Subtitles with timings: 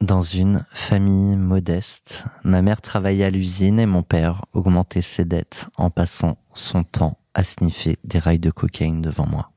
[0.00, 2.24] dans une famille modeste.
[2.44, 7.18] Ma mère travaillait à l'usine et mon père augmentait ses dettes en passant son temps
[7.34, 9.52] à sniffer des rails de cocaïne devant moi.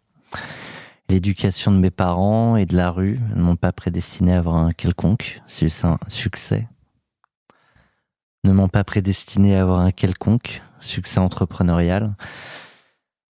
[1.09, 4.73] L'éducation de mes parents et de la rue ne m'ont pas prédestiné à avoir un
[4.73, 6.67] quelconque succès.
[8.43, 12.15] Ne m'ont pas prédestiné à avoir un quelconque succès entrepreneurial.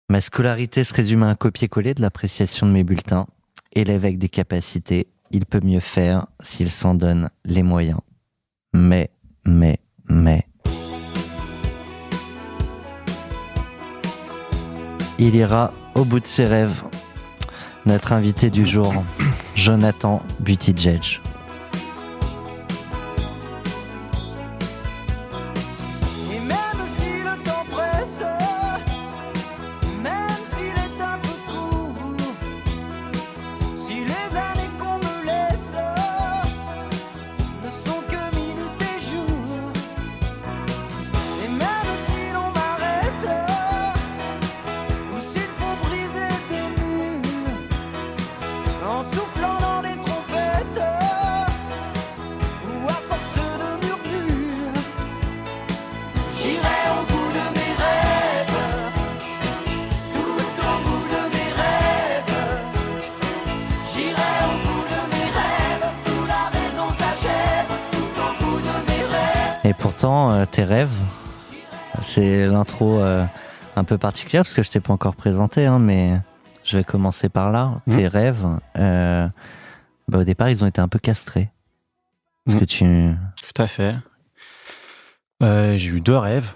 [0.09, 3.27] Ma scolarité se résume à un copier-coller de l'appréciation de mes bulletins.
[3.73, 7.99] Élève avec des capacités il peut mieux faire s'il s'en donne les moyens.
[8.73, 9.11] Mais,
[9.45, 10.45] mais, mais.
[15.17, 16.84] Il ira au bout de ses rêves.
[17.85, 18.93] Notre invité du jour,
[19.55, 21.20] Jonathan Buttigieg.
[70.50, 70.89] Tes rêves.
[72.03, 73.25] C'est l'intro euh,
[73.75, 76.19] un peu particulière parce que je t'ai pas encore présenté, hein, mais
[76.63, 77.81] je vais commencer par là.
[77.87, 77.95] Mmh.
[77.95, 78.45] Tes rêves,
[78.77, 79.27] euh,
[80.07, 81.49] bah, au départ, ils ont été un peu castrés.
[82.47, 82.59] Est-ce mmh.
[82.59, 82.85] que tu.
[82.85, 83.95] Tout à fait.
[85.41, 86.53] J'ai eu deux rêves.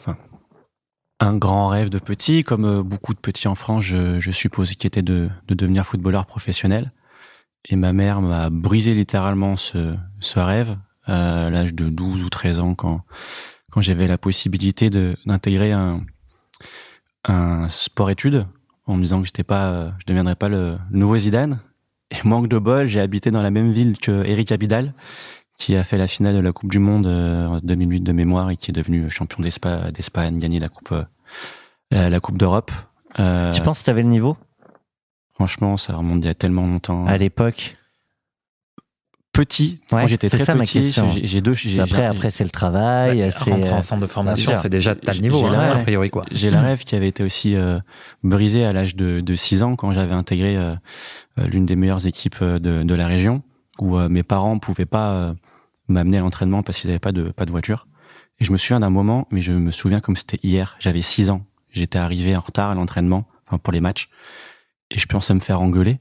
[1.19, 5.01] un grand rêve de petit, comme beaucoup de petits en France, je, suppose, qui était
[5.01, 6.91] de, devenir footballeur professionnel.
[7.69, 12.59] Et ma mère m'a brisé littéralement ce, ce rêve à l'âge de 12 ou 13
[12.59, 13.01] ans quand
[13.73, 16.01] quand j'avais la possibilité d'intégrer un,
[17.25, 18.45] un sport-études
[18.85, 21.59] en me disant que j'étais pas, je deviendrais pas le, nouveau Zidane.
[22.11, 24.93] Et manque de bol, j'ai habité dans la même ville que Eric Abidal,
[25.57, 28.51] qui a fait la finale de la Coupe du Monde euh, en 2008 de mémoire
[28.51, 32.71] et qui est devenu champion d'Espagne, gagné la Coupe, euh, la Coupe d'Europe.
[33.19, 34.37] Euh, tu penses que tu avais le niveau?
[35.33, 37.07] Franchement, ça remonte il y a tellement longtemps.
[37.07, 37.75] À l'époque
[39.33, 43.51] petit quand j'étais très ça, petit j'ai deux après après c'est le travail ouais, c'est
[43.51, 46.23] rentrer en centre de formation c'est déjà t'as le niveau hein, a priori quoi.
[46.31, 47.79] J'ai la rêve qui avait été aussi euh,
[48.23, 50.75] brisée à l'âge de, de 6 ans quand j'avais intégré euh,
[51.39, 53.41] euh, l'une des meilleures équipes de, de la région
[53.79, 55.33] où mes parents pouvaient pas
[55.87, 57.87] m'amener à l'entraînement parce qu'ils n'avaient pas de pas de voiture.
[58.39, 61.31] Et je me souviens d'un moment mais je me souviens comme c'était hier j'avais 6
[61.31, 61.43] ans.
[61.71, 64.09] J'étais arrivé en retard à l'entraînement enfin pour les matchs.
[64.91, 65.99] Et je pensais me faire engueuler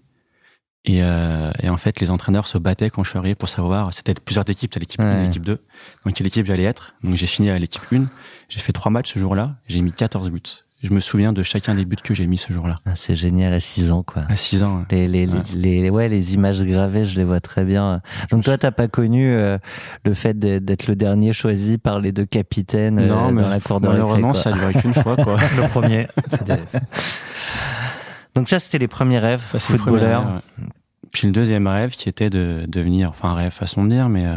[0.85, 3.93] et, euh, et, en fait, les entraîneurs se battaient quand je suis arrivé pour savoir,
[3.93, 5.61] c'était plusieurs équipes, l'équipe 1 et l'équipe 2,
[6.05, 6.95] donc quelle équipe j'allais être.
[7.05, 8.07] Donc j'ai fini à l'équipe 1,
[8.49, 10.43] j'ai fait trois matchs ce jour-là, j'ai mis 14 buts.
[10.83, 12.81] Je me souviens de chacun des buts que j'ai mis ce jour-là.
[12.87, 14.25] Ah, c'est génial à 6 ans, quoi.
[14.29, 14.85] À 6 ans.
[14.91, 15.43] Les, les, ouais.
[15.55, 18.01] Les, ouais, les images gravées, je les vois très bien.
[18.31, 19.59] Donc toi, t'as pas connu euh,
[20.05, 23.81] le fait d'être le dernier choisi par les deux capitaines euh, non, dans la cour
[23.81, 25.37] de Malheureusement, ça a duré qu'une fois, quoi.
[25.57, 26.09] le premier.
[28.35, 30.25] Donc ça, c'était les premiers rêves, ça, footballeur.
[30.27, 30.65] ouais.
[31.11, 34.27] Puis le deuxième rêve qui était de devenir, enfin un rêve façon de dire, mais
[34.27, 34.37] euh,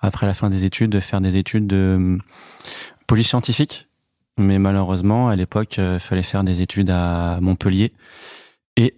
[0.00, 2.18] après la fin des études, de faire des études de euh,
[3.06, 3.88] police scientifique.
[4.38, 7.92] Mais malheureusement, à l'époque, il euh, fallait faire des études à Montpellier
[8.76, 8.94] et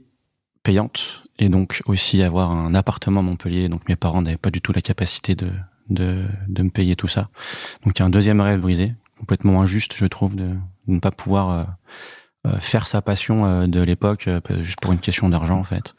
[0.62, 1.24] payantes.
[1.40, 3.68] Et donc aussi avoir un appartement à Montpellier.
[3.68, 5.50] Donc mes parents n'avaient pas du tout la capacité de,
[5.88, 7.28] de, de me payer tout ça.
[7.84, 10.56] Donc il y a un deuxième rêve brisé, complètement injuste, je trouve, de, de
[10.86, 11.66] ne pas pouvoir
[12.60, 14.28] faire sa passion de l'époque
[14.60, 15.94] juste pour une question d'argent en fait.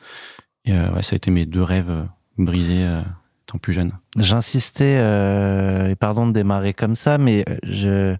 [0.65, 2.03] Et euh, ouais, ça a été mes deux rêves euh,
[2.38, 3.01] brisés euh,
[3.44, 3.91] étant plus jeune.
[4.18, 4.97] J'insistais,
[5.89, 8.15] et pardon de démarrer comme ça, mais je,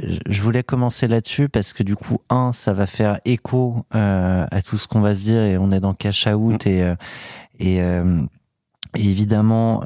[0.00, 4.78] je voulais commencer là-dessus parce que du coup, un, ça va faire écho à tout
[4.78, 6.68] ce qu'on va se dire et on est dans cash out mm.
[6.68, 6.94] et,
[7.58, 7.80] et, et,
[8.94, 9.82] évidemment,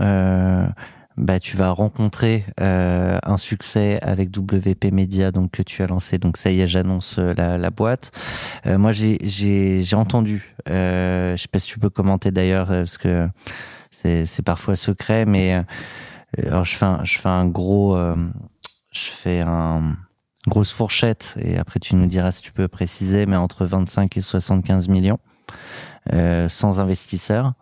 [1.18, 6.18] bah, tu vas rencontrer euh, un succès avec WP Media, donc que tu as lancé.
[6.18, 8.12] Donc ça y est, j'annonce euh, la, la, boîte.
[8.66, 10.54] Euh, moi, j'ai j'ai entendu.
[10.70, 13.28] Euh, je sais pas si tu peux commenter d'ailleurs, parce que
[13.90, 15.64] c'est c'est parfois secret, mais
[16.46, 17.98] alors je fais un, je fais un gros,
[18.92, 19.96] je fais un
[20.46, 24.20] grosse fourchette et après tu nous diras si tu peux préciser, mais entre 25 et
[24.20, 25.18] 75 millions
[26.48, 27.54] sans investisseurs.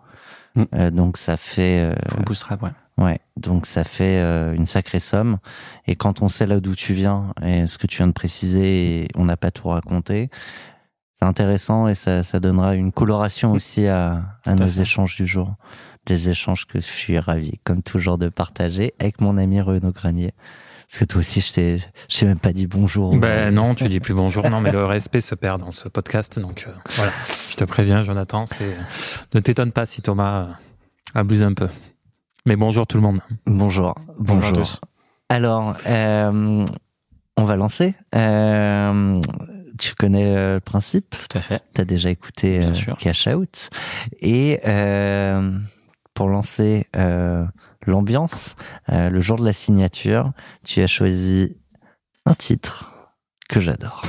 [0.56, 0.90] Mm.
[0.90, 1.94] donc ça fait.
[2.10, 2.70] Full bootstrap, ouais.
[2.98, 5.38] Ouais, donc ça fait euh, une sacrée somme.
[5.86, 9.02] Et quand on sait là d'où tu viens et ce que tu viens de préciser,
[9.02, 10.30] et on n'a pas tout raconté,
[11.14, 15.54] c'est intéressant et ça, ça, donnera une coloration aussi à, à nos échanges du jour.
[16.06, 20.32] Des échanges que je suis ravi, comme toujours, de partager avec mon ami Renaud Granier.
[20.88, 21.78] Parce que toi aussi, je t'ai,
[22.08, 23.16] je t'ai même pas dit bonjour.
[23.16, 24.48] Ben non, tu dis plus bonjour.
[24.48, 26.38] Non, mais le respect se perd dans ce podcast.
[26.38, 27.12] Donc euh, voilà,
[27.50, 28.46] je te préviens, Jonathan.
[28.46, 28.76] C'est,
[29.34, 30.48] ne t'étonne pas si Thomas
[31.14, 31.68] abuse un peu.
[32.46, 33.20] Mais bonjour tout le monde.
[33.44, 33.96] Bonjour.
[34.18, 34.52] Bonjour.
[34.52, 34.80] tous.
[35.28, 36.64] Alors, euh,
[37.36, 37.94] on va lancer.
[38.14, 39.20] Euh,
[39.78, 41.16] tu connais euh, le principe?
[41.28, 41.60] Tout à fait.
[41.74, 42.60] Tu as déjà écouté
[43.00, 43.68] Cash Out.
[44.20, 44.60] Et
[46.14, 46.86] pour lancer
[47.84, 48.54] l'ambiance,
[48.88, 50.30] le jour de la signature,
[50.64, 51.56] tu as choisi
[52.26, 52.92] un titre
[53.48, 54.02] que j'adore.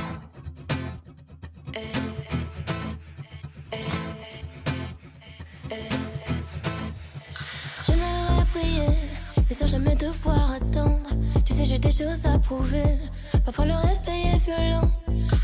[12.04, 12.96] À prouver.
[13.44, 14.88] Parfois le réveil est violent.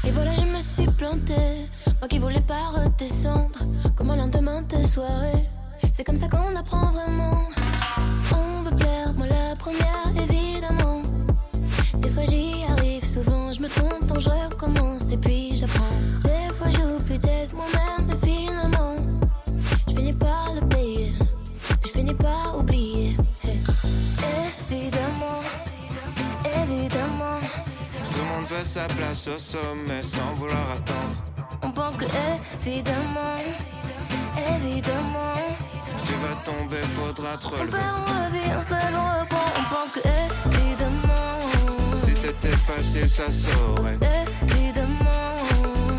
[0.06, 1.68] Et voilà, je me suis plantée.
[1.98, 3.58] Moi qui voulais pas redescendre.
[3.96, 5.48] Comme un lendemain de soirée.
[5.92, 7.38] C'est comme ça qu'on apprend vraiment.
[8.32, 11.02] On veut plaire, moi la première, évidemment.
[11.94, 14.83] Des fois j'y arrive, souvent je me trompe, donc je recommence.
[28.64, 31.16] Sa place au sommet sans vouloir attendre.
[31.62, 32.06] On pense que
[32.66, 33.34] évidemment,
[34.56, 35.32] évidemment,
[36.06, 37.66] tu vas tomber, faudra te relever.
[37.66, 39.50] On perd, on on se lève, on reprend.
[39.58, 43.98] On pense que évidemment, si c'était facile, ça saurait.
[44.48, 45.36] Évidemment,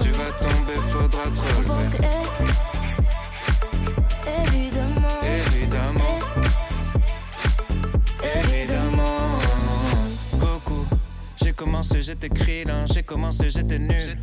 [0.02, 1.70] tu vas tomber, faudra te relever.
[1.70, 2.55] On pense que
[12.06, 14.18] j'étais krillin, j'ai commencé, j'étais nul.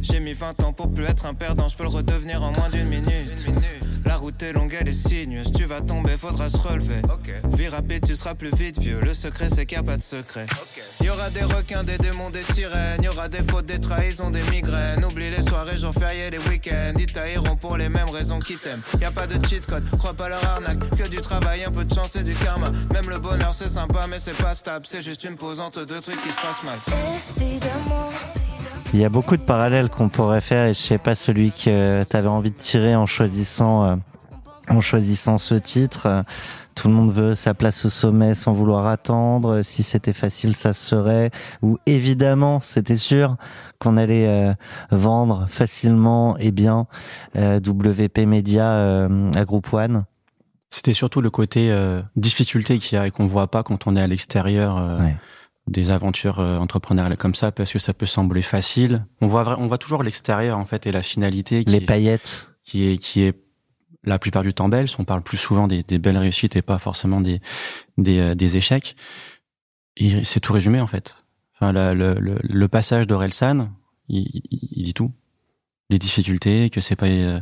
[0.00, 2.68] J'ai mis 20 ans pour plus être un perdant, je peux le redevenir en moins
[2.70, 3.46] d'une minute.
[4.06, 7.02] La route est longue, elle est sinueuse, tu vas tomber, faudra se relever.
[7.52, 10.02] Vie rapide, tu seras plus vite vieux, le secret c'est qu'il n'y a pas de
[10.02, 10.46] secret.
[11.00, 14.30] Il y aura des requins, des démons, des sirènes, y aura des fautes, des trahisons,
[14.30, 15.04] des migraines.
[15.04, 18.82] Oublie les soirées, jours fériés, les week-ends, ils tailleront pour les mêmes raisons qu'ils t'aiment.
[19.00, 21.84] Y a pas de cheat code, crois pas leur arnaque, que du travail, un peu
[21.84, 22.70] de chance et du karma.
[22.92, 26.00] Même le bonheur c'est sympa, mais c'est pas stable, c'est juste une pause entre deux
[26.00, 26.78] trucs qui se passent mal.
[27.40, 28.10] Évidemment.
[28.96, 32.02] Il y a beaucoup de parallèles qu'on pourrait faire et je sais pas celui que
[32.04, 33.96] tu avais envie de tirer en choisissant euh,
[34.70, 36.24] en choisissant ce titre.
[36.74, 39.60] Tout le monde veut sa place au sommet sans vouloir attendre.
[39.60, 41.30] Si c'était facile, ça serait.
[41.60, 43.36] Ou évidemment, c'était sûr
[43.80, 44.54] qu'on allait euh,
[44.90, 46.86] vendre facilement et bien
[47.36, 49.04] euh, WP Media
[49.34, 50.06] à Group One.
[50.70, 51.70] C'était surtout le côté
[52.16, 54.80] difficulté qu'il y a et qu'on voit pas quand on est à l'extérieur
[55.66, 59.04] des aventures euh, entrepreneuriales comme ça parce que ça peut sembler facile.
[59.20, 62.88] On voit on voit toujours l'extérieur en fait et la finalité qui les paillettes qui
[62.88, 63.34] est qui est
[64.04, 64.86] la plupart du temps belle.
[64.98, 67.40] On parle plus souvent des, des belles réussites et pas forcément des
[67.98, 68.96] des, euh, des échecs.
[69.96, 71.16] Et c'est tout résumé en fait.
[71.54, 73.70] Enfin le, le, le passage d'Orelsan,
[74.08, 75.10] il, il dit tout
[75.88, 77.40] les difficultés, que c'est pas euh,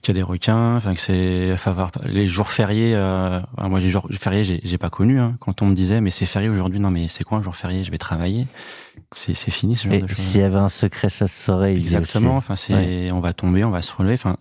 [0.00, 2.94] qu'il y a des requins, enfin que c'est enfin les jours fériés.
[2.94, 5.18] Euh, moi, les jours fériés, j'ai, j'ai pas connu.
[5.18, 7.56] Hein, quand on me disait mais c'est férié aujourd'hui, non mais c'est quoi un jour
[7.56, 7.82] férié?
[7.82, 8.46] Je vais travailler.
[9.12, 10.18] C'est, c'est fini ce genre de choses.
[10.18, 11.74] S'il y avait un secret, ça se saurait.
[11.74, 12.36] Exactement.
[12.36, 14.14] Enfin, c'est on va tomber, on va se relever.
[14.14, 14.36] Enfin,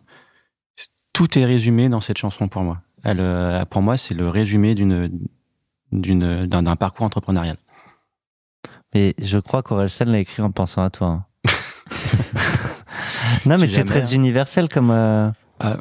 [1.12, 2.82] tout est résumé dans cette chanson pour moi.
[3.04, 5.10] Elle, euh, pour moi, c'est le résumé d'une
[5.92, 7.58] d'une d'un, d'un parcours entrepreneurial.
[8.94, 11.08] Mais je crois qu'Orelsan l'a écrit en pensant à toi.
[11.08, 11.26] Hein.
[13.46, 14.16] Non, mais c'est très hein.
[14.16, 15.78] universel comme, euh, ah.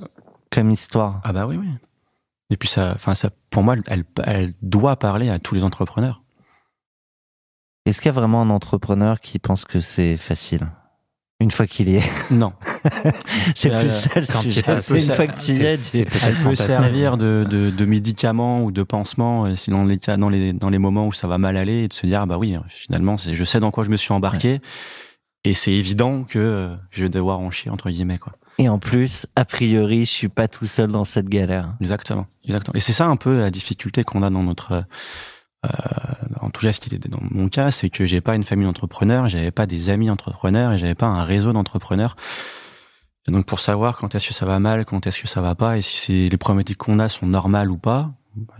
[0.50, 1.20] comme histoire.
[1.24, 1.68] Ah bah oui, oui.
[2.50, 6.22] Et puis ça, enfin ça, pour moi, elle, elle doit parler à tous les entrepreneurs.
[7.86, 10.68] Est-ce qu'il y a vraiment un entrepreneur qui pense que c'est facile?
[11.40, 12.52] Une fois qu'il y est Non.
[13.56, 14.62] c'est plus ça le sujet.
[14.90, 18.84] Une fois que tu y es, elle peut servir de, de, de, médicament ou de
[18.84, 21.88] pansement euh, dans les, dans les, dans les moments où ça va mal aller et
[21.88, 24.60] de se dire, ah bah oui, finalement, je sais dans quoi je me suis embarqué.
[25.44, 28.34] Et c'est évident que euh, je vais devoir en chier, entre guillemets, quoi.
[28.58, 31.74] Et en plus, a priori, je suis pas tout seul dans cette galère.
[31.80, 32.74] Exactement, exactement.
[32.74, 34.84] Et c'est ça un peu la difficulté qu'on a dans notre,
[35.64, 35.68] euh,
[36.40, 38.66] en tout cas, ce qui était dans mon cas, c'est que j'ai pas une famille
[38.66, 42.16] d'entrepreneurs, j'avais pas des amis entrepreneurs et j'avais pas un réseau d'entrepreneurs.
[43.28, 45.54] Et donc, pour savoir quand est-ce que ça va mal, quand est-ce que ça va
[45.54, 48.10] pas, et si c'est les problématiques qu'on a sont normales ou pas,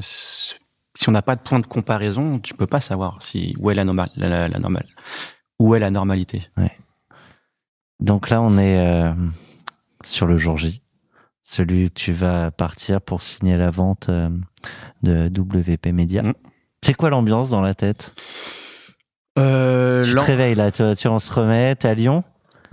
[0.01, 3.75] si on n'a pas de point de comparaison, tu peux pas savoir si où est
[3.75, 4.87] la normale, la, la, normale,
[5.63, 6.49] où est la normalité.
[8.01, 9.13] Donc là, on est euh,
[10.05, 10.83] sur le jour J,
[11.45, 14.29] celui où tu vas partir pour signer la vente euh,
[15.03, 16.23] de WP Media.
[16.23, 16.35] Mm.
[16.85, 18.13] C'est quoi l'ambiance dans la tête?
[19.39, 22.25] Euh, Tu te réveilles là, tu, tu en se remet, t'es à Lyon?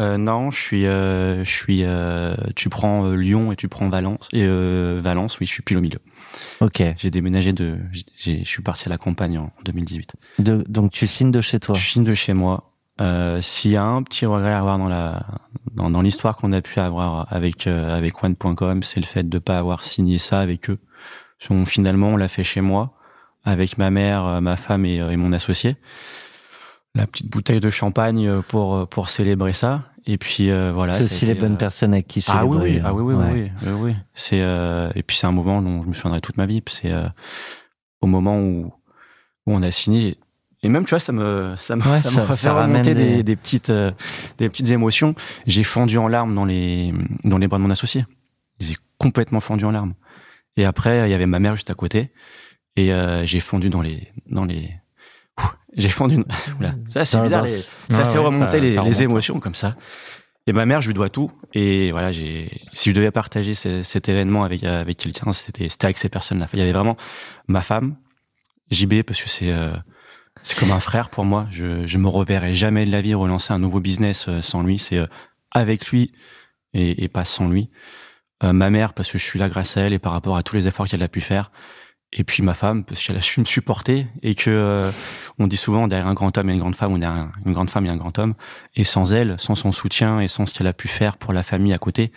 [0.01, 1.83] Euh, non, je suis, euh, je suis.
[1.83, 5.39] euh, tu prends euh, Lyon et tu prends Valence et euh, Valence.
[5.39, 5.99] Oui, je suis pile au milieu.
[6.61, 6.81] Ok.
[6.97, 7.77] J'ai déménagé de.
[8.15, 10.13] j'ai- je suis parti à la campagne en 2018.
[10.39, 11.75] De- donc tu signes de chez toi?
[11.75, 12.68] Je signe de chez moi.
[12.99, 15.25] Euh, S'il y a un petit regret à avoir dans la
[15.73, 19.39] dans, dans l'histoire qu'on a pu avoir avec euh, avec One.com, c'est le fait de
[19.39, 20.79] pas avoir signé ça avec eux.
[21.65, 22.93] Finalement, on l'a fait chez moi
[23.45, 25.77] avec ma mère, euh, ma femme et, euh, et mon associé.
[26.95, 29.85] La petite bouteille de champagne pour pour célébrer ça.
[30.05, 30.93] Et puis euh, voilà.
[30.93, 33.31] c'est aussi les bonnes personnes avec qui ah oui, célébrer, oui, ah oui, oui, ouais.
[33.31, 33.95] oui, oui, oui, oui.
[34.13, 36.63] C'est euh, et puis c'est un moment dont je me souviendrai toute ma vie.
[36.67, 37.07] C'est euh,
[38.01, 38.73] au moment où
[39.45, 40.17] où on a signé.
[40.61, 43.17] Et même tu vois, ça me ça me Ouais, ça, ça- me ramène remonter des-
[43.17, 43.91] des, des petites euh,
[44.37, 45.15] des petites émotions.
[45.47, 48.05] J'ai fondu en larmes dans les dans les bras de mon associé.
[48.59, 49.93] J'ai complètement fondu en larmes.
[50.57, 52.11] Et après, il y avait ma mère juste à côté.
[52.75, 54.69] Et euh, j'ai fondu dans les dans les
[55.77, 56.17] j'ai fondu.
[56.59, 57.43] Oula, ça c'est bizarre.
[57.45, 57.57] les-
[57.89, 59.75] ça Ouais, fait ouais, remonter ça- les, les émotions comme ça.
[60.47, 61.31] Et ma mère, je lui dois tout.
[61.53, 65.85] Et voilà, j'ai, si je devais partager ce- cet événement avec, avec quelqu'un, c'était, c'était
[65.85, 66.47] avec ces personnes-là.
[66.53, 66.97] Il y avait vraiment
[67.47, 67.95] ma femme,
[68.71, 69.71] JB, parce que c'est, euh,
[70.43, 71.47] c'est comme un frère pour moi.
[71.51, 74.79] Je, je me reverrai jamais de la vie relancer un nouveau business euh, sans lui.
[74.79, 75.07] C'est euh,
[75.51, 76.11] avec lui
[76.73, 77.69] et, et pas sans lui.
[78.43, 80.43] Euh, ma mère, parce que je suis là grâce à elle et par rapport à
[80.43, 81.51] tous les efforts qu'elle a pu faire.
[82.11, 84.89] Et puis ma femme, parce qu'elle a su me supporter et que euh,
[85.37, 87.69] on dit souvent derrière un grand homme a une grande femme, derrière un- une grande
[87.69, 88.33] femme a un grand homme.
[88.75, 91.43] Et sans elle, sans son soutien et sans ce qu'elle a pu faire pour la
[91.43, 92.11] famille à côté,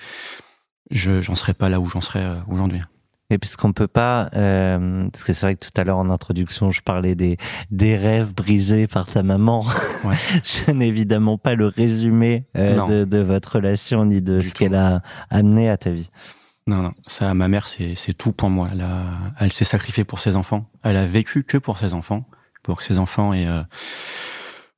[0.91, 2.81] je j'en serais pas là où j'en serais euh, aujourd'hui.
[3.33, 6.71] Et puisqu'on peut pas, euh, parce que c'est vrai que tout à l'heure en introduction,
[6.71, 7.39] je parlais des
[7.71, 9.65] des rêves brisés par ta maman.
[10.05, 10.17] Ouais.
[10.43, 14.55] Ce n'est évidemment pas le résumé euh, de, de votre relation ni de Du ce
[14.55, 16.11] qu'elle a amené à ta vie.
[16.67, 18.69] Non, non, ça, ma mère, c'est c'est tout pour moi.
[18.71, 18.85] Elle,
[19.41, 20.71] elle s'est sacrifiée pour ses enfants.
[20.85, 22.25] Elle a vécu que pour ses enfants,
[22.63, 23.63] pour que ses enfants aient, euh,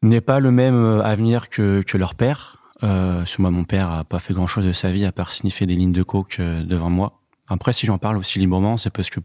[0.03, 2.59] n'aient pas le même euh, avenir que, que leur père.
[2.83, 5.67] Euh, moi, mon père a pas fait grand chose de sa vie à part sniffer
[5.67, 7.21] des lignes de coke devant moi.
[7.49, 9.21] Après, si j'en parle aussi librement, c'est parce que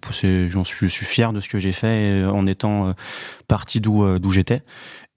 [0.49, 2.93] j'en suis, je suis fier de ce que j'ai fait euh, en étant euh,
[3.47, 4.61] parti d'où euh, d'où j'étais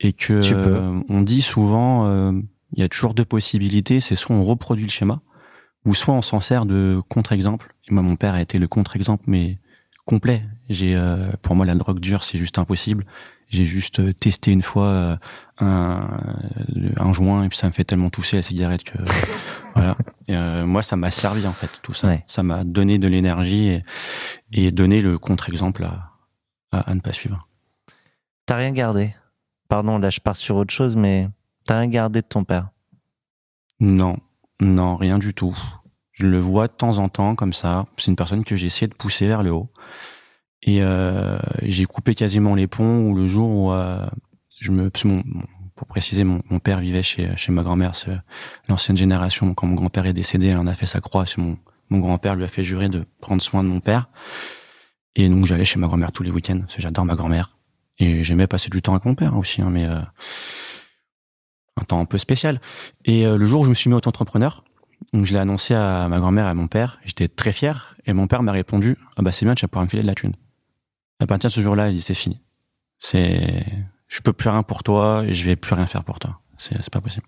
[0.02, 2.32] et que euh, on dit souvent, euh,
[2.72, 4.00] il y a toujours deux possibilités.
[4.00, 5.20] C'est soit on reproduit le schéma,
[5.84, 7.74] ou soit on s'en sert de contre-exemple.
[7.88, 9.58] Et moi, mon père a été le contre-exemple, mais
[10.04, 10.42] complet.
[10.68, 13.06] J'ai, euh, pour moi, la drogue dure, c'est juste impossible.
[13.52, 15.16] J'ai juste euh, testé une fois euh,
[15.58, 16.08] un,
[16.98, 18.96] un joint et puis ça me fait tellement tousser la cigarette que
[19.74, 19.96] voilà.
[20.26, 22.08] Et, euh, moi, ça m'a servi en fait tout ça.
[22.08, 22.24] Ouais.
[22.28, 23.82] Ça m'a donné de l'énergie et,
[24.52, 26.12] et donné le contre-exemple à,
[26.72, 27.46] à, à ne pas suivre.
[28.46, 29.14] T'as rien gardé.
[29.68, 31.28] Pardon, là je pars sur autre chose, mais
[31.66, 32.70] t'as rien gardé de ton père?
[33.80, 34.16] Non,
[34.60, 35.56] non, rien du tout.
[36.12, 37.86] Je le vois de temps en temps comme ça.
[37.96, 39.70] C'est une personne que j'ai essayé de pousser vers le haut.
[40.62, 44.06] Et euh, j'ai coupé quasiment les ponts où le jour où euh,
[44.60, 44.90] je me,
[45.74, 48.16] pour préciser, mon, père vivait chez, chez ma grand-mère, c'est
[48.68, 49.54] l'ancienne génération.
[49.54, 51.24] Quand mon grand-père est décédé, elle en a fait sa croix.
[51.36, 51.58] Mon,
[51.90, 54.08] mon grand-père lui a fait jurer de prendre soin de mon père.
[55.14, 57.56] Et donc j'allais chez ma grand-mère tous les week-ends, parce que j'adore ma grand-mère.
[57.98, 60.00] Et j'aimais passer du temps avec mon père aussi, hein, mais euh,
[61.76, 62.60] un temps un peu spécial.
[63.04, 64.64] Et euh, le jour où je me suis mis auto-entrepreneur,
[65.12, 66.98] donc je l'ai annoncé à ma grand-mère et à mon père.
[67.04, 67.94] J'étais très fier.
[68.06, 70.08] Et mon père m'a répondu ah bah c'est bien, tu vas pouvoir me filer de
[70.08, 70.34] la thune.
[71.22, 72.40] À partir de ce jour-là, il dit c'est fini.
[72.98, 73.64] C'est,
[74.08, 76.40] je peux plus rien pour toi et je vais plus rien faire pour toi.
[76.56, 77.26] C'est, c'est pas possible.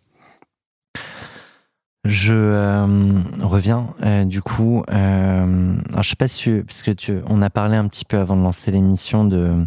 [2.04, 4.82] Je euh, reviens euh, du coup.
[4.90, 8.18] Euh, alors je sais pas si parce que tu, on a parlé un petit peu
[8.18, 9.66] avant de lancer l'émission de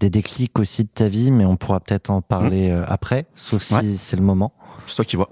[0.00, 3.62] des déclics aussi de ta vie, mais on pourra peut-être en parler euh, après, sauf
[3.62, 3.96] si Ouais.
[3.96, 4.52] c'est le moment.
[4.86, 5.30] C'est toi qui vois.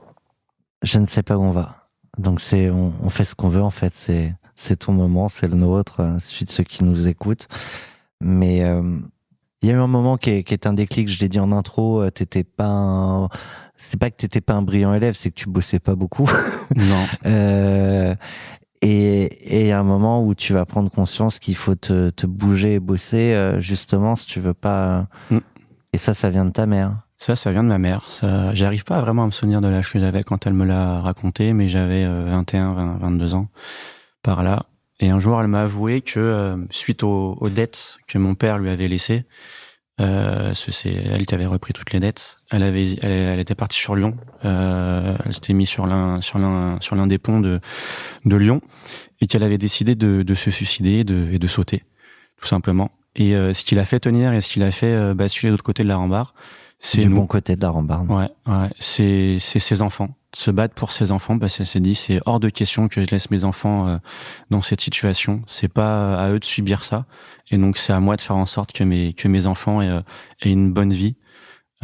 [0.83, 1.89] Je ne sais pas où on va.
[2.19, 3.95] Donc c'est, on, on fait ce qu'on veut en fait.
[3.95, 7.49] C'est, c'est ton moment, c'est le nôtre, celui de ceux qui nous écoutent.
[8.27, 8.83] Mais euh,
[9.61, 11.09] il y a eu un moment qui est, qui est un déclic.
[11.09, 12.01] Je l'ai dit en intro.
[12.01, 13.29] euh, T'étais pas, un...
[13.77, 16.29] c'est pas que t'étais pas un brillant élève, c'est que tu bossais pas beaucoup.
[16.75, 17.05] Non.
[17.27, 18.15] Euh,
[18.83, 22.27] et il y a un moment où tu vas prendre conscience qu'il faut te, te
[22.27, 25.07] bouger et bosser euh, justement si tu veux pas.
[25.31, 25.39] Mm.
[25.95, 26.97] Et ça, ça vient de ta mère.
[27.17, 28.05] Ça, ça vient de ma mère.
[28.11, 31.01] Ça, j'arrive pas vraiment à me souvenir de l'âge que j'avais quand elle me l'a
[31.01, 33.49] raconté, mais j'avais euh, 21, 20, 22 ans
[34.23, 34.67] par là.
[35.01, 38.59] Et un jour, elle m'a avoué que euh, suite aux, aux dettes que mon père
[38.59, 39.25] lui avait laissées,
[40.01, 42.39] euh, ce- c'est elle qui avait repris toutes les dettes.
[42.51, 44.17] Elle avait, elle, elle était partie sur Lyon.
[44.45, 47.61] Euh, elle s'était mise sur l'un, sur l'un, sur l'un des ponts de
[48.25, 48.61] de Lyon,
[49.21, 51.83] et qu'elle avait décidé de, de se suicider et de, et de sauter,
[52.41, 52.91] tout simplement.
[53.17, 55.53] Et euh, ce qu'il a fait tenir et ce qu'il a fait euh, basculer de
[55.55, 56.31] l'autre côté de la rambarde,
[56.81, 57.17] c'est du nous.
[57.17, 58.11] bon côté de la rambarde.
[58.11, 58.69] Ouais, ouais.
[58.81, 60.17] C'est c'est ses enfants.
[60.35, 63.07] Se battre pour ses enfants, parce qu'elle s'est dit c'est hors de question que je
[63.07, 63.99] laisse mes enfants euh,
[64.51, 65.43] dans cette situation.
[65.47, 67.07] C'est pas à eux de subir ça.
[67.51, 69.89] Et donc c'est à moi de faire en sorte que mes que mes enfants aient,
[69.89, 70.01] euh,
[70.43, 71.17] aient une bonne vie.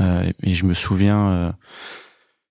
[0.01, 1.55] Euh, et je me souviens,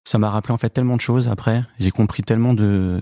[0.06, 1.28] ça m'a rappelé en fait tellement de choses.
[1.28, 3.02] Après, j'ai compris tellement de,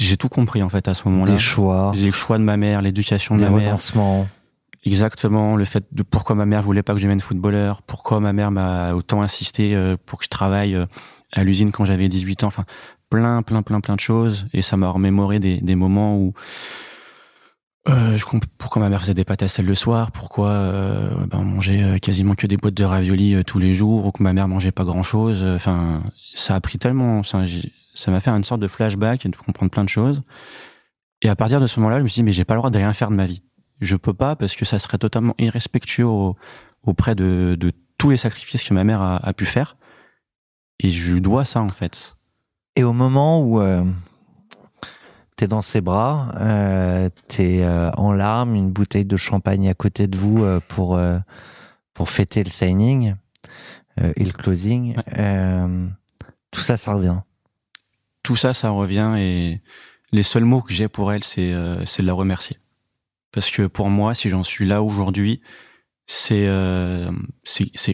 [0.00, 1.32] j'ai tout compris en fait à ce moment-là.
[1.32, 3.76] Des choix, J'ai le choix de ma mère, l'éducation de ma mère.
[4.84, 8.32] Exactement, le fait de pourquoi ma mère voulait pas que je devienne footballeur, pourquoi ma
[8.32, 10.76] mère m'a autant insisté pour que je travaille
[11.32, 12.64] à l'usine quand j'avais 18 ans, enfin
[13.10, 16.32] plein plein plein plein de choses et ça m'a remémoré des, des moments où
[17.88, 21.26] euh, je comprends pourquoi ma mère faisait des pâtes à sel le soir, pourquoi euh,
[21.26, 24.22] ben, mangeait euh, quasiment que des boîtes de raviolis euh, tous les jours ou que
[24.22, 25.42] ma mère mangeait pas grand chose.
[25.44, 26.02] Enfin,
[26.34, 27.38] ça a pris tellement, ça
[28.08, 30.22] m'a fait une sorte de flashback et de comprendre plein de choses.
[31.22, 32.70] Et à partir de ce moment-là, je me suis dit mais j'ai pas le droit
[32.70, 33.42] de rien faire de ma vie
[33.80, 36.36] je peux pas parce que ça serait totalement irrespectueux au-
[36.84, 39.76] auprès de, de tous les sacrifices que ma mère a, a pu faire.
[40.80, 42.16] Et je lui dois ça en fait.
[42.76, 43.84] Et au moment où euh,
[45.36, 50.06] t'es dans ses bras, euh, t'es euh, en larmes, une bouteille de champagne à côté
[50.06, 50.98] de vous pour
[51.94, 53.14] pour fêter le signing
[54.00, 55.66] et le closing, Ouais.
[56.50, 57.18] tout ça, ça revient.
[58.22, 59.60] Tout ça, ça revient et
[60.12, 61.52] les seuls mots que j'ai pour elle, c'est
[61.84, 62.58] c'est de la remercier.
[63.32, 65.42] Parce que pour moi, si j'en suis là aujourd'hui,
[66.06, 66.48] c'est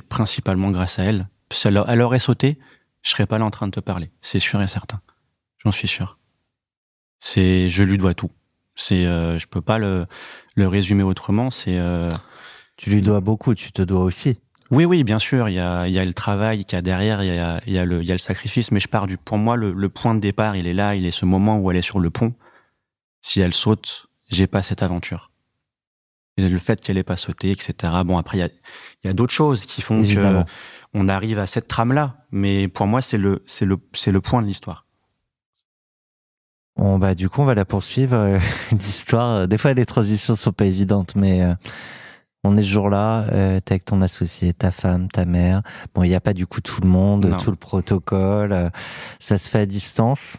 [0.08, 1.28] principalement grâce à elle.
[1.64, 2.59] Elle aurait sauté,
[3.02, 4.11] je serais pas là en train de te parler.
[4.21, 5.00] C'est sûr et certain.
[5.64, 6.19] J'en suis sûr.
[7.21, 8.31] C'est je lui dois tout.
[8.75, 10.07] C'est euh, je peux pas le
[10.55, 11.50] le résumer autrement.
[11.50, 12.11] C'est euh,
[12.76, 14.38] Tu lui dois beaucoup, tu te dois aussi.
[14.71, 15.49] Oui, oui, bien sûr.
[15.49, 17.61] Il y a, il y a le travail qu'il y a derrière, il y a,
[17.67, 18.71] il y a le, il y a le sacrifice.
[18.71, 20.95] Mais je pars du, pour moi, le, le point de départ, il est là.
[20.95, 22.35] Il est ce moment où elle est sur le pont.
[23.23, 25.31] Si elle saute, j'ai pas cette aventure.
[26.38, 27.75] Le fait qu'elle ait pas sauté, etc.
[28.04, 28.49] Bon, après, il y a,
[29.04, 30.45] y a d'autres choses qui font Évidemment.
[30.45, 30.50] que
[30.95, 32.16] on arrive à cette trame-là.
[32.30, 34.86] Mais pour moi, c'est le, c'est le, c'est le point de l'histoire.
[36.76, 38.15] Bon, bah, du coup, on va la poursuivre.
[38.17, 38.39] euh,
[38.73, 41.54] L'histoire, des fois, les transitions sont pas évidentes, mais euh,
[42.45, 45.62] on est ce jour-là, euh, t'es avec ton associé, ta femme, ta mère.
[45.95, 47.36] Bon, il n'y a pas du coup tout le monde, Non.
[47.36, 48.52] tout le protocole.
[48.52, 48.71] euh,
[49.19, 50.36] ça se fait à distance.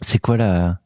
[0.00, 0.78] C'est quoi la,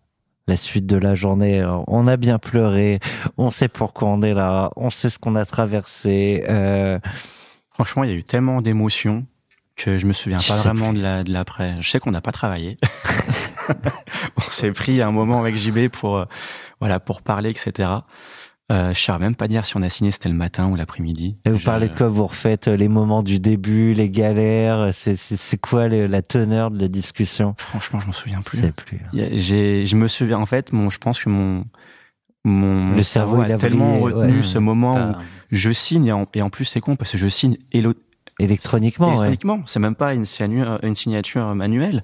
[0.51, 3.01] la suite de la journée Alors, On a bien pleuré,
[3.39, 6.45] on sait pourquoi on est là, on sait ce qu'on a traversé.
[6.49, 6.99] euh,
[7.73, 9.25] Franchement, il y a eu tellement d'émotions
[9.77, 11.77] que je me souviens Je pas vraiment de la de l'après.
[11.81, 12.77] Je sais qu'on n'a pas travaillé.
[14.37, 16.25] on s'est pris un moment avec JB pour euh,
[16.81, 17.89] voilà pour parler, etc.
[18.71, 21.37] Euh, je saurais même pas dire si on a signé c'était le matin ou l'après-midi.
[21.45, 24.91] et vous Je- parlez de quoi Vous refaites euh, les moments du début, les galères.
[24.93, 27.55] C'est c'est- c'est quoi le- la teneur de la discussion?
[27.59, 28.59] Franchement, je m'en souviens Je plus.
[28.59, 29.01] sais plus.
[29.13, 31.65] J'ai, je me souviens en fait, mon, je pense que mon
[32.45, 34.43] mon Le cerveau, a, il a tellement retenu ouais.
[34.43, 35.15] ce moment où
[35.51, 37.93] je signe et en, et en plus c'est con parce que je signe élo-
[38.39, 39.13] Électroniquement, ouais.
[39.27, 39.61] électroniquement.
[39.67, 42.03] C'est même pas une, signature- une signature manuelle.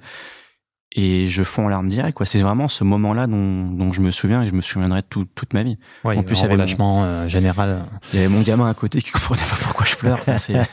[0.98, 2.24] Et je fonds en larmes direct, quoi.
[2.24, 5.52] C'est vraiment ce moment-là dont, dont je me souviens et je me souviendrai tout- toute
[5.52, 5.76] ma vie.
[6.04, 7.84] Ouais, En plus, il y avait mon- euh, général.
[8.12, 10.18] Il y avait mon gamin à côté qui comprenait pas pourquoi je pleure.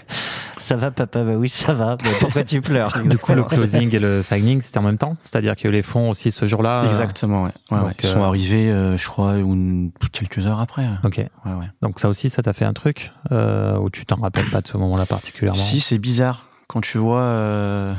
[0.60, 1.24] Ça va, papa?
[1.26, 1.98] Bah oui, ça va.
[2.06, 2.98] Mais pourquoi tu pleures?
[3.06, 5.18] Du coup, le closing et le signing, c'était en même temps?
[5.26, 7.52] C'est-à-dire que les fonds aussi ce jour-là euh, Exactement, ouais.
[7.72, 7.96] ouais, donc, ouais.
[8.02, 10.88] Ils sont euh, arrivés, euh, je crois, une- quelques heures après.
[11.04, 11.18] Ok.
[11.18, 11.66] Ouais, ouais.
[11.82, 14.68] Donc ça aussi, ça t'a fait un truc euh, où tu t'en rappelles pas de
[14.68, 15.60] ce moment-là particulièrement?
[15.60, 16.46] Si, c'est bizarre.
[16.70, 17.94] Quand tu vois, euh,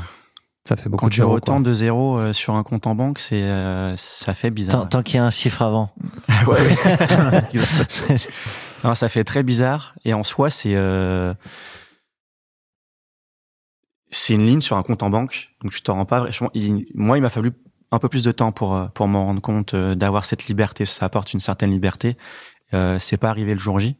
[0.67, 1.63] Ça fait beaucoup quand de tu as autant quoi.
[1.63, 4.89] de zéros euh, sur un compte en banque, c'est, euh, ça fait Tant, bizarre.
[4.89, 5.89] tant qu'il y a un chiffre avant.
[6.47, 8.17] Ouais, ouais.
[8.83, 9.95] Non, ça fait très bizarre.
[10.05, 11.33] Et en soi, c'est euh,
[14.09, 15.49] c'est une ligne sur un compte en banque.
[15.63, 16.19] Donc tu t'en rends pas.
[16.21, 17.51] vraiment- il- moi, il m'a fallu
[17.91, 20.85] un peu plus de temps pour euh, pour m'en rendre compte euh, d'avoir cette liberté.
[20.85, 22.17] Ça apporte une certaine liberté.
[22.73, 23.95] Euh, c'est pas arrivé le jour J.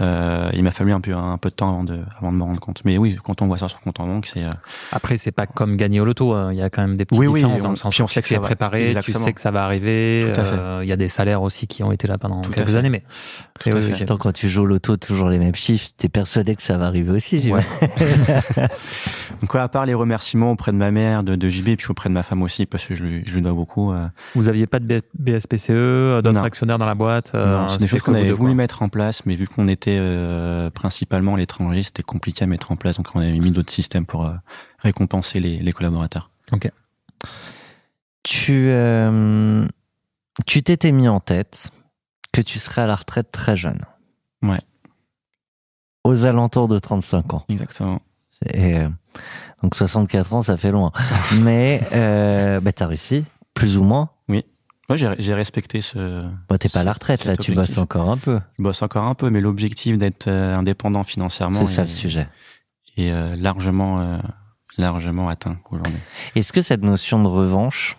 [0.00, 2.42] Euh, il m'a fallu un peu un peu de temps avant de avant de me
[2.42, 2.80] rendre compte.
[2.84, 4.50] Mais oui, quand on voit ça sur compte en banque, c'est euh,
[4.90, 6.32] Après, c'est pas comme gagner au loto.
[6.32, 6.52] hein.
[6.52, 8.02] Il y a quand même des petites Oui, oui, différences dans on- le sens puis
[8.02, 9.18] on sait tu que préparer, Exactement.
[9.18, 10.32] tu sais que ça va arriver.
[10.36, 12.90] Euh, Il y a des salaires aussi qui ont été là pendant Tout quelques années,
[12.90, 13.04] mais
[13.60, 16.62] Tout oui, Tant quand tu joues au loto, toujours les mêmes chiffres, t'es persuadé que
[16.62, 17.40] ça va arriver aussi.
[19.40, 22.08] donc ouais, à part les remerciements auprès de ma mère, de, de JB, puis auprès
[22.08, 23.92] de ma femme aussi, parce que je lui, je lui dois beaucoup.
[23.92, 27.30] euh, vous aviez pas de BSPCE, euh, d'autres actionnaires dans la boîte.
[27.34, 28.56] euh, non, c'est des choses que qu'on vous avait voulu quoi.
[28.56, 32.72] mettre en place, mais vu qu'on était euh, principalement à l'étranger, c'était compliqué à mettre
[32.72, 32.96] en place.
[32.96, 34.32] Donc on avait mis d'autres systèmes pour euh,
[34.80, 36.30] récompenser les, les collaborateurs.
[38.24, 39.66] Tu euh,
[40.46, 41.70] tu t'étais mis en tête
[42.34, 43.80] que tu serais à la retraite très jeune.
[44.42, 44.60] Ouais.
[46.02, 47.44] Aux alentours de 35 ans.
[47.48, 48.02] Exactement.
[48.52, 48.88] Et, euh,
[49.62, 50.92] donc 64 ans, ça fait loin.
[51.42, 54.10] Mais euh, bah, t'as réussi, plus ou moins.
[54.28, 54.44] Oui.
[54.90, 56.26] Ouais, j'ai respecté ce.
[56.48, 58.40] Bon, t'es pas à la retraite, là, tu bosses encore un peu.
[58.58, 61.90] Je bosse encore un peu, mais l'objectif d'être euh, indépendant financièrement C'est ça est, le
[61.90, 62.28] sujet.
[62.98, 64.20] euh, largement,
[64.76, 66.00] largement atteint aujourd'hui.
[66.34, 67.96] Est-ce que cette notion de revanche,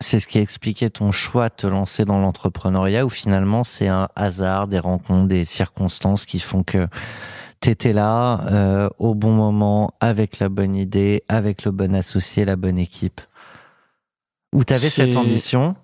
[0.00, 3.88] c'est ce qui a expliqué ton choix de te lancer dans l'entrepreneuriat ou finalement c'est
[3.88, 6.86] un hasard, des rencontres, des circonstances qui font que
[7.60, 12.56] t'étais là euh, au bon moment, avec la bonne idée, avec le bon associé, la
[12.56, 13.20] bonne équipe?
[14.54, 15.76] Ou t'avais cette ambition?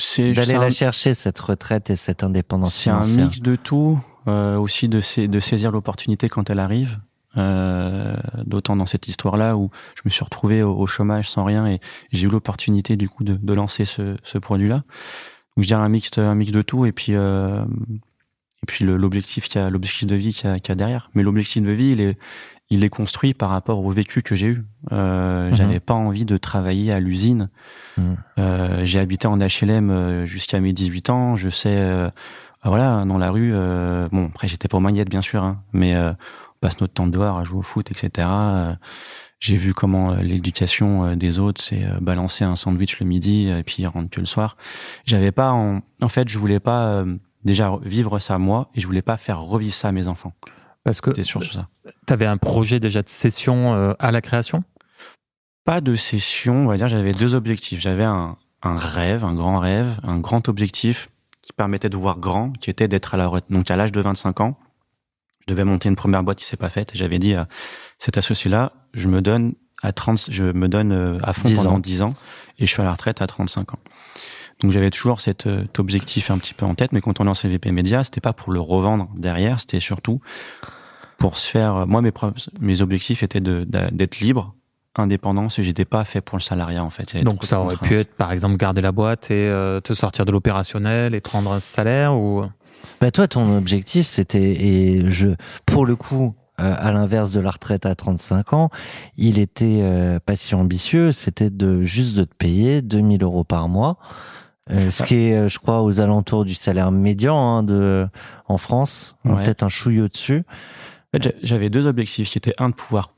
[0.00, 4.00] C'est d'aller la un- chercher, cette retraite et cette indépendance C'est un mix de tout,
[4.26, 6.98] euh, aussi de saisir l'opportunité quand elle arrive.
[7.36, 11.66] Euh, D'autant dans cette histoire-là où je me suis retrouvé au, au chômage sans rien
[11.68, 14.76] et j'ai eu l'opportunité du coup de, de lancer ce, ce produit-là.
[15.56, 17.62] Donc je dirais un mix, un mix de tout et puis euh,
[18.62, 20.74] et puis l'objectif qu'il y a, l'objectif de vie qu'il y, a- qu'il y a
[20.76, 21.10] derrière.
[21.14, 22.18] Mais l'objectif de vie, il est
[22.72, 24.64] il est construit par rapport au vécu que j'ai eu.
[24.92, 25.54] Euh, Mhm.
[25.56, 27.48] J'avais pas envie de travailler à l'usine.
[28.38, 31.36] Euh, j'ai habité en HLM euh, jusqu'à mes 18 ans.
[31.36, 32.10] Je sais, euh,
[32.64, 33.50] voilà, dans la rue.
[33.54, 36.12] euh, bon, après j'étais pas au magnète bien sûr, hein, mais euh,
[36.60, 38.28] passe notre temps dehors à jouer au foot, etc.
[38.30, 38.74] Euh,
[39.38, 43.62] j'ai vu comment euh, l'éducation euh, des autres, c'est balancer un sandwich le midi et
[43.62, 44.56] puis rentrer que le soir.
[45.06, 47.04] J'avais pas, en, en fait, je voulais pas
[47.44, 50.34] déjà vivre ça moi et je voulais pas faire revivre ça à mes enfants.
[50.84, 51.68] Parce que C'était surtout ça.
[52.06, 54.64] tu avais un projet déjà de session à la création?
[55.64, 57.80] Pas de session, on va dire, j'avais deux objectifs.
[57.80, 61.10] J'avais un, un rêve, un grand rêve, un grand objectif
[61.42, 63.50] qui permettait de voir grand, qui était d'être à la retraite.
[63.52, 64.58] Donc à l'âge de 25 ans,
[65.40, 66.94] je devais monter une première boîte qui s'est pas faite.
[66.94, 67.48] Et j'avais dit à
[67.98, 71.72] cet associé-là, je me donne à 30, je me donne euh, à fond 10 pendant
[71.72, 71.78] ans.
[71.78, 72.14] 10 ans
[72.58, 73.78] et je suis à la retraite à 35 ans.
[74.60, 77.48] Donc j'avais toujours cet, euh, objectif un petit peu en tête, mais quand on lançait
[77.48, 80.20] VP Media, c'était pas pour le revendre derrière, c'était surtout
[81.16, 81.86] pour se faire.
[81.86, 82.12] Moi, mes
[82.60, 84.54] mes objectifs étaient d'être libre,
[84.96, 87.16] indépendant, si j'étais pas fait pour le salariat en fait.
[87.22, 90.32] Donc ça aurait pu être par exemple garder la boîte et euh, te sortir de
[90.32, 92.44] l'opérationnel et prendre un salaire ou?
[93.00, 95.28] Bah toi, ton objectif, c'était, et je,
[95.66, 98.70] pour le coup, euh, à l'inverse de la retraite à 35 ans,
[99.16, 103.68] il était euh, pas si ambitieux, c'était de juste de te payer 2000 euros par
[103.68, 103.96] mois,
[104.70, 108.06] euh, ce qui est, je crois, aux alentours du salaire médian hein, de,
[108.46, 109.42] en France, Ouais.
[109.44, 109.68] peut-être un.
[111.12, 113.14] En fait, j'a- j'avais deux objectifs qui étaient un de pouvoir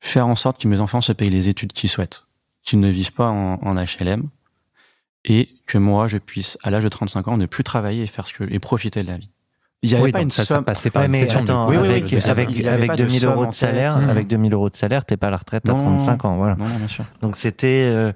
[0.00, 2.24] faire en sorte que mes enfants se payent les études qu'ils souhaitent,
[2.62, 4.28] qu'ils ne vivent pas en, en HLM,
[5.24, 8.26] et que moi je puisse, à l'âge de 35 ans, ne plus travailler et faire
[8.26, 9.28] ce que et profiter de la vie.
[9.82, 10.64] Il n'y avait Oui, pas une ça, ça somme.
[10.64, 12.76] passait par Ouais, une mais attends, Oui, oui, avec, ça avec, va, il y avait
[12.76, 14.10] avec pas de 2000 somme euros de salaire, Mmh.
[14.10, 16.54] avec 2000 euros de salaire, t'es pas à la retraite à Non, 35 ans, voilà.
[16.56, 17.04] Non, non, bien sûr.
[17.22, 18.12] Donc c'était euh,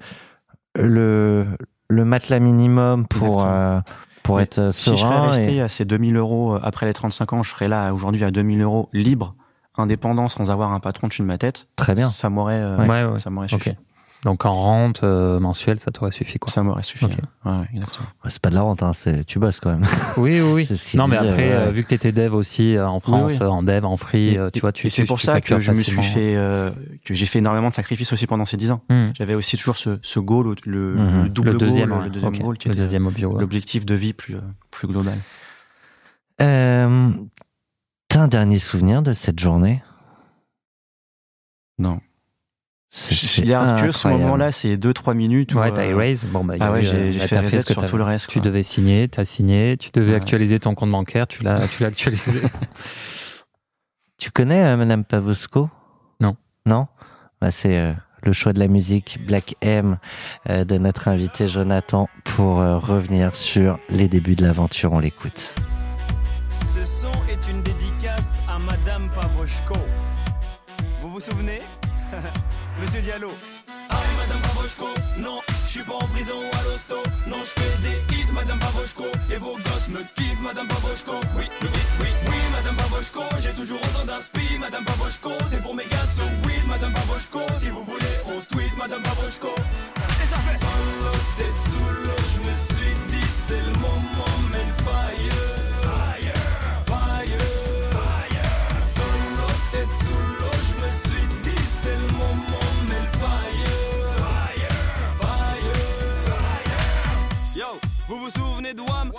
[0.75, 1.45] le,
[1.89, 3.79] le matelas minimum pour, euh,
[4.23, 5.29] pour Mais être euh, Si je serais serein.
[5.29, 8.31] resté et- à ces 2000 euros après les 35 ans, je serais là aujourd'hui à
[8.31, 9.35] 2000 euros libre,
[9.77, 11.67] indépendant, sans avoir un patron dessus de ma tête.
[11.75, 12.09] Très bien.
[12.09, 13.19] Ça m'aurait, euh, Ouais, ouais.
[13.19, 13.63] ça m'aurait Ok.
[13.63, 13.75] suffi.
[14.23, 16.51] Donc en rente euh, mensuelle, ça t'aurait suffi quoi.
[16.51, 17.05] Ça m'aurait suffi.
[17.05, 17.11] Ok.
[17.11, 17.51] ouais.
[17.51, 18.07] Ouais, ouais, exactement.
[18.23, 19.85] Ouais, C'est pas de la rente, hein, c'est, tu bosses quand même.
[20.17, 20.77] Oui, oui, oui.
[20.77, 21.53] Ce Non, mais disait, après, ouais.
[21.53, 23.37] euh, vu que tu étais dev aussi euh, en France, oui.
[23.43, 25.41] euh, en dev, en free, Et- euh, tu vois, tu et c'est pour tu ça
[25.41, 26.71] que je me suis fait, euh,
[27.05, 28.81] que j'ai fait énormément de sacrifices aussi pendant ces 10 ans.
[28.89, 29.09] Hmm.
[29.15, 31.23] J'avais aussi toujours ce, ce goal, le, Mhm.
[31.25, 32.05] le double le deuxième, goal, ouais.
[32.05, 33.39] le deuxième goal qui le était ouais.
[33.41, 34.37] l'objectif de vie plus,
[34.71, 35.19] plus global.
[36.41, 37.11] Euh,
[38.15, 39.83] T'as un dernier souvenir de cette journée?
[41.77, 41.99] Non.
[42.89, 45.53] C'est- Je c'est garde que ce moment-là, c'est 2-3 minutes.
[45.53, 46.23] Ouais, t'as euh, erase.
[46.23, 48.03] Bon, bah, il y Ah a ouais, j'ai euh, fait ce que sur tout le
[48.05, 48.27] reste.
[48.29, 48.45] Tu quoi.
[48.45, 50.15] devais signer, t'as signé, tu devais Ouais.
[50.15, 52.41] actualiser ton compte bancaire, tu l'as, tu l'as actualisé.
[54.17, 55.69] Tu connais euh, Madame Pavosco
[56.21, 56.37] Non.
[56.65, 56.87] Non?
[57.41, 57.91] Bah, C'est euh,
[58.23, 59.97] le choix de la musique Black M
[60.49, 64.93] euh, de notre invité Jonathan pour euh, revenir sur les débuts de l'aventure.
[64.93, 65.53] On l'écoute.
[66.49, 67.94] Ce son est une dédicace
[68.47, 69.75] à Madame Pavoshko.
[71.01, 71.61] Vous vous souvenez?
[72.81, 73.31] Monsieur Diallo.
[73.89, 74.87] Aïe, Madame Pavoshko,
[75.19, 76.95] non, je suis pas en prison à l'hosto.
[77.27, 79.05] Non, je fais des hits, Madame Pavoshko.
[79.31, 81.13] Et vos gosses me kiffent, Madame Pavoshko.
[81.37, 83.21] Oui, oui, oui, oui, oui, Madame Pavoshko.
[83.41, 85.31] J'ai toujours autant d'inspi, Madame Pavoshko.
[85.47, 87.39] C'est pour mes gars, so weed, Madame Pavoshko.
[87.57, 89.49] Si vous voulez, on se tweet, Madame Pavoshko.
[90.23, 90.65] Et ça fait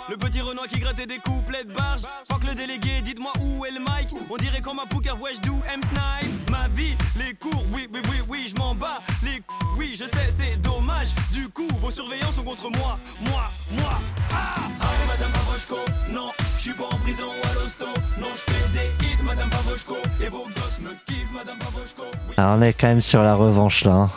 [0.09, 3.71] Le petit Renoir qui grattait des couplets de barge Fuck le délégué, dites-moi où est
[3.71, 4.09] le mic.
[4.29, 6.49] On dirait quand ma pouca wesh do M snipe.
[6.49, 9.43] Ma vie, les cours, oui, oui, oui, oui, je m'en bats Les c-
[9.77, 11.09] oui, je sais, c'est dommage.
[11.33, 12.97] Du coup, vos surveillants sont contre moi.
[13.21, 13.41] Moi,
[13.81, 13.99] moi,
[14.31, 14.55] ah.
[14.79, 15.77] Allez, Madame Pavoshko,
[16.11, 17.85] non, je suis pas en prison à l'hosto.
[18.17, 22.33] Non, je fais des hits, Madame Pavoshko Et vos gosses me kiffent, Madame Pavoshko oui.
[22.37, 23.93] Alors on est quand même sur la revanche là.
[23.93, 24.09] hein.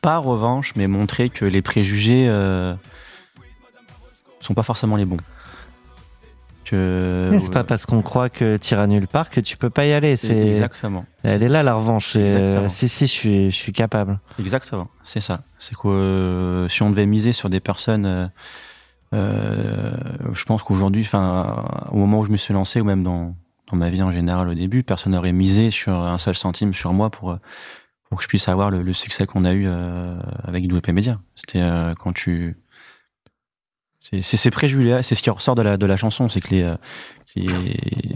[0.00, 2.74] pas revanche, mais montrer que les préjugés euh,
[4.40, 5.18] sont pas forcément les bons.
[6.64, 9.86] Que Mais c'est pas parce qu'on croit que t'iras nulle part que tu peux pas
[9.86, 10.16] y aller.
[10.16, 11.04] C'est exactement.
[11.22, 12.14] Elle est là la revanche.
[12.16, 12.68] Et, euh, Exactement.
[12.68, 14.20] si si, je suis je suis capable.
[14.38, 15.42] Exactement, c'est ça.
[15.58, 18.26] C'est que euh, si on devait miser sur des personnes, euh,
[19.14, 19.92] euh,
[20.32, 23.34] je pense qu'aujourd'hui, enfin, au moment où je me suis lancé, ou même dans,
[23.70, 26.92] dans ma vie en général au début, personne n'aurait misé sur un seul centime sur
[26.92, 27.36] moi pour, euh,
[28.08, 31.18] pour que je puisse avoir le, le succès qu'on a eu euh, avec WP Media.
[31.34, 32.56] C'était euh, quand tu
[34.00, 36.62] c'est ces préjugés c'est ce qui ressort de la de la chanson c'est que les
[36.62, 36.76] euh,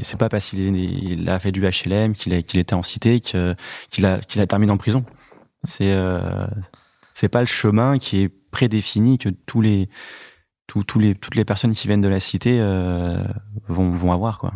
[0.02, 4.18] c'est pas parce qu'il a fait du HLM qu'il qu'il était en cité qu'il a
[4.18, 5.04] qu'il a terminé en prison.
[5.62, 6.46] C'est euh,
[7.12, 9.88] c'est pas le chemin qui est prédéfini que tous les
[10.66, 13.22] tous, tous les toutes les personnes qui viennent de la cité euh,
[13.68, 14.52] vont vont avoir quoi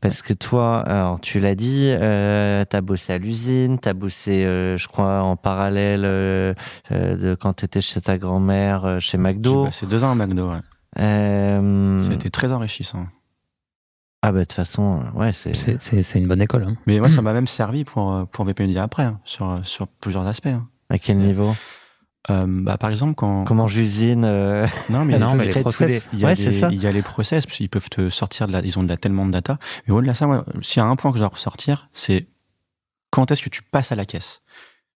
[0.00, 4.76] Parce que toi, alors tu l'as dit, euh, t'as bossé à l'usine, t'as bossé, euh,
[4.76, 6.54] je crois, en parallèle euh,
[6.92, 9.64] euh, de quand t'étais chez ta grand-mère, euh, chez J'ai McDo.
[9.64, 10.60] passé deux ans à McDo ouais.
[10.98, 13.06] Euh, ça a été très enrichissant
[14.22, 15.54] Ah bah de toute façon, ouais, c'est.
[15.54, 16.64] C'est- C'est c'est une bonne école.
[16.64, 16.76] hein.
[16.86, 20.46] mais moi ça m'a même servi pour pour Media après hein, sur sur plusieurs aspects
[20.46, 20.68] hein.
[20.90, 21.52] À quel c'est- niveau?
[22.28, 26.08] Euh, bah, par exemple quand Comment j'usine euh, Non, mais, Non, mais les process.
[26.12, 26.68] Il y a, Ouais, des- c'est ça.
[26.72, 28.88] il y a les process, parce qu'ils peuvent te sortir de la, ils ont de
[28.88, 29.58] la, tellement de data.
[29.86, 32.26] Mais au-delà de ça, moi, s'il y a un point que je dois ressortir, c'est
[33.10, 34.42] quand est-ce que tu passes à la caisse?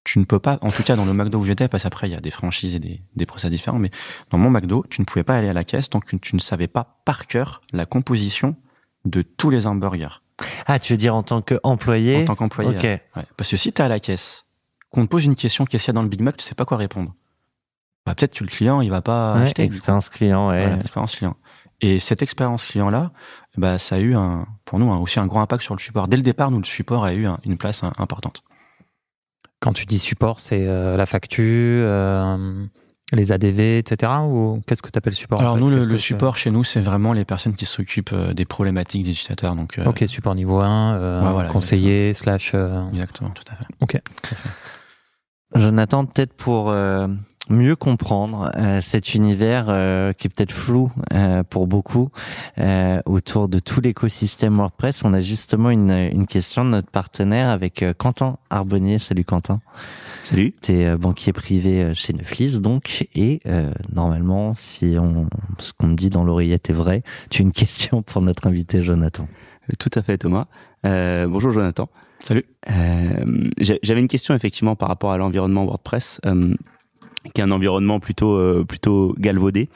[0.02, 2.12] Tu ne peux pas, en tout cas dans le McDo où j'étais, parce qu'après il
[2.12, 3.90] y a des franchises et des, des process différents, mais
[4.30, 6.40] dans mon McDo, tu ne pouvais pas aller à la caisse tant que tu ne
[6.40, 8.56] savais pas par cœur la composition
[9.04, 10.22] de tous les hamburgers
[10.66, 12.22] Ah, tu veux dire en tant qu'employé?
[12.22, 12.70] En tant qu'employé.
[12.76, 12.82] Ok.
[12.82, 13.24] Ouais.
[13.36, 14.46] Parce que si tu es à la caisse,
[14.90, 16.54] qu'on te pose une question qu'est-ce qu'il y a dans le Big Mac, tu sais
[16.54, 17.14] pas quoi répondre.
[18.06, 19.62] Bah, peut-être que le client, il va pas Ouais, acheter.
[19.62, 20.60] expérience client, ouais.
[20.66, 21.36] Voilà, expérience client.
[21.82, 23.10] Et cette expérience client-là,
[23.56, 26.08] bah, ça a eu un, pour nous un- aussi un grand impact sur le support.
[26.08, 28.42] Dès le départ, nous, le support a eu un- une place hein, importante.
[29.60, 32.64] Quand tu dis support, c'est euh, la facture, euh,
[33.12, 34.12] les ADV, etc.
[34.24, 35.60] Ou qu'est-ce que tu appelles support en Alors fait?
[35.60, 39.10] nous, le, support chez nous, c'est vraiment les personnes qui s'occupent euh, des problématiques des
[39.10, 39.54] utilisateurs.
[39.56, 42.52] Donc, euh, c'est Ok, support niveau 1, euh, Ouais, voilà, conseiller, slash.
[42.54, 43.64] euh, exactement, tout à fait.
[43.80, 44.00] Ok.
[45.54, 47.08] Jonathan, peut-être pour euh,
[47.48, 52.10] mieux comprendre euh, cet univers euh, qui est peut-être flou euh, pour beaucoup
[52.58, 57.48] euh, autour de tout l'écosystème WordPress, on a justement une, une question de notre partenaire
[57.48, 58.98] avec euh, Quentin Arbonnier.
[58.98, 59.60] Salut Quentin.
[60.22, 60.52] Salut.
[60.62, 65.88] Tu es banquier privé euh, chez Neuflis donc et euh, normalement si on ce qu'on
[65.88, 69.26] me dit dans l'oreillette est vrai, tu as une question pour notre invité Jonathan.
[69.78, 70.46] Tout à fait, Thomas.
[70.86, 71.88] Euh, bonjour, Jonathan.
[72.20, 72.44] Salut.
[72.70, 76.54] Euh, J'avais une question effectivement par rapport à l'environnement WordPress, euh,
[77.34, 79.68] qui est un environnement plutôt euh, plutôt galvaudé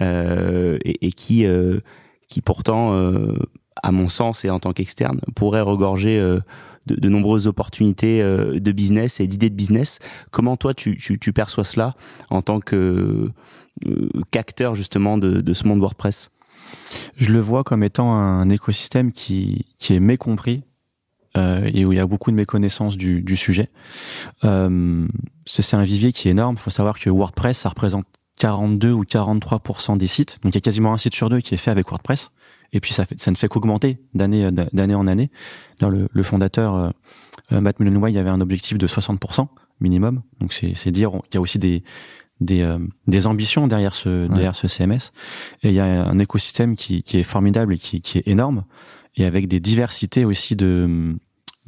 [0.00, 1.80] euh, et, et qui euh,
[2.28, 3.36] qui pourtant, euh,
[3.82, 6.40] à mon sens et en tant qu'externe, pourrait regorger euh,
[6.86, 9.98] de, de nombreuses opportunités euh, de business et d'idées de business.
[10.30, 11.94] Comment toi tu, tu, tu perçois cela
[12.30, 13.30] en tant que
[14.30, 16.30] qu'acteur justement de, de ce monde WordPress?
[17.16, 20.62] Je le vois comme étant un écosystème qui, qui est mécompris
[21.36, 23.70] euh, et où il y a beaucoup de méconnaissance du, du sujet.
[24.44, 25.06] Euh,
[25.46, 26.56] c'est un vivier qui est énorme.
[26.58, 28.06] Il faut savoir que WordPress, ça représente
[28.38, 30.38] 42 ou 43% des sites.
[30.42, 32.32] Donc il y a quasiment un site sur deux qui est fait avec WordPress.
[32.72, 35.30] Et puis ça, fait, ça ne fait qu'augmenter d'année d'année en année.
[35.80, 36.74] Dans le, le fondateur
[37.52, 39.46] euh, Matt Mullenweg avait un objectif de 60%
[39.80, 40.22] minimum.
[40.40, 41.82] Donc c'est c'est dire qu'il y a aussi des
[42.40, 45.12] des, euh, des ambitions derrière ce derrière ce CMS.
[45.62, 48.64] Et il y a un écosystème qui, qui est formidable et qui, qui est énorme
[49.16, 51.14] et avec des diversités aussi de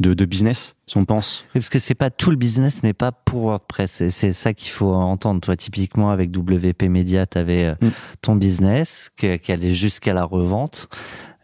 [0.00, 0.74] de, de business.
[0.88, 3.92] Si on pense Parce que c'est pas tout le business n'est pas pour WordPress.
[3.92, 5.40] C'est- C'est ça qu'il faut entendre.
[5.40, 7.90] Toi, typiquement, avec WP Media, tu avais Mm.
[8.20, 10.88] ton business qui allait jusqu'à la revente.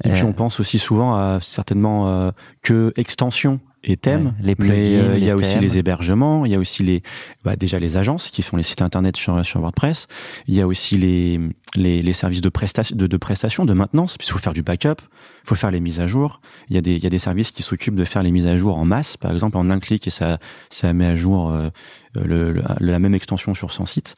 [0.03, 2.31] Et puis Euh, on pense aussi souvent à certainement euh,
[2.63, 4.27] que extension et thème.
[4.27, 5.63] Ouais, les mais plugins, euh, il y a aussi thèmes.
[5.63, 7.03] les hébergements, il y a aussi les
[7.45, 10.07] bah, déjà les agences qui font les sites internet sur sur WordPress.
[10.47, 11.41] Il y a aussi les
[11.77, 14.97] les, les services de prestation de, de prestation de maintenance puisqu'il faut faire du backup,
[15.45, 16.41] il faut faire les mises à jour.
[16.69, 18.47] Il y a des il y a des services qui s'occupent de faire les mises
[18.47, 20.39] à jour en masse, par exemple en un clic et ça
[20.69, 21.71] ça met à jour euh,
[22.15, 24.15] le, le- la même extension sur son site.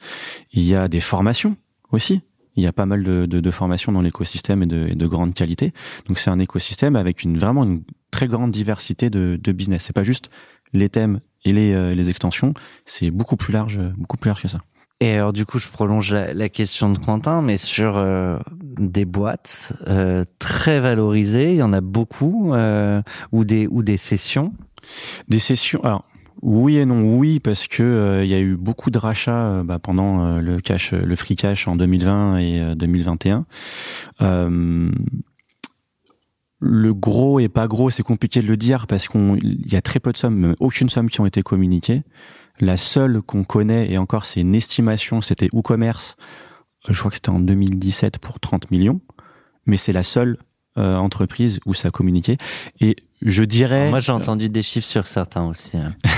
[0.53, 1.57] Il y a des formations
[1.91, 2.23] aussi.
[2.55, 5.07] Il y a pas mal de, de, de formations dans l'écosystème et de, et de
[5.07, 5.73] grande qualité.
[6.07, 9.83] Donc c'est un écosystème avec une vraiment une très grande diversité de, de business.
[9.85, 10.31] C'est pas juste
[10.73, 12.55] les thèmes et les, euh, les extensions.
[12.85, 14.61] C'est beaucoup plus large, beaucoup plus large que ça.
[15.01, 18.39] Et alors, du coup, je prolonge la, la question de Quentin, mais sur euh,
[18.79, 23.97] des boîtes euh, très valorisées, il y en a beaucoup, euh, ou des ou des
[23.97, 24.53] sessions?
[25.27, 25.81] Des sessions.
[25.83, 26.05] Alors
[26.43, 27.03] oui et non.
[27.17, 30.41] Oui parce que euh, il y a eu beaucoup de rachats euh, bah, pendant euh,
[30.41, 33.47] le cash, le free cash en 2020 et euh, 2021.
[36.63, 39.77] Euh, le gros et pas gros, c'est compliqué de le dire parce qu'on il y
[39.77, 42.03] a très peu de sommes, aucune somme qui ont été communiquées.
[42.61, 46.17] La seule qu'on connaît, et encore c'est une estimation, c'était WooCommerce,
[46.89, 49.01] je crois que c'était en 2017 pour 30 millions,
[49.67, 50.39] mais c'est la seule
[50.79, 52.37] euh, entreprise où ça communiquait.
[52.81, 53.91] Et je dirais...
[53.91, 55.77] Moi j'ai entendu des chiffres sur certains aussi.
[55.77, 55.95] hein.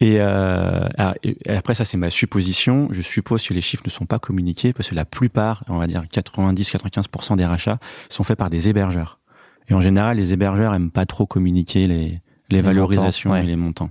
[0.00, 2.88] Et, euh, alors, et après, ça, c'est ma supposition.
[2.90, 5.86] Je suppose que les chiffres ne sont pas communiqués parce que la plupart, on va
[5.86, 9.20] dire 90-95% des rachats, sont faits par des hébergeurs.
[9.68, 13.44] Et en général, les hébergeurs aiment pas trop communiquer les, les, valorisations montants, ouais.
[13.44, 13.90] et les montants.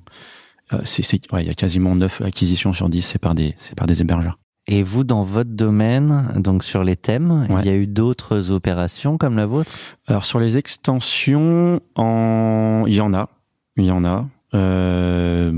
[0.74, 3.56] Euh, c'est, c'est, ouais, il y a quasiment 9 acquisitions sur 10, c'est par des,
[3.58, 4.40] c'est par des hébergeurs.
[4.68, 7.62] Et vous, dans votre domaine, donc sur les thèmes, Ouais.
[7.62, 9.70] il y a eu d'autres opérations comme la vôtre?
[10.08, 12.86] Alors sur les extensions, en...
[12.88, 13.30] il y en a,
[13.78, 15.52] il y en a, euh,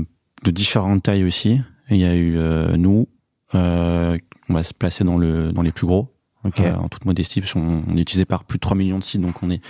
[0.44, 1.60] de différentes tailles aussi.
[1.90, 3.08] Il y a eu euh, nous,
[3.54, 4.18] on
[4.54, 6.12] va se placer dans le dans les plus gros.
[6.44, 6.60] Ok.
[6.60, 9.04] Euh, en toute modestie, parce qu'on on est utilisé par plus de 3 millions de
[9.04, 9.60] sites, donc on est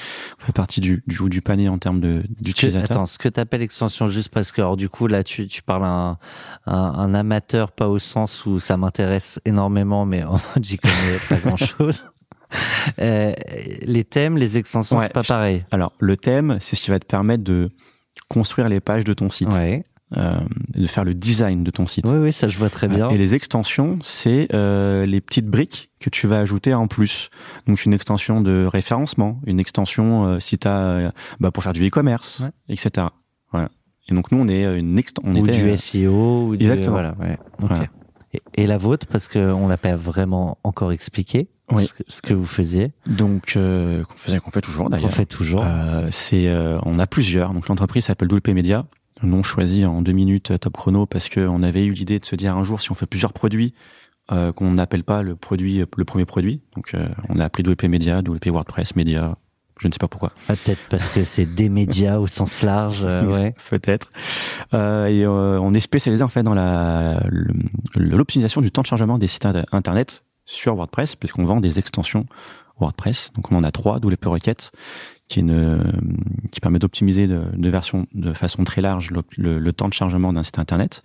[0.40, 2.90] on fait partie du, du haut du panier en termes d'utilisateurs.
[2.90, 5.62] attends, ce que tu appelles extension, juste parce que, alors, du coup, là, tu, tu
[5.62, 6.18] parles à un,
[6.66, 11.18] un, un amateur, pas au sens où ça m'intéresse énormément, mais en mode, j'y connais
[11.28, 12.02] pas grand chose.
[12.98, 13.32] Euh,
[13.82, 15.64] les thèmes, les extensions, Ouais, c'est pas pareil.
[15.70, 17.70] Alors le thème, c'est ce qui va te permettre de
[18.28, 19.84] construire les pages de ton site, Ouais.
[20.16, 20.38] Euh,
[20.74, 22.06] de faire le design de ton site.
[22.08, 23.10] Oui, oui, ça, je vois très bien.
[23.10, 27.28] Et les extensions, c'est euh, les petites briques que tu vas ajouter en plus.
[27.66, 31.86] Donc une extension de référencement, une extension euh, si tu as bah, pour faire du
[31.86, 32.50] e-commerce, Ouais.
[32.68, 33.08] etc.
[33.52, 33.68] Voilà.
[34.08, 35.30] Et donc nous on est euh, une extension.
[35.30, 36.92] On ou était, du euh, SEO, ou du, exactement.
[36.94, 37.38] voilà, ouais.
[37.62, 37.68] Ok.
[37.68, 37.86] Voilà.
[38.34, 41.86] Et, et la vôtre, parce qu'on l'a pas vraiment encore expliqué, Oui.
[41.86, 45.10] ce, que, ce que vous faisiez, donc euh, qu'on faisait qu'on fait toujours d'ailleurs.
[45.10, 45.64] fait toujours.
[45.66, 47.54] Euh, c'est euh, on a plusieurs.
[47.54, 48.86] Donc l'entreprise s'appelle WP Media.
[49.22, 52.36] Nom choisi en deux minutes euh, top chrono parce qu'on avait eu l'idée de se
[52.36, 53.74] dire un jour si on fait plusieurs produits
[54.30, 56.60] euh, qu'on n'appelle pas le produit le premier produit.
[56.76, 59.36] Donc euh, on a appelé WP Media, WP WordPress Media.
[59.80, 60.32] Je ne sais pas pourquoi.
[60.48, 63.54] Ah, Peut-être parce que c'est des médias au sens large, euh, ouais.
[63.70, 64.10] Peut-être.
[64.74, 67.22] Euh, et euh, on est spécialisé en fait dans la
[67.94, 72.26] l'optimisation du temps de chargement des sites in- internet sur WordPress, puisqu'on vend des extensions
[72.80, 73.30] WordPress.
[73.34, 74.72] Donc on en a trois, WP Requête,
[75.28, 75.82] qui est une, euh,
[76.50, 79.92] qui permet d'optimiser de, de version de façon très large le, le- le temps de
[79.94, 81.02] chargement d'un site internet.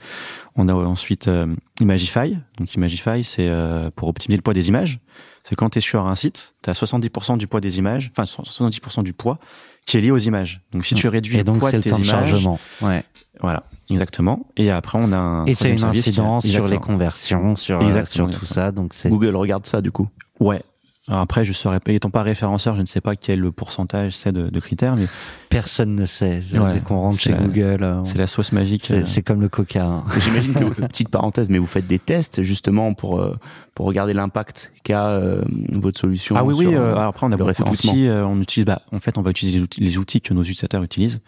[0.55, 2.37] On a ensuite euh, Imagify.
[2.57, 4.99] Donc Imagify, c'est euh, pour optimiser le poids des images.
[5.43, 8.23] C'est quand tu es sur un site, tu as 70% du poids des images, enfin
[8.23, 9.39] 70% du poids
[9.85, 10.61] qui est lié aux images.
[10.71, 12.29] Donc si tu réduis Et le donc, poids c'est de le tes temps de images,
[12.29, 12.59] chargement.
[12.81, 13.03] Ouais.
[13.41, 14.47] voilà, exactement.
[14.55, 15.45] Et après, on a un.
[15.47, 18.71] Et c'est une incidence sur les conversions, sur, euh, sur tout ça.
[18.71, 20.07] Donc c'est Google regarde ça du coup.
[20.39, 20.63] Ouais.
[21.09, 24.15] Alors après, je saurais pas, étant pas référenceur, je ne sais pas quel le pourcentage
[24.15, 25.07] c'est de, de critères, mais
[25.49, 26.41] personne ne sait.
[26.53, 28.85] Ouais, Dès qu'on rentre chez la- Google, c'est la sauce magique.
[28.85, 29.83] c'est euh, comme le coca.
[29.85, 30.05] hein.
[30.17, 33.37] J'imagine que, petite parenthèse, mais vous faites des tests justement pour, euh,
[33.75, 36.35] pour regarder l'impact qu'a euh, votre solution.
[36.37, 36.65] Ah oui, oui.
[36.69, 37.91] sur, euh, euh, alors après, on a le beaucoup référencement.
[37.91, 38.07] d'outils.
[38.07, 40.43] euh, on utilise, bah, en fait, on va utiliser les outils, les outils que nos
[40.43, 41.21] utilisateurs utilisent.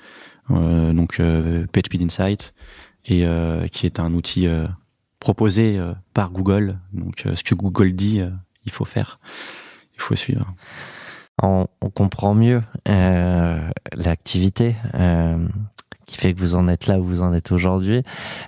[0.51, 2.53] Euh, donc, euh, PageSpeed Insight,
[3.07, 4.67] et euh, qui est un outil euh,
[5.19, 6.77] proposé euh, par Google.
[6.93, 8.29] Donc, euh, ce que Google dit, euh,
[8.65, 9.19] il faut faire,
[9.95, 10.45] il faut suivre.
[11.41, 13.59] on, on comprend mieux euh,
[13.93, 15.47] l'activité euh,
[16.05, 18.03] qui fait que vous en êtes là où vous en êtes aujourd'hui.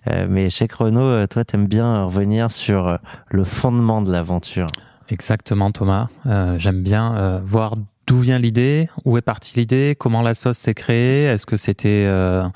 [0.08, 4.68] Euh, mais chez euh, toi, t'aimes bien revenir sur le fondement de l'aventure.
[5.10, 6.08] Exactement, Thomas.
[6.26, 10.58] Euh, J'aime bien euh, voir d'où vient l'idée, où est partie l'idée, comment la sauce
[10.58, 11.26] s'est créée.
[11.26, 12.48] Est-ce que c'était euh,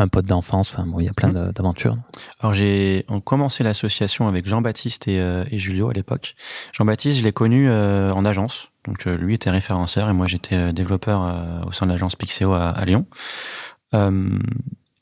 [0.00, 1.96] un pote d'enfance Enfin, bon, il y a plein de- d'aventures.
[2.40, 6.34] Alors j'ai on commencé l'association avec Jean-Baptiste et, euh, et Julio à l'époque.
[6.72, 8.70] Jean-Baptiste, je l'ai connu euh, en agence.
[8.86, 11.20] Donc euh, lui était référenceur et moi j'étais développeur
[11.66, 13.06] au sein de l'agence Pixeo à, à Lyon.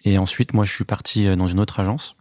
[0.04, 2.16] Et ensuite, moi je suis parti dans une autre agence.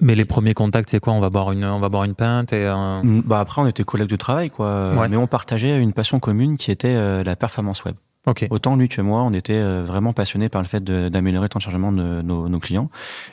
[0.00, 1.12] Mais les premiers contacts, c'est quoi?
[1.12, 3.66] On va boire une, on va boire une pinte et euh, Mm, Bah après on
[3.68, 5.08] était collègues de travail quoi, Ouais.
[5.08, 7.94] mais on partageait une passion commune qui était la performance web.
[8.26, 8.46] Ok.
[8.50, 11.58] Autant lui que moi, on était euh, vraiment passionnés par le fait d'améliorer le temps
[11.58, 12.90] de chargement de nos, nos clients.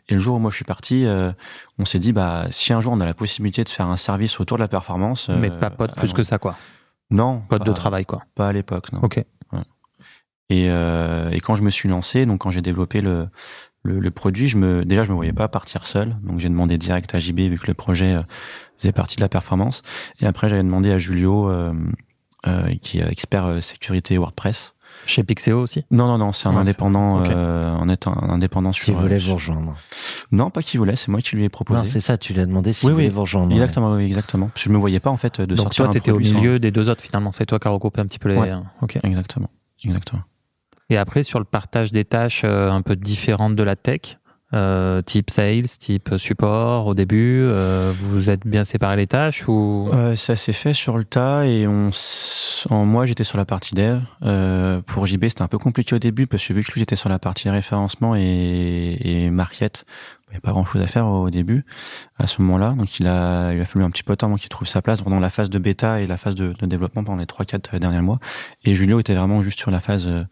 [0.08, 1.32] Et le jour où moi je suis parti, euh,
[1.78, 4.40] on s'est dit bah si un jour on a la possibilité de faire un service
[4.40, 6.56] autour de la performance, Mais euh, pas pote plus que ça, quoi.
[7.12, 8.24] Non, Pote de travail, quoi.
[8.36, 9.00] Pas à l'époque, non.
[9.02, 9.24] Ok.
[10.52, 13.28] Et, euh, et quand je me suis lancé, donc quand j'ai développé le,
[13.84, 16.78] le, le produit, je me déjà je me voyais pas partir seul, donc j'ai demandé
[16.78, 18.24] direct à JB vu que le projet euh,
[18.78, 19.84] faisait partie de la performance.
[20.22, 21.74] Et après j'avais demandé à Julio, euh,
[22.48, 24.74] euh, qui est expert sécurité WordPress.
[25.10, 28.82] Chez Pixeo aussi Non non non, c'est un indépendant, euh, en étant un indépendant Qui
[28.82, 28.94] sur.
[28.96, 29.74] voulait euh, vous rejoindre.
[30.32, 31.80] Non, pas qui voulait, c'est moi qui lui ai proposé.
[31.80, 33.14] Non, c'est ça, tu lui as demandé s'il Oui, voulait oui.
[33.14, 33.52] vous rejoindre.
[33.52, 34.48] exactement, oui, exactement.
[34.54, 36.36] Parce que je me voyais pas en fait de Donc sortir toi, t'étais au sans-
[36.36, 37.32] milieu des deux autres, finalement.
[37.32, 38.38] C'est toi qui as regroupé un petit peu les...
[38.38, 38.52] Ouais.
[38.82, 39.00] Ok.
[39.04, 39.50] Exactement,
[39.84, 40.22] exactement.
[40.92, 44.20] Et après, sur le partage des tâches euh, un peu différentes de la tech,
[44.54, 49.90] euh, type sales, type support au début, euh, vous êtes bien séparé les tâches ou?
[49.94, 51.92] Euh, ça s'est fait sur le tas et on
[52.70, 54.02] en moi j'étais sur la partie dev.
[54.24, 56.96] Euh, pour JB c'était un peu compliqué au début parce que vu que lui j'étais
[56.96, 59.86] sur la partie référencement et, et market,
[60.30, 61.66] il n'y a pas grand chose à faire au début,
[62.18, 62.76] à ce moment-là.
[62.78, 64.82] Donc il a, il a fallu un petit peu de temps avant qu'il trouve sa
[64.82, 67.78] place pendant la phase de bêta et la phase de, développement pendant les trois quatre
[67.78, 68.20] derniers mois.
[68.64, 70.24] Et Julio était vraiment juste sur la phase euh,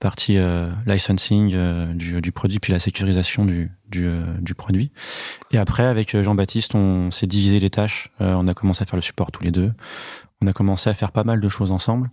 [0.00, 4.90] partie euh, licensing euh, du, du, produit puis la sécurisation du, du, euh, du produit.
[5.52, 8.10] Et après avec Jean-Baptiste, on s'est divisé les tâches.
[8.20, 9.72] on a commencé à faire le support tous les deux.
[10.42, 12.10] On a commencé à faire pas mal de choses ensemble.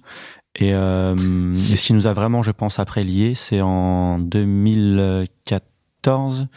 [0.56, 6.48] Et, et ce qui nous a vraiment, je pense, après lié, c'est en 2014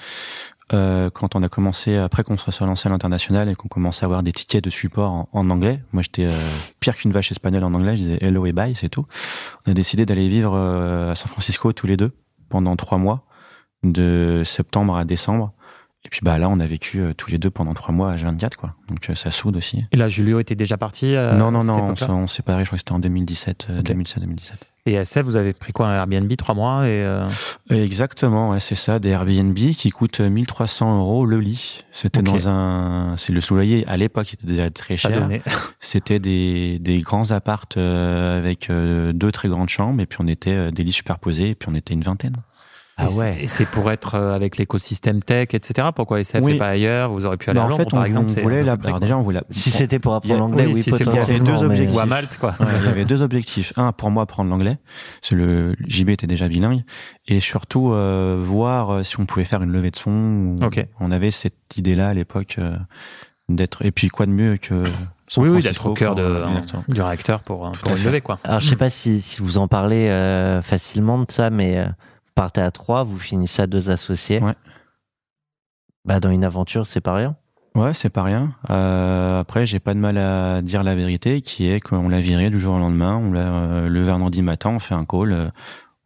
[0.73, 4.07] euh, quand on a commencé, après qu'on soit lancé à l'international et qu'on commençait à
[4.07, 5.81] avoir des tickets de support en, anglais.
[5.93, 6.39] Moi, j'étais euh,
[6.81, 7.97] pire qu'une vache espagnole en anglais.
[7.97, 9.07] Je disais hello et bye, c'est tout.
[9.67, 12.13] On a décidé d'aller vivre euh, à San Francisco tous les deux
[12.49, 13.25] pendant trois mois,
[13.85, 15.53] de septembre à décembre.
[16.05, 18.17] Et puis bah là, on a vécu euh, tous les deux pendant trois mois à
[18.17, 18.75] G24, quoi.
[18.89, 19.85] Donc ça soude aussi.
[19.93, 21.95] Et là, Julio était déjà parti Non, non, non.
[22.09, 22.65] On, s'est séparés.
[22.65, 24.76] Je crois que c'était en 2017, 2017-2017.
[24.87, 27.29] Et SF, vous avez pris quoi un Airbnb trois mois et euh...
[27.71, 31.85] Exactement, ouais, c'est ça, des Airbnb qui coûtent 1300 euros le lit.
[31.91, 35.29] C'était dans un, c'est le loyer à l'époque était déjà très cher.
[35.81, 40.29] C'était des, des grands appartes euh, avec euh, deux très grandes chambres et puis on
[40.29, 42.37] était euh, des lits superposés et puis on était une vingtaine.
[42.99, 43.45] Ah ouais.
[43.45, 45.89] Et c'est pour être euh, avec l'écosystème tech, etc.
[45.95, 46.55] Pourquoi SF oui.
[46.55, 47.11] et pas ailleurs?
[47.11, 48.33] Vous auriez pu aller bah, à Londres, en fait, par exemple.
[48.39, 49.43] On voulait là, déjà, on voulait.
[49.51, 51.97] Si c'était pour apprendre l'anglais, oui, si Il y avait deux objectifs.
[51.97, 52.55] Ou à Malte, quoi.
[52.59, 53.73] Ouais, il y avait deux objectifs.
[53.77, 54.79] Un, pour moi, apprendre l'anglais.
[55.21, 56.85] C'est le JB était déjà bilingue,
[57.29, 60.57] et surtout euh, voir euh, si on pouvait faire une levée de fonds.
[60.63, 60.87] Okay.
[60.99, 62.77] On avait cette idée-là à l'époque euh,
[63.51, 63.85] d'être.
[63.85, 64.85] Et puis quoi de mieux que
[65.29, 66.47] San oui, oui, d'être au cœur de, euh,
[66.89, 68.39] du réacteur pour, pour une levée, quoi.
[68.45, 71.85] Alors, je sais pas si, si vous en parlez euh, facilement de ça, mais
[72.37, 74.41] partez à trois, vous finissez à deux associés.
[74.41, 74.55] Ouais.
[76.05, 77.37] Bah, dans une aventure, c'est pas rien.
[77.75, 78.55] Ouais, c'est pas rien.
[78.71, 82.49] Euh, après, j'ai pas de mal à dire la vérité, qui est qu'on l'a viré
[82.49, 83.17] du jour au lendemain.
[83.17, 85.33] On l'a euh, le vendredi matin, on fait un call.
[85.33, 85.49] Euh,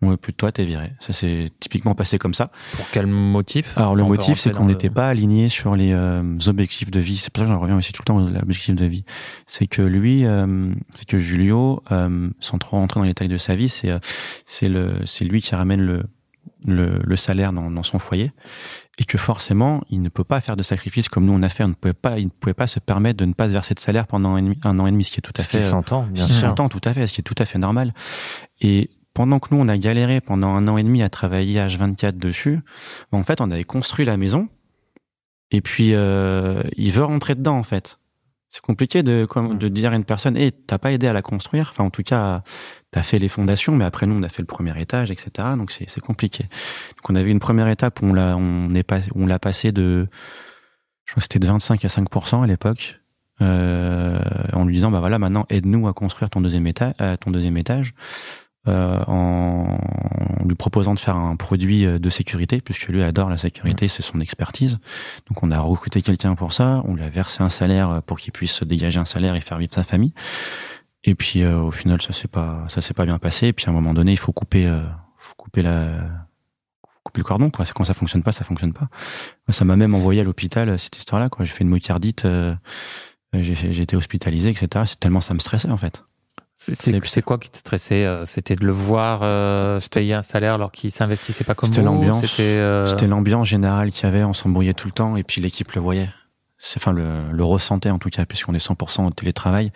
[0.03, 0.93] on veut plus de toi, t'es viré.
[0.99, 2.51] Ça s'est typiquement passé comme ça.
[2.75, 3.77] Pour quel motif?
[3.77, 7.19] Alors le motif, c'est qu'on n'était pas aligné sur les euh, objectifs de vie.
[7.19, 9.05] C'est pour ça que j'en reviens aussi tout le temps aux objectifs de vie.
[9.47, 13.37] C'est que lui, euh, c'est que Julio, euh, sans trop rentrer dans les détails de
[13.37, 13.91] sa vie, c'est
[14.47, 16.05] c'est le c'est lui qui ramène le
[16.65, 18.33] le, le salaire dans, dans, son foyer
[18.99, 21.65] et que forcément il ne peut pas faire de sacrifice comme nous on a fait.
[21.65, 23.75] On ne pouvait pas il ne pouvait pas se permettre de ne pas se verser
[23.75, 25.59] de salaire pendant un, un an et demi ce qui est tout à ce fait
[25.59, 26.49] qui s'entend bien ce qui sûr.
[26.49, 27.95] s'entend tout à fait ce qui est tout à fait normal.
[28.61, 32.19] Et pendant que nous on a galéré pendant un an et demi à travailler H24
[32.19, 32.61] dessus
[33.13, 34.49] en fait on avait construit la maison.
[35.51, 37.99] Et puis euh, il veut rentrer dedans en fait.
[38.51, 41.13] C'est compliqué de, comme, de dire à une personne, et hey, t'as pas aidé à
[41.13, 41.69] la construire.
[41.71, 42.43] Enfin, en tout cas,
[42.91, 45.49] t'as fait les fondations, mais après nous, on a fait le premier étage, etc.
[45.57, 46.45] Donc c'est, compliqué.
[46.45, 49.73] Donc on avait une première étape où on l'a, on est pas, on l'a passé
[49.73, 50.09] de,
[51.05, 53.01] je crois que c'était de 25 à 5% à l'époque,
[53.43, 54.19] euh,
[54.53, 57.57] en lui disant, bah voilà, maintenant aide-nous à construire ton deuxième étage, euh, ton deuxième
[57.57, 57.95] étage.
[58.69, 59.79] Euh, en,
[60.39, 64.03] en, lui proposant de faire un produit de sécurité, puisque lui adore la sécurité, c'est
[64.03, 64.79] son expertise.
[65.29, 68.33] Donc on a recruté quelqu'un pour ça, on lui a versé un salaire pour qu'il
[68.33, 70.13] puisse dégager un salaire et faire vivre sa famille.
[71.05, 73.49] Et puis euh, au final ça s'est pas ça s'est pas bien passé.
[73.49, 74.83] Et puis à un moment donné il faut couper euh,
[75.19, 75.93] faut couper la
[77.05, 77.65] couper le cordon quoi.
[77.65, 78.89] C'est quand ça fonctionne pas ça fonctionne pas.
[79.49, 81.45] Moi, ça m'a même envoyé à l'hôpital cette histoire là quoi.
[81.45, 82.27] J'ai fait une myocardite,
[83.33, 84.85] j'ai j'ai été hospitalisé etc.
[84.85, 86.03] C'est tellement ça me stressait en fait.
[86.61, 90.71] C'est quoi qui te stressait C'était de le voir euh, se payer un salaire alors
[90.71, 92.21] qu'il s'investissait pas comme C'était l'ambiance.
[92.21, 93.07] C'était euh...
[93.07, 94.25] l'ambiance générale qu'il y avait.
[94.25, 96.11] On s'embrouillait tout le temps et puis l'équipe le voyait.
[96.77, 99.73] Enfin, le, le ressentait en tout cas, puisqu'on est 100% au télétravail,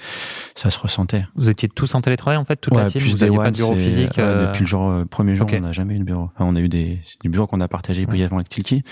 [0.55, 1.24] ça se ressentait.
[1.35, 3.51] Vous étiez tous en télétravail en fait, toute ouais, la team plus Vous n'aviez pas
[3.51, 4.49] de bureau physique euh...
[4.49, 5.59] Depuis le jour, euh, premier jour, okay.
[5.59, 6.30] on n'a jamais eu de bureau.
[6.35, 8.82] Enfin, on a eu des, des bureaux qu'on a partagés brièvement avec Tilki.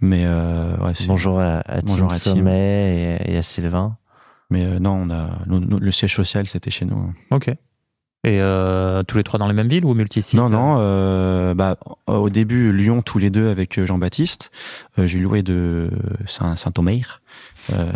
[0.00, 3.96] Mais euh, ouais, bonjour à, à bonjour Tim à Sommet et, et, à Sylvain.
[4.50, 7.12] Mais euh, non, on a le, le siège social, c'était chez nous.
[7.30, 7.50] Ok.
[8.24, 10.76] Et euh, tous les trois dans les mêmes villes ou multi-sites Non, non.
[10.78, 14.50] Euh, bah, au début, Lyon, tous les deux avec Jean-Baptiste.
[14.98, 15.90] Euh, J'ai loué de
[16.26, 17.20] Saint-Omer.
[17.74, 17.92] Euh...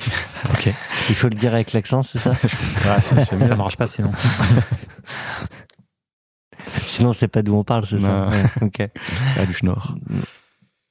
[0.50, 0.72] ok.
[1.08, 2.30] Il faut le dire avec l'accent, c'est ça?
[2.84, 4.12] Ouais, ça, ça marche pas sinon.
[6.82, 8.28] sinon, c'est pas d'où on parle, c'est ça?
[8.28, 8.88] Ouais, Ok.
[9.36, 9.96] Ah, du Nord.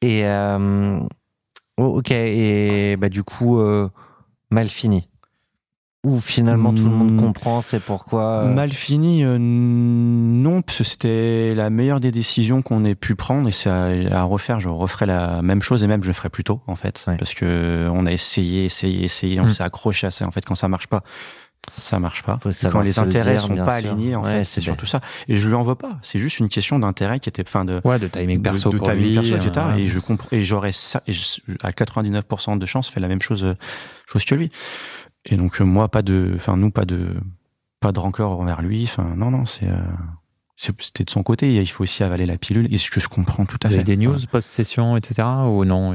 [0.01, 0.99] Et euh...
[1.77, 2.11] oh, ok.
[2.11, 3.61] Et bah du coup,
[4.49, 5.07] mal fini.
[6.03, 8.45] Ou finalement tout le monde comprend, c'est pourquoi.
[8.45, 13.47] Mal fini, euh, non, parce que c'était la meilleure des décisions qu'on ait pu prendre
[13.47, 14.59] et c'est à, à, refaire.
[14.59, 17.17] Je referais la même chose et même je le ferais plus tôt en fait, ouais.
[17.17, 19.49] parce que on a essayé, essayé, essayé, on Mm.
[19.49, 20.25] s'est accroché à ça.
[20.25, 21.03] En fait, quand ça marche pas,
[21.71, 22.39] ça marche pas.
[22.71, 23.91] Quand les le intérêts dire, sont pas sûr.
[23.91, 25.01] alignés, en Ouais, fait, c'est surtout ça.
[25.27, 25.99] Et je lui en veux pas.
[26.01, 28.79] C'est juste une question d'intérêt qui était, fin de Ouais, de timing perso de, de
[28.79, 29.13] pour timing lui.
[29.13, 29.65] perso, etc.
[29.73, 30.27] euh, Et je comprends.
[30.31, 31.03] Et j'aurais ça.
[31.05, 31.21] Et je,
[31.61, 33.53] à 99% de chance, fait la même chose, euh,
[34.11, 34.49] chose que lui.
[35.25, 37.15] Et donc euh, moi, pas de, enfin nous, pas de,
[37.79, 38.83] pas de rancœur envers lui.
[38.83, 39.75] Enfin non, non, c'est, euh,
[40.55, 41.55] c'était de son côté.
[41.55, 42.71] Il faut aussi avaler la pilule.
[42.73, 43.79] Et ce que je comprends tout à Vous fait.
[43.81, 44.27] avez des news Ouais.
[44.31, 45.27] post-session, etc.
[45.47, 45.93] Ou non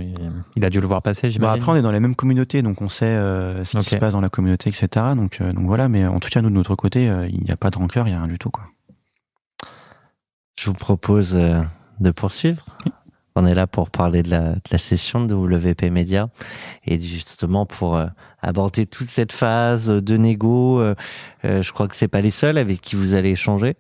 [0.56, 2.82] il, a dû le voir passer, Bah, après, on est dans la même communauté, donc
[2.82, 4.88] on sait euh, ce qui se passe dans la communauté, etc.
[5.16, 5.88] Donc, euh, donc voilà.
[5.88, 8.06] Mais en tout cas, nous de notre côté, euh, il n'y a pas de rancœur,
[8.06, 8.64] il n'y a rien du tout, quoi.
[10.58, 11.60] Je vous propose euh,
[12.00, 12.64] de poursuivre.
[13.34, 16.30] On est là pour parler de la, de la session de WP Media
[16.86, 18.06] et justement pour euh,
[18.46, 20.80] aborder toute cette phase de négo.
[20.80, 20.94] euh,
[21.44, 23.76] euh, je crois que c'est pas les seuls avec qui vous allez échanger.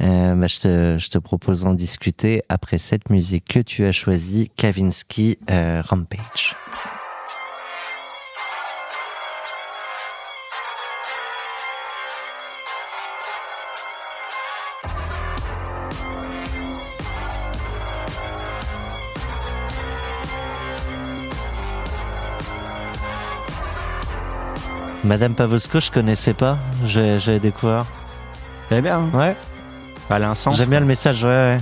[0.00, 3.92] Euh, bah, je, te, je te propose d'en discuter après cette musique que tu as
[3.92, 6.54] choisie, Kavinsky euh, Rampage.
[25.04, 26.58] Madame Pavosco, je connaissais pas.
[26.86, 27.86] J'ai j'ai découvert.
[28.70, 29.34] Eh bien, Ouais.
[30.10, 30.56] elle a un sens.
[30.56, 31.22] J'aime bien le message.
[31.24, 31.28] Ouais.
[31.30, 31.60] ouais.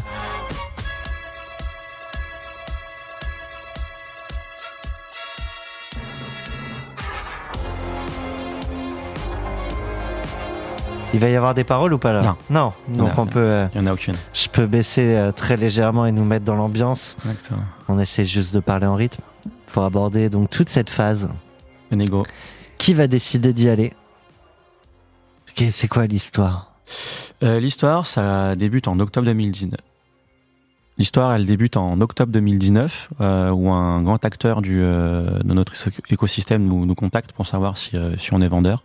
[11.14, 12.20] Il va y avoir des paroles ou pas là?
[12.22, 12.36] Non.
[12.50, 12.72] Non.
[12.88, 13.38] Donc Non, on peut.
[13.40, 14.14] euh, Il n'y en a aucune.
[14.34, 17.16] je peux baisser euh, très légèrement et nous mettre dans l'ambiance.
[17.88, 19.22] On essaie juste de parler en rythme
[19.72, 21.28] pour aborder donc toute cette phase.
[21.90, 22.26] Négo.
[22.78, 23.92] Qui va décider d'y aller?
[25.70, 26.72] C'est quoi l'histoire?
[27.42, 29.78] Euh, L'histoire, ça débute en octobre 2019.
[30.98, 35.74] L'histoire, elle débute en octobre 2019, euh, où un grand acteur du, euh, de notre
[35.88, 38.84] éco- écosystème nous, contacte pour savoir si, si on est vendeur.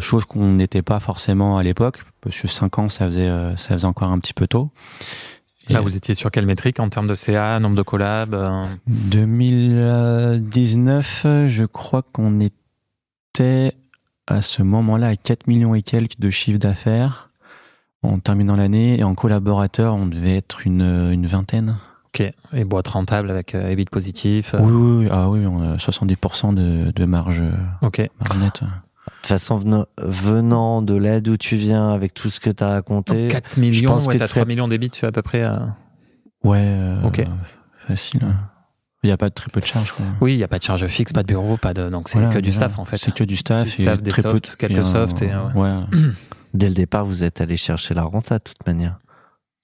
[0.00, 3.84] Chose qu'on n'était pas forcément à l'époque, parce que 5 ans, ça faisait, ça faisait
[3.86, 4.70] encore un petit peu tôt.
[5.68, 11.26] Là, vous étiez sur quelle métrique en termes de CA, nombre de collabs euh, 2019,
[11.48, 13.72] je crois qu'on était
[14.26, 17.30] à ce moment-là à 4 millions et quelques de chiffre d'affaires
[18.02, 18.98] en terminant l'année.
[18.98, 21.76] Et en collaborateur, on devait être une, une vingtaine.
[22.08, 22.22] Ok.
[22.52, 24.54] Et boîte rentable avec euh, EBIT positif.
[24.54, 25.08] euh, Oui, oui, oui.
[25.10, 27.42] Ah oui, on a 70% de, de marge,
[27.82, 28.08] Ok.
[28.20, 28.60] marge nette.
[29.26, 32.68] De toute façon, venant, de là d'où tu viens, avec tout ce que tu as
[32.68, 35.42] raconté, 4 millions, pense ouais, que t'as tu serais- 3 millions d'EBIT à peu près.
[35.42, 35.56] euh,
[36.44, 37.24] Ouais, euh, Ok.
[37.88, 38.20] facile.
[39.02, 39.90] Il n'y a pas très peu de charges.
[39.92, 40.06] Quoi.
[40.20, 41.88] Oui, il n'y a pas de charge fixe, pas de bureau, pas de.
[41.88, 42.98] Donc c'est Voilà, que du staff en fait.
[42.98, 43.64] C'est que du staff.
[43.64, 45.84] Du staff, et des très peu softs, de- quelques et un- softs et, euh, ouais.
[46.54, 48.98] dès le départ, vous êtes allé chercher la renta de toute manière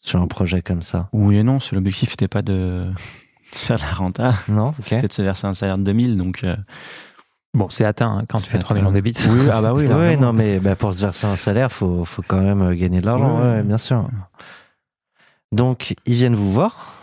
[0.00, 1.08] sur un projet comme ça.
[1.12, 2.86] Oui et non, l'objectif n'était pas de
[3.52, 4.74] de faire de la renta, Non Ok.
[4.80, 6.16] c'était de se verser un salaire de 2000.
[6.16, 6.56] Donc, euh,
[7.54, 8.80] Bon, c'est atteint hein, quand tu fais 3 atteint.
[8.80, 9.14] millions d'EBIT.
[9.28, 12.22] oui, ah bah oui, Oui, non, mais bah, pour se verser un salaire, faut, faut
[12.26, 13.40] quand même euh, gagner de l'argent.
[13.40, 14.08] Ouais, bien sûr.
[15.52, 16.94] Donc, ils viennent vous voir.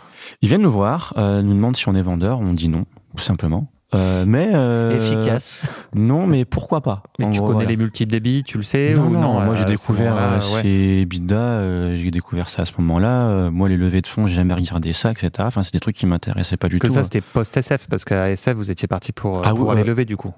[0.42, 2.84] Ils viennent nous voir, euh, nous demandent si on est vendeur, on dit non,
[3.16, 3.68] tout simplement.
[3.94, 5.62] Euh, mais euh, Efficace.
[5.94, 7.70] Non, mais pourquoi pas Mais tu gros, connais voilà.
[7.70, 10.16] les multiples débits, tu le sais non, ou non, non moi j'ai à ce découvert
[10.16, 13.26] euh, ces bidas, euh, j'ai découvert ça à ce moment-là.
[13.28, 15.30] Euh, moi, les levées de fonds, j'ai jamais regardé ça, etc.
[15.40, 16.94] Enfin, c'est des trucs qui m'intéressaient pas du Parce que tout.
[16.94, 17.04] ça, hein.
[17.04, 19.88] c'était post-SF, parce qu'à SF, vous étiez parti pour, euh, Ah pour oui, aller ouais.
[19.88, 20.32] lever, du coup.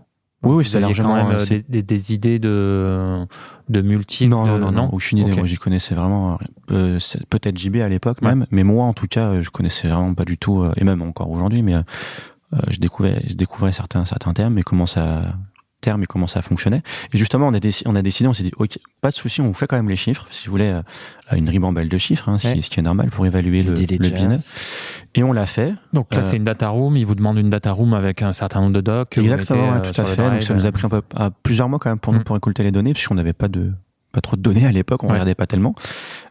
[0.45, 3.25] Oui, oui, c'est largement, quand même euh, euh, des, des, des idées de,
[3.69, 4.31] de multiples.
[4.31, 5.33] non, non, non, non, aucune idée.
[5.37, 6.37] Moi, j'y connaissais vraiment.
[6.73, 6.99] euh,
[7.31, 8.29] Peut-être JB à l'époque Ouais.
[8.29, 10.83] même, mais moi, en tout cas, euh, je connaissais vraiment pas du tout, euh, et
[10.85, 11.63] même encore aujourd'hui.
[11.63, 11.83] Mais euh, euh,
[12.71, 15.35] je découvrais, je découvrais certains, certains termes et comment ça
[15.81, 16.81] termes et comment ça fonctionnait.
[17.13, 19.41] Et justement, on a, déci- on a décidé, on s'est dit, ok, pas de souci,
[19.41, 20.83] on vous fait quand même les chiffres, si vous voulez, euh,
[21.37, 22.61] une ribambelle de chiffres, hein, ce qui- Ouais.
[22.63, 25.03] ce qui est normal pour évaluer le, le business.
[25.17, 25.75] Et on l'a fait.
[25.93, 26.97] Donc là, Euh, c'est une data room.
[26.97, 29.19] Ils vous demandent une data room avec un certain nombre de docs.
[29.19, 30.31] Exactement, mettez, euh, tout à fait.
[30.31, 32.25] Donc ça nous a pris un peu, à plusieurs mois quand même pour nous Mm.
[32.25, 33.73] pour récolter les données, puisqu'on n'avait pas de
[34.13, 35.15] pas trop de données à l'époque, on Ouais.
[35.15, 35.75] regardait pas tellement.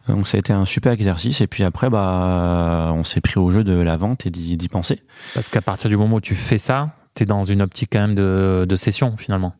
[0.08, 1.40] Donc ça a été un super exercice.
[1.40, 5.02] Et puis après, bah, on s'est pris au jeu de la vente et d'y penser.
[5.34, 8.00] Parce qu'à partir du moment où tu fais ça, tu es dans une optique quand
[8.00, 9.54] même de, de session, finalement.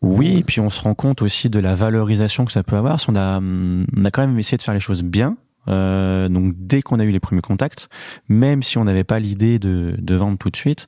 [0.00, 2.98] Oui, et puis on se rend compte aussi de la valorisation que ça peut avoir.
[3.08, 5.36] On a, on a quand même essayé de faire les choses bien.
[5.66, 7.88] Euh, donc dès qu'on a eu les premiers contacts,
[8.28, 10.86] même si on n'avait pas l'idée de, de vendre tout de suite,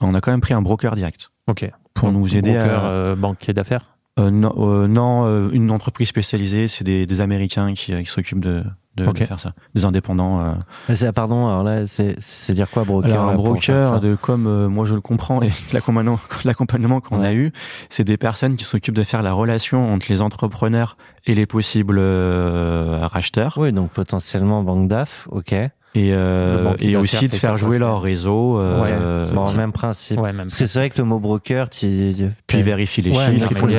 [0.00, 1.68] on a quand même pris un broker direct Ok.
[1.92, 2.88] pour Donc, nous aider broker, à.
[2.88, 3.91] euh, banquier d'affaires.
[4.18, 8.10] Euh, non, euh, non euh, une entreprise spécialisée, c'est des, des Américains qui, euh, qui
[8.10, 8.62] s'occupent de,
[8.96, 10.40] de, faire ça, des indépendants.
[10.42, 10.94] euh.
[10.94, 14.46] C'est- pardon, alors là, c'est c'est dire quoi, broker Alors un ça broker, de comme
[14.46, 15.50] euh, moi je le comprends et
[16.44, 17.52] l'accompagnement qu'on a eu,
[17.88, 21.96] c'est des personnes qui s'occupent de faire la relation entre les entrepreneurs et les possibles
[21.98, 25.54] euh, racheteurs Oui, donc potentiellement banque DAF, ok.
[25.94, 28.58] Et, euh, et aussi de faire jouer leur réseau.
[28.58, 30.18] euh, bon, qui- même principe.
[30.18, 30.46] Ouais, même.
[30.48, 32.14] Que c'est vrai que le mot broker, tu...
[32.46, 33.76] puis vérifie les Ouais, chiffres, ils font les,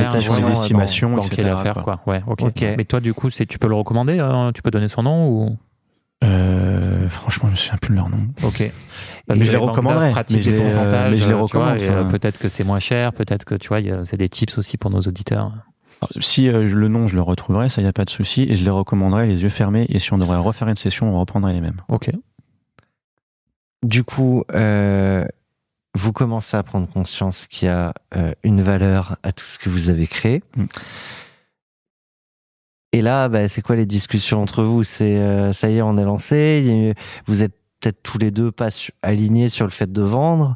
[0.52, 1.50] estimations, banquier etc.
[1.50, 2.00] d'affaires, quoi.
[2.06, 2.14] quoi.
[2.14, 2.42] Ouais, ok.
[2.44, 2.66] Ok.
[2.78, 5.28] Mais toi, du coup, c'est, tu peux le recommander euh, Tu peux donner son nom
[5.28, 5.58] ou?
[6.24, 8.28] Euh, franchement, je me souviens plus de leur nom.
[8.44, 8.72] Ok.
[9.28, 11.78] Mais je les recommanderais, pratiquent mais je les, euh, pourcentages, mais je les euh, recommande,
[11.82, 14.30] euh, peut-être que c'est moins cher, peut-être que tu vois, il y a- c'est des
[14.30, 15.52] tips aussi pour nos auditeurs.
[16.04, 18.56] Alors, si euh, le nom, je le retrouverai, ça y a pas de souci, et
[18.56, 19.86] je les recommanderais les yeux fermés.
[19.90, 21.82] Et si on devrait refaire une session, on reprendrait les mêmes.
[21.88, 22.10] Ok.
[23.84, 25.26] Du coup, euh,
[25.94, 29.70] vous commencez à prendre conscience qu'il y a euh, une valeur à tout ce que
[29.70, 30.44] vous avez créé.
[30.56, 30.66] Mm.
[32.94, 34.84] Et là, bah, c'est quoi les discussions entre vous?
[34.84, 36.64] C'est ça y est, on est lancé.
[36.64, 36.94] il
[37.26, 38.70] Vous êtes peut-être tous les deux pas
[39.02, 40.56] alignés sur le fait de vendre.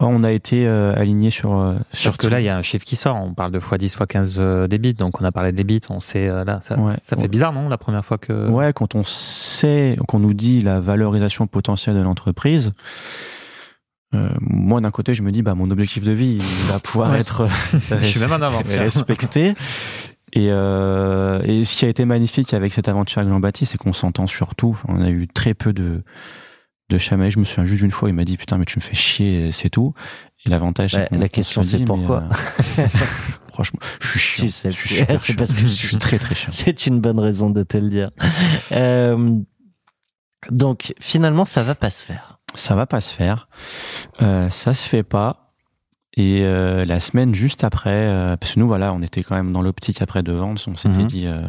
[0.00, 1.56] Oh, On a été euh, alignés sur.
[1.56, 2.32] euh, sur Parce que tout.
[2.32, 3.16] là, il y a un chiffre qui sort.
[3.16, 4.94] On parle de x10, x15 euh, des bits.
[4.94, 5.80] Donc, on a parlé des bits.
[5.88, 6.94] On sait, euh, là, ça, Ouais.
[7.00, 7.28] ça fait Ouais.
[7.28, 8.48] bizarre, non, la première fois que.
[8.50, 12.72] Ouais, quand on sait, qu'on nous dit la valorisation potentielle de l'entreprise,
[14.14, 17.10] euh, moi d'un côté, je me dis, bah mon objectif de vie, il va pouvoir
[17.12, 17.20] Ouais.
[17.20, 18.66] être Je suis même en avance.
[18.66, 18.80] tiens.
[18.82, 19.54] respecté.
[20.32, 23.92] Et, euh, et ce qui a été magnifique avec cette aventure avec Jean-Baptiste, c'est qu'on
[23.92, 24.76] s'entend surtout.
[24.88, 26.02] On a eu très peu de
[26.98, 27.30] de.
[27.30, 29.50] Je me souviens juste d'une fois, il m'a dit putain mais tu me fais chier,
[29.52, 29.94] c'est tout.
[30.46, 32.24] Et l'avantage, Ouais, qu'on- la on question, c'est pourquoi
[32.78, 32.86] euh,
[33.52, 34.44] Franchement, je suis chiant.
[34.46, 35.34] Tu sais je suis super chiant.
[35.38, 36.50] parce que je suis- très très chiant.
[36.52, 38.10] C'est une bonne raison de te le dire.
[38.72, 39.38] Euh,
[40.50, 42.38] donc, finalement, ça va pas se faire.
[42.54, 43.48] ça va pas se faire.
[44.22, 45.43] Euh, ça se fait pas.
[46.16, 49.52] Et euh, la semaine juste après, euh, parce que nous voilà, on était quand même
[49.52, 51.06] dans l'optique après de vendre, on s'était Mhm.
[51.06, 51.40] dit, euh,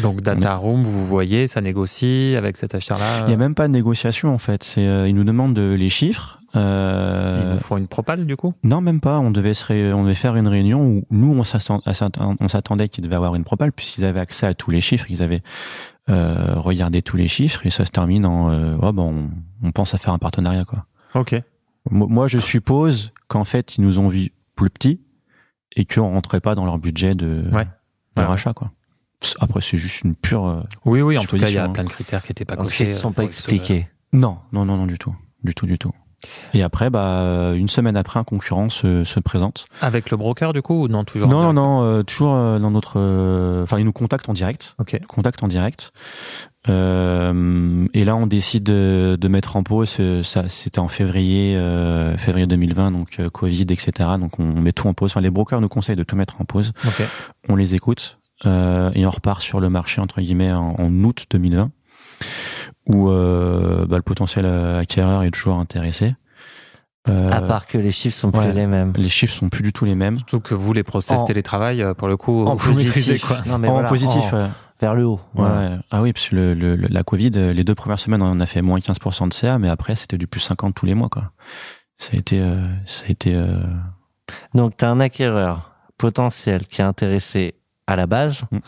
[0.00, 3.24] Donc, Data Room, vous voyez, ça négocie avec cet acheteur-là.
[3.26, 4.62] il y a même pas de négociation en fait.
[4.64, 6.40] C'est, euh, ils nous demandent de, les chiffres.
[6.54, 8.54] Ils Euh, vous font une propale, du coup?
[8.62, 9.18] Non, même pas.
[9.18, 13.16] On devait se, ré- on devait faire une réunion où nous on s'attendait qu'ils devaient
[13.16, 15.42] avoir une propale puisqu'ils avaient accès à tous les chiffres, ils avaient
[16.10, 19.28] euh, regardé tous les chiffres et ça se termine en, euh, oh, bon,
[19.62, 20.84] on, on pense à faire un partenariat quoi.
[21.14, 21.34] Ok.
[21.90, 25.00] Mo- Moi, je suppose qu'en fait, ils nous ont vu plus petits
[25.76, 27.64] et qu'on rentrait pas dans leur budget de, Ouais.
[28.16, 28.70] de Ouais, rachat, quoi.
[29.40, 30.46] Après, c'est juste une pure.
[30.46, 31.70] euh, Oui, oui, en tout cas, il y a hein.
[31.70, 32.84] plein de critères qui n'étaient pas cochés.
[32.84, 33.88] ils ne sont euh, pas expliqués.
[34.12, 35.92] Non, non, non, non, du tout, du tout, du tout.
[36.54, 39.66] Et après, bah, une semaine après, un concurrent se, se présente.
[39.82, 42.58] Avec le broker, du coup, ou non, toujours en Non, non, non, euh, toujours euh,
[42.58, 42.94] dans notre.
[42.98, 44.74] euh, Enfin, ils nous contactent en direct.
[44.78, 44.98] Ok.
[45.06, 45.92] Contact en direct.
[46.68, 49.96] Euh, et là, on décide de, de mettre en pause.
[50.00, 53.92] euh, Ça, c'était en février, euh, février 2020, donc euh, Covid, etc.
[54.18, 55.10] Donc, on met tout en pause.
[55.12, 56.72] Enfin, les brokers nous conseillent de tout mettre en pause.
[57.48, 61.26] On les écoute euh, et on repart sur le marché entre guillemets en, en août
[61.30, 61.70] 2020,
[62.86, 66.14] où euh, bah, le potentiel acquéreur est toujours intéressé.
[67.06, 68.52] Euh, À part que les chiffres sont plus ouais.
[68.54, 68.94] les mêmes.
[68.96, 70.16] les chiffres sont plus du tout les mêmes.
[70.16, 72.96] Surtout que vous, les process En- télétravail, pour le coup, En vous positif.
[72.96, 73.42] maîtrisez, quoi.
[73.46, 74.46] Non, mais en voilà, positif, en- ouais.
[74.84, 75.14] Vers le haut.
[75.34, 75.54] Ouais, Voilà.
[75.70, 75.76] ouais.
[75.90, 78.38] Ah oui, parce que le, le- le- la Covid, euh, les deux premières semaines, on
[78.40, 81.08] a fait moins 15% de CA, mais après, c'était du plus 50 tous les mois,
[81.08, 81.32] quoi.
[81.96, 83.56] Ça a été, euh, ça a été, euh,
[84.54, 87.54] Donc, tu as un acquéreur potentiel qui est intéressé
[87.86, 88.42] à la base.
[88.50, 88.58] Mm.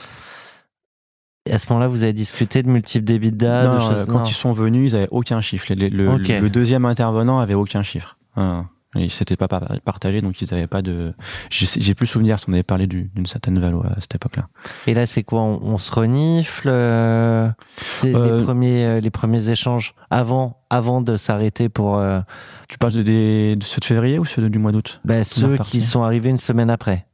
[1.49, 3.13] Et à ce moment-là, vous avez discuté de multiples
[3.45, 4.07] euh, choses.
[4.07, 4.25] quand non.
[4.25, 5.67] ils sont venus, ils avaient aucun chiffre.
[5.75, 6.29] Le, le- Ok.
[6.29, 8.17] le deuxième intervenant avait aucun chiffre.
[8.37, 8.67] Hein.
[8.97, 11.15] Ils s'étaient pas par- partagés, donc ils avaient pas de.
[11.51, 14.49] J'ai plus souvenir si on avait parlé du- d'une certaine valeur à cette époque-là.
[14.87, 19.11] Et là, c'est quoi on, on se renifle euh, c'est Euh, les, premiers, euh, les
[19.11, 22.21] premiers échanges avant, avant de s'arrêter pour euh,
[22.69, 25.01] Tu parles de, des- de ceux de février ou ceux de- du mois d'août?
[25.05, 27.07] Bah, ceux qui sont arrivés une semaine après.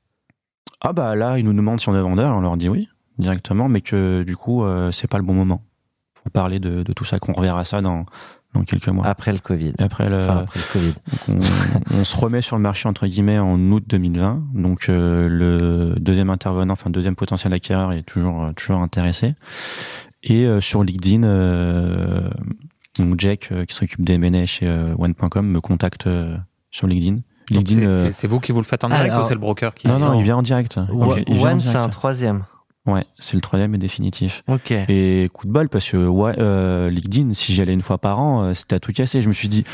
[0.80, 3.68] Ah bah là, ils nous demandent si on est vendeur, on leur dit oui directement,
[3.68, 5.62] mais que du coup, c'est pas le bon moment
[6.14, 8.06] pour parler de, de tout ça, qu'on reverra ça dans,
[8.54, 9.06] dans quelques mois.
[9.06, 9.72] Après le Covid.
[9.78, 10.94] Après, le, Enfin, après le Covid.
[11.28, 11.40] donc
[11.90, 14.42] on, on se remet sur le marché entre guillemets en août 2020.
[14.54, 19.34] Donc euh, le deuxième intervenant, enfin deuxième potentiel acquéreur est toujours euh, toujours intéressé.
[20.22, 22.28] Et euh, sur LinkedIn, euh,
[22.98, 26.36] donc Jack euh, qui s'occupe des M&A chez euh, One.com me contacte euh,
[26.70, 27.18] sur LinkedIn.
[27.50, 27.92] LinkedIn.
[27.92, 29.88] c'est- euh, vous qui vous le faites en direct Alors- ou c'est le broker qui
[29.88, 30.78] non non, il vient en direct.
[30.90, 32.42] One, c'est un troisième.
[32.86, 34.42] Ouais, c'est le troisième et définitif.
[34.48, 34.72] Ok.
[34.72, 38.18] Et coup de bol parce que ouais, euh, LinkedIn, si j'y allais une fois par
[38.18, 39.22] an, euh, c'était à tout casser.
[39.22, 39.64] Je me suis dit,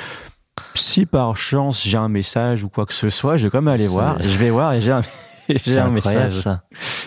[0.74, 3.72] si par chance j'ai un message ou quoi que ce soit, je vais quand même
[3.72, 4.20] aller voir.
[4.22, 5.00] Je vais voir et j'ai un,
[5.48, 6.46] j'ai un message.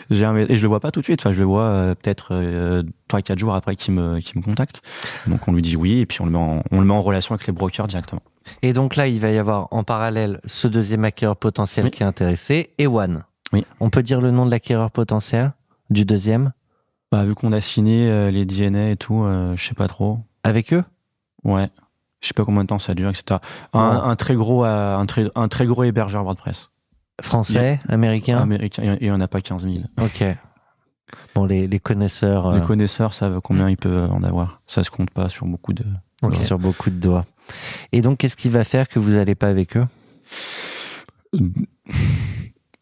[0.10, 1.22] J'ai un, et je le vois pas tout de suite.
[1.22, 4.44] Enfin, je le vois euh, peut-être euh, trois quatre jours après qu'il me qu'il me
[4.44, 4.82] contacte.
[5.28, 7.02] Donc on lui dit oui et puis on le met en, on le met en
[7.04, 8.24] relation avec les brokers directement.
[8.64, 11.92] Et donc là, il va y avoir en parallèle ce deuxième acquéreur potentiel Oui.
[11.92, 13.24] qui est intéressé et One.
[13.54, 13.66] Oui.
[13.80, 15.54] On peut dire le nom de l'acquéreur potentiel?
[15.92, 16.52] Du deuxième?
[17.12, 20.20] Bah vu qu'on a signé euh, les DNA et tout, euh, je sais pas trop.
[20.44, 20.84] avec eux?
[21.44, 21.70] Ouais.
[22.22, 23.40] Je sais pas combien de temps ça dure, etc.
[23.74, 24.02] Un, Ouais.
[24.12, 26.70] un très gros, euh, un très, un très gros hébergeur WordPress.
[27.22, 28.38] Français, américain?
[28.40, 29.76] Américain, et il y en a pas 15 000.
[30.02, 30.24] Ok.
[31.36, 34.62] Bon, les, les connaisseurs euh, Les connaisseurs savent combien ils peuvent en avoir.
[34.68, 35.84] Ça se compte pas sur beaucoup de.
[36.34, 37.26] sur beaucoup de doigts.
[37.92, 39.86] Et donc, qu'est-ce qui va faire que vous n'allez pas avec eux?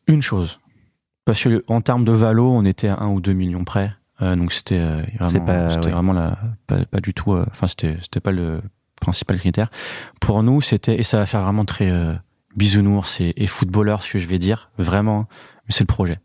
[0.08, 0.60] Une chose.
[1.30, 3.92] Parce que en termes de valo, on était à 1 ou 2 millions près.
[4.22, 5.92] Euh, donc c'était euh, vraiment, pas- c'était ouais.
[5.92, 7.34] vraiment la, pas, pas du tout.
[7.34, 8.62] euh, Enfin, c'était, c'était pas le
[9.00, 9.70] principal critère.
[10.20, 12.14] Pour nous, c'était et ça va faire vraiment très euh,
[12.56, 15.28] bisounours et, et footballeur, ce que je vais dire, vraiment.
[15.66, 16.20] Mais c'est le projet.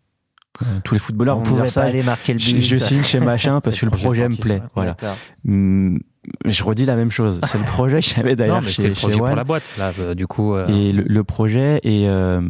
[0.85, 1.83] Tous les footballeurs On vont dire pas ça.
[1.83, 2.61] aller marquer le Je, but.
[2.63, 4.61] je signe chez machin parce que le projet me plaît.
[4.61, 4.69] ouais.
[4.75, 4.97] Voilà.
[5.49, 5.99] Hum,
[6.45, 7.41] Je redis la même chose.
[7.45, 10.27] C'est le projet que j'avais d'ailleurs chez, le projet chez pour la boîte, là, du
[10.29, 10.55] coup.
[10.55, 12.41] euh, et le, le projet et euh,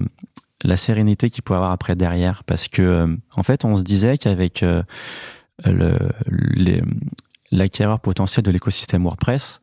[0.65, 2.43] la sérénité qu'il pouvait avoir après derrière.
[2.45, 4.83] Parce que euh, en fait on se disait qu'avec euh,
[5.65, 5.97] le,
[7.53, 9.61] l'acquéreur potentiel de l'écosystème WordPress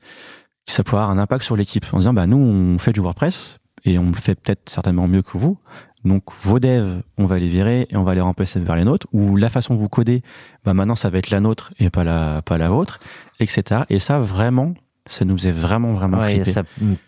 [0.67, 1.85] ça pouvait avoir un impact sur l'équipe.
[1.91, 5.23] En disant bah nous on fait du WordPress et on le fait peut-être certainement mieux
[5.23, 5.57] que vous.
[6.05, 9.07] Donc vos devs on va les virer et on va les remplacer vers les nôtres.
[9.11, 10.21] Ou la façon que vous codez
[10.63, 12.99] bah maintenant ça va être la nôtre et pas la pas la vôtre
[13.39, 14.75] etc et ça vraiment
[15.07, 16.63] ça nous faisait vraiment vraiment Ouais, flipper ça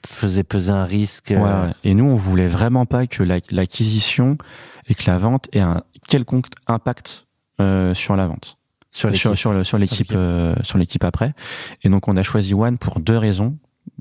[0.06, 1.28] faisait peser un risque.
[1.30, 1.74] Ouais, euh, ouais.
[1.84, 4.38] Et nous, on voulait vraiment pas que la- l'acquisition
[4.88, 7.26] et que la vente ait un quelconque impact
[7.62, 8.58] euh, sur la vente,
[8.92, 10.16] sur les sur, sur, le- sur l'équipe, l'équipe.
[10.18, 11.34] euh, sur l'équipe après.
[11.84, 13.58] Et donc, on a choisi One pour deux raisons.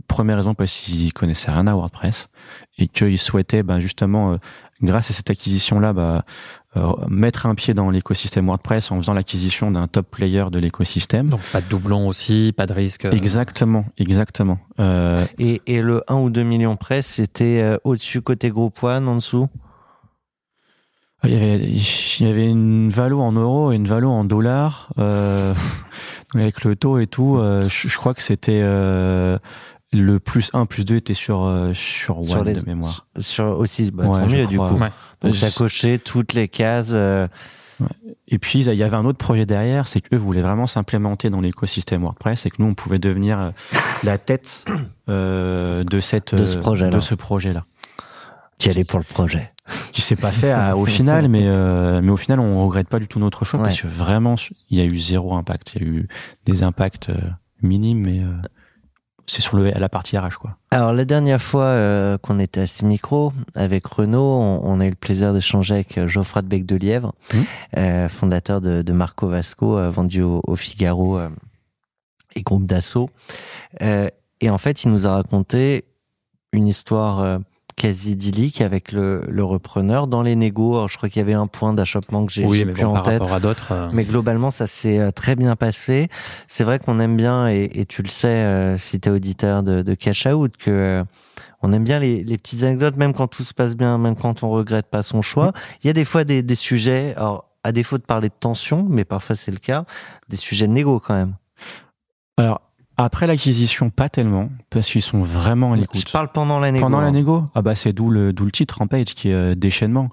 [0.08, 2.28] Première raison parce qu'ils connaissaient rien à WordPress
[2.78, 4.38] et qu'ils souhaitaient, ben, justement,
[4.80, 6.24] grâce à cette acquisition-là, bah,
[6.76, 11.28] euh, mettre un pied dans l'écosystème WordPress en faisant l'acquisition d'un top player de l'écosystème.
[11.28, 13.04] Donc pas de doublon aussi, pas de risque.
[13.04, 14.58] euh, Exactement, exactement.
[14.80, 19.06] Euh, Et, et le 1 ou 2 millions près, c'était euh, au-dessus côté groupe One,
[19.08, 19.48] en dessous?
[21.24, 24.92] Il y avait, il y avait une valo en euros et une valo en dollars.
[24.98, 25.54] Euh,
[26.34, 29.38] avec le taux et tout, euh, je, je crois que c'était euh,
[29.92, 33.06] le plus 1, plus 2 était sur, sur One sur les de mémoire.
[33.20, 34.70] Sur aussi, bah, Ouais, tant mieux du crois.
[34.70, 34.78] coup.
[34.78, 34.90] Ouais.
[35.22, 36.90] Donc ça cochait toutes les cases.
[36.92, 37.26] euh,
[38.28, 41.40] Et puis, il y avait un autre projet derrière, c'est qu'eux voulaient vraiment s'implémenter dans
[41.40, 43.50] l'écosystème WordPress et que nous, on pouvait devenir euh,
[44.04, 44.64] la tête
[45.08, 46.90] euh, de, cette, De ce euh, projet-là.
[46.90, 47.64] de ce projet-là.
[48.58, 49.50] qui allait pour le projet.
[49.92, 52.98] Qui s'est pas fait à- au final, mais, euh, mais au final, on regrette pas
[52.98, 53.66] du tout notre choix Ouais.
[53.66, 54.34] parce que vraiment,
[54.70, 55.74] il y a eu zéro impact.
[55.76, 56.08] Il y a eu
[56.46, 57.16] des impacts euh,
[57.62, 58.32] minimes, mais euh,
[59.32, 60.56] c'est sur le, la partie RH, quoi.
[60.70, 64.86] Alors la dernière fois euh, qu'on était à ce micro avec Renaud, on, on a
[64.86, 67.44] eu le plaisir d'échanger avec euh, Geoffroy de Bec de Lièvre, Mhm.
[67.78, 71.30] euh, fondateur de, de Marco Vasco, euh, vendu au, au Figaro euh,
[72.36, 73.08] et groupe d'assaut.
[73.80, 74.08] Euh,
[74.40, 75.84] et en fait, il nous a raconté
[76.52, 77.38] une histoire euh,
[77.82, 80.76] quasi idyllique avec le, le repreneur dans les négos.
[80.76, 82.92] Alors, je crois qu'il y avait un point d'achoppement que j'ai Oui, plus bon, en
[82.92, 83.12] par tête.
[83.20, 83.72] rapport à d'autres.
[83.72, 86.08] euh, Mais globalement, ça s'est euh, très bien passé.
[86.46, 89.82] C'est vrai qu'on aime bien, et, et tu le sais, euh, si t'es auditeur de,
[89.82, 91.04] de Cash Out, que euh,
[91.62, 94.42] on aime bien les, les petites anecdotes, même quand tout se passe bien, même quand
[94.44, 95.52] on regrette pas son choix.
[95.82, 98.86] Il y a des fois des, des sujets, alors à défaut de parler de tension,
[98.88, 99.84] mais parfois c'est le cas,
[100.28, 101.34] des sujets de négo quand même.
[102.36, 102.60] Alors,
[102.96, 106.06] après l'acquisition, pas tellement, parce qu'ils sont vraiment à l'écoute.
[106.06, 106.84] Je parle pendant la négo.
[106.84, 107.12] Pendant la hein.
[107.12, 110.10] négo Ah bah c'est d'où le, d'où le titre Rampage qui est euh, déchaînement.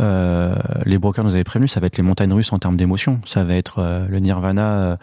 [0.00, 0.54] Euh,
[0.84, 3.20] les brokers nous avaient prévenu, ça va être les montagnes russes en termes d'émotion.
[3.24, 4.96] Ça va être euh, le Nirvana euh,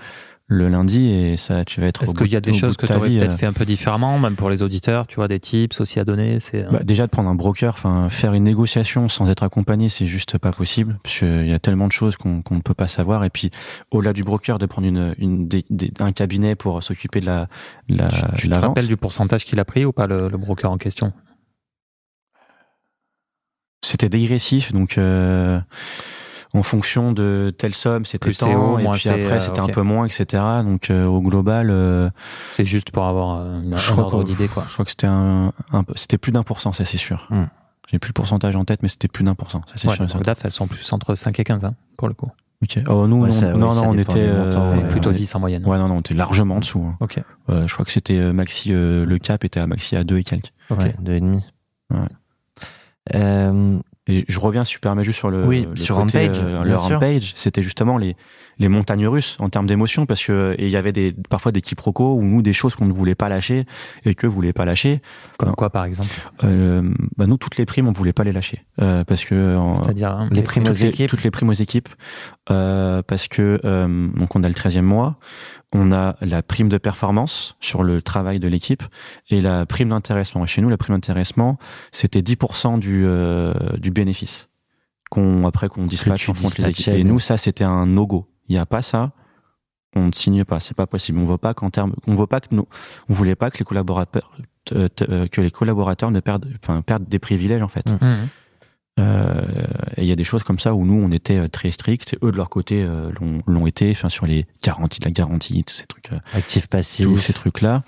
[0.52, 2.02] le lundi et ça tu vas être.
[2.02, 3.66] Est-ce qu'il y a de- des choses que tu aurais peut-être euh, fait un peu
[3.66, 7.06] différemment, même pour les auditeurs, tu vois, des tips aussi à donner c'est, bah, déjà
[7.06, 10.98] de prendre un broker, enfin faire une négociation sans être accompagné, c'est juste pas possible
[11.04, 13.24] parce qu'il y a tellement de choses qu'on ne peut pas savoir.
[13.26, 13.52] Et puis
[13.92, 17.48] au-delà du broker, de prendre une, une des- des- un cabinet pour s'occuper de la
[17.88, 18.70] la, Tu, tu la te vente.
[18.70, 21.14] rappelles du pourcentage qu'il a pris ou pas, le, le broker en question?
[23.82, 25.60] C'était dégressif, donc euh,
[26.54, 29.60] en fonction de telle somme, c'était Plus tant, CO, et moins puis après euh, c'était
[29.60, 30.44] un peu moins, etc.
[30.64, 32.10] Donc euh, au global, euh,
[32.56, 34.66] C'est juste pour avoir euh, une, je un crois ordre d'idée, quoi.
[34.68, 35.54] Je crois que c'était un,
[35.96, 37.28] c'était plus d'un pour cent, ça c'est sûr.
[37.30, 37.44] Hmm.
[37.92, 39.96] J'ai plus le pourcentage en tête, mais c'était plus d'un pour cent, ça c'est Ouais,
[39.96, 40.06] sûr.
[40.06, 40.24] les.
[40.24, 42.30] DAF, elles sont plus entre 5 et 15, hein, pour le coup.
[42.62, 42.78] Ok.
[42.90, 45.14] Oh nous, Ouais, non, ça- non, oui, ça non, on était montants, euh, plutôt on
[45.14, 45.66] 10 en moyenne.
[45.66, 46.84] Ouais, non, non, on était largement en dessous.
[46.86, 46.98] hein.
[47.00, 47.20] Ok.
[47.50, 50.18] Euh, je crois que c'était euh, maxi, euh, le cap était à maxi à deux
[50.18, 50.52] et quelques.
[50.70, 50.84] ok.
[51.08, 51.42] Et demi.
[51.92, 52.00] Ouais.
[54.10, 56.64] Euh, Et je reviens super mais juste sur le, Oui, le sur côté, Rampage, euh,
[56.64, 56.76] le.
[56.76, 58.16] Rampage, c'était justement les
[58.60, 62.16] les montagnes russes en termes d'émotion parce que il y avait des parfois des quiproquos
[62.16, 63.66] ou nous des choses qu'on ne voulait pas lâcher
[64.04, 65.02] et que voulaient pas lâcher.
[65.38, 65.56] Comme Non.
[65.56, 66.10] quoi, par exemple
[66.44, 70.12] Euh, bah nous toutes les primes on voulait pas les lâcher euh, parce que C'est-à-dire
[70.12, 71.10] hein, les primes aux toutes les, équipes.
[71.10, 71.88] toutes les primes aux équipes
[72.52, 75.18] euh, parce que euh, donc on a le 13e mois,
[75.72, 78.84] on a la prime de performance sur le travail de l'équipe
[79.30, 80.44] et la prime d'intéressement.
[80.44, 81.58] Et chez nous, la prime d'intéressement,
[81.92, 84.50] c'était 10% du euh, du bénéfice
[85.10, 86.94] qu'on après qu'on dispatche en front les équipes.
[86.94, 88.28] Et nous, ça c'était un no go.
[88.48, 89.12] Il y a pas ça.
[89.96, 91.20] On ne signe pas, c'est pas possible.
[91.20, 92.68] On veut pas qu'en termes, on veut pas que nous,
[93.10, 94.32] on voulait pas que les collaborateurs,
[94.74, 97.92] euh, euh, que les collaborateurs ne perdent, enfin perdent des privilèges en fait.
[97.92, 98.28] Mm.
[99.00, 99.42] Euh,
[99.98, 102.16] et il y a des choses comme ça où nous on était euh, très stricts,
[102.24, 103.12] eux de leur côté euh,
[103.48, 107.06] l'ont- été, enfin sur les garanties de la garantie, tous ces trucs, euh, actif passif.
[107.06, 107.84] tous ces trucs là.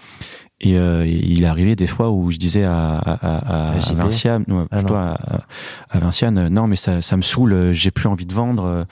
[0.63, 3.93] Et, euh, il est arrivé des fois où je disais à, à, à, à?
[3.95, 4.99] Vinciane, non, Ah, plutôt non.
[4.99, 5.39] à, à-
[5.89, 8.63] à Vinciane, euh, non mais ça, ça me saoule, euh, j'ai plus envie de vendre.
[8.65, 8.83] euh.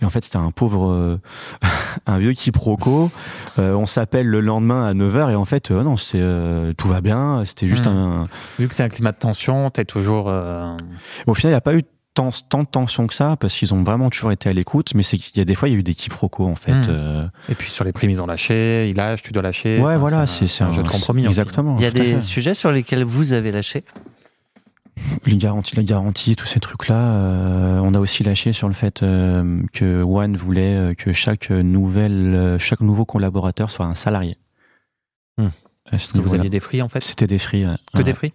[0.00, 1.18] Et en fait c'était un pauvre,
[2.06, 3.10] un vieux quiproquo.
[3.58, 6.88] Euh, on s'appelle le lendemain à 9h et en fait euh, non, c'est euh, tout
[6.88, 7.92] va bien, c'était juste Mhm.
[7.96, 8.24] un,
[8.58, 10.28] Vu que c'est un climat de tension, t'es toujours.
[10.28, 10.74] euh,
[11.26, 11.82] Au final, il n'y a pas eu
[12.18, 15.04] tant, tant de tension que ça parce qu'ils ont vraiment toujours été à l'écoute, mais
[15.04, 16.72] c'est qu'il y a des fois il y a eu des quiproquos en fait.
[16.72, 16.82] Hmm.
[16.88, 19.76] euh, Et puis sur les primes, ils ont lâché, ils lâchent, tu dois lâcher.
[19.78, 21.22] ouais, Enfin, voilà, c'est c'est un, jeu de compromis.
[21.28, 21.38] aussi.
[21.38, 21.76] Exactement.
[21.78, 23.84] Il y a des sujets sur lesquels vous avez lâché?
[25.26, 26.96] Les garanties, la garantie, tous ces trucs-là.
[26.96, 31.50] euh, on a aussi lâché sur le fait euh, que One voulait euh, que chaque
[31.50, 34.36] nouvelle, euh, chaque nouveau collaborateur soit un salarié.
[35.36, 35.48] Hmm.
[35.88, 37.00] Parce que vous aviez des free en fait?
[37.00, 37.64] C'était des free.
[37.64, 37.76] ouais.
[37.92, 38.04] Que Ouais.
[38.04, 38.32] des free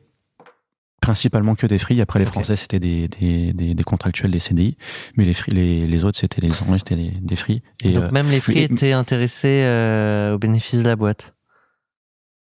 [1.03, 1.99] Principalement que des free.
[2.01, 2.25] Après les.
[2.25, 4.77] Français, c'était des, des, des, des contractuels, des CDI.
[5.17, 7.61] Mais les free, les, les autres, c'était les Anglais, c'était des, des free.
[7.83, 11.35] Et, Donc euh, même les free mais- étaient intéressés euh, au bénéfice de la boîte.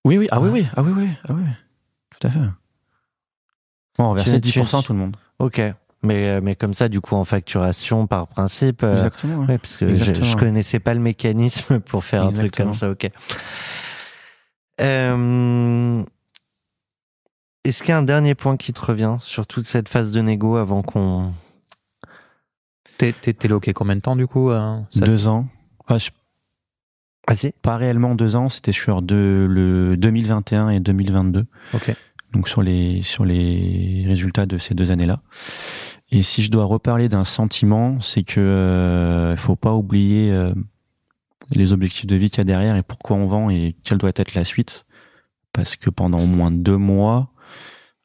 [0.04, 1.42] oui, oui, ah oui, oui, ah oui, oui, ah oui,
[2.18, 2.38] tout à fait.
[3.98, 5.16] Bon, on versait Tu- tu- 10% tout le monde.
[5.38, 5.61] Ok.
[6.02, 8.82] Mais, euh, mais comme ça, du coup, en facturation, par principe.
[8.82, 9.36] euh, Exactement.
[9.42, 9.46] ouais.
[9.48, 10.26] ouais, parce que je, Exactement.
[10.26, 12.70] je connaissais pas le mécanisme pour faire un truc Exactement.
[12.70, 12.90] comme ça.
[12.90, 13.11] Ok.
[14.80, 16.02] Euh,
[17.64, 20.20] Est-ce qu'il y a un dernier point qui te revient sur toute cette phase de
[20.20, 21.30] négo avant qu'on.
[22.98, 25.46] T'es t'es- t'es loqué combien de temps du coup euh, ça- Deux ans.
[25.80, 26.11] Enfin, je-
[27.28, 27.52] Vas-y.
[27.62, 31.46] pas réellement deux ans, c'était sur de, le 2021 et 2022.
[31.74, 31.94] Ok.
[32.32, 35.20] Donc sur les sur les résultats de ces deux années-là.
[36.12, 40.52] Et si je dois reparler d'un sentiment, c'est que euh, faut pas oublier euh,
[41.50, 44.12] les objectifs de vie qu'il y a derrière et pourquoi on vend et quelle doit
[44.16, 44.86] être la suite.
[45.52, 47.30] Parce que pendant au moins deux mois,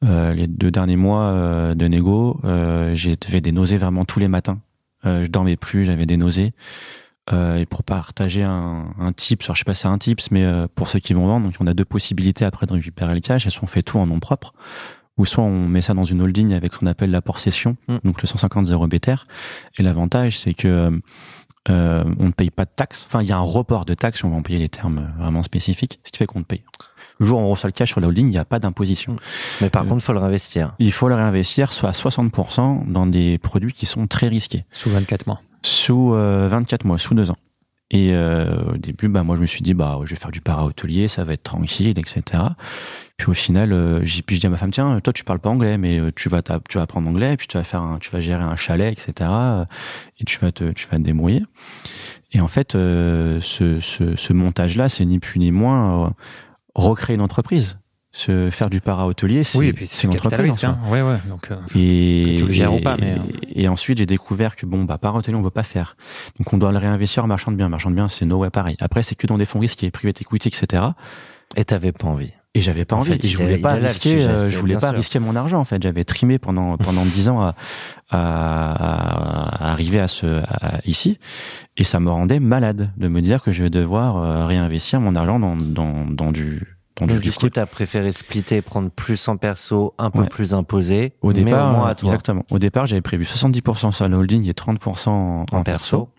[0.06, 4.28] euh, les deux derniers mois euh, de négo, euh, j'avais des nausées vraiment tous les
[4.28, 4.60] matins.
[5.06, 6.54] Euh, je dormais plus, j'avais des nausées.
[7.34, 10.30] Euh, et pour partager un, un tips, alors je sais pas si c'est un tips,
[10.30, 13.14] mais euh, pour ceux qui vont vendre, donc on a deux possibilités après de récupérer
[13.16, 13.46] le cash.
[13.46, 14.54] Elles sont fait tout en nom propre,
[15.18, 17.98] ou soit on met ça dans une holding avec ce qu'on appelle l'apport session, Mm.
[18.04, 19.26] donc le 150 0 BTR.
[19.80, 21.02] Et l'avantage, c'est que
[21.70, 23.06] euh, on ne paye pas de taxes.
[23.08, 26.00] Enfin, il y a un report de taxes, on va employer les termes vraiment spécifiques,
[26.04, 26.64] ce qui fait qu'on ne paye.
[27.20, 29.16] Le jour où on reçoit le cash sur la holding, il n'y a pas d'imposition.
[29.62, 30.74] Mais par Euh, contre, faut le réinvestir.
[30.80, 34.90] Il faut le réinvestir soit à 60% dans des produits qui sont très risqués Sous
[34.90, 35.42] 24 mois.
[35.64, 37.38] sous euh, 24 mois, sous deux ans.
[37.92, 40.42] Et euh, au début, bah, moi, je me suis dit, bah, je vais faire du
[40.42, 42.42] para-hôtelier, ça va être tranquille, etc.
[43.16, 45.40] Puis au final, euh, j'ai, puis je dis à ma femme, tiens, toi, tu parles
[45.40, 48.10] pas anglais, mais tu vas, tu vas apprendre anglais, puis tu vas faire, un, tu
[48.10, 49.30] vas gérer un chalet, etc.
[50.20, 51.44] Et tu vas te, tu vas te débrouiller.
[52.32, 56.12] Et en fait, euh, ce, ce, ce montage-là, c'est ni plus ni moins
[56.76, 57.78] recréer une entreprise.
[58.18, 60.40] Se faire du para-hôtelier, c'est, Oui, et puis c'est c'est une entreprise.
[60.40, 60.60] en risque.
[60.62, 60.70] soi.
[60.70, 60.90] Hein.
[60.90, 61.18] Ouais, ouais.
[61.28, 63.24] Donc, euh, Et, Que tu le gères ou pas, et- mais, euh.
[63.54, 65.98] et ensuite, j'ai découvert que bon, bah, par hôtelier, on veut pas faire.
[66.40, 67.68] Donc, on doit le réinvestir en marchand de biens.
[67.68, 68.78] Marchand de biens, c'est no way pareil.
[68.80, 70.84] Après, c'est que dans des fonds risqués, private equity, etc.
[71.58, 72.32] Et t'avais pas envie.
[72.58, 73.12] Et j'avais pas En envie.
[73.12, 74.96] fait, et je voulais pas risquer, sujet, euh, je voulais pas sûr.
[74.98, 75.84] risquer mon argent, en fait.
[75.84, 77.54] J'avais trimé pendant, pendant dix ans à,
[78.10, 81.20] à, à arriver à ce, à- ici.
[81.78, 85.16] Et ça me rendait malade de me dire que je vais devoir euh, réinvestir mon
[85.16, 87.48] argent dans, dans, dans du, dans du Donc, du risqué.
[87.48, 90.28] coup, t'as préféré splitter, prendre plus en perso, un peu Ouais.
[90.30, 91.14] plus imposé.
[91.22, 92.10] Au mais départ, au moins à toi.
[92.10, 92.46] exactement.
[92.52, 95.64] Au départ, j'avais prévu 70% sur la holding et 30% en, en En perso.
[95.64, 96.10] perso.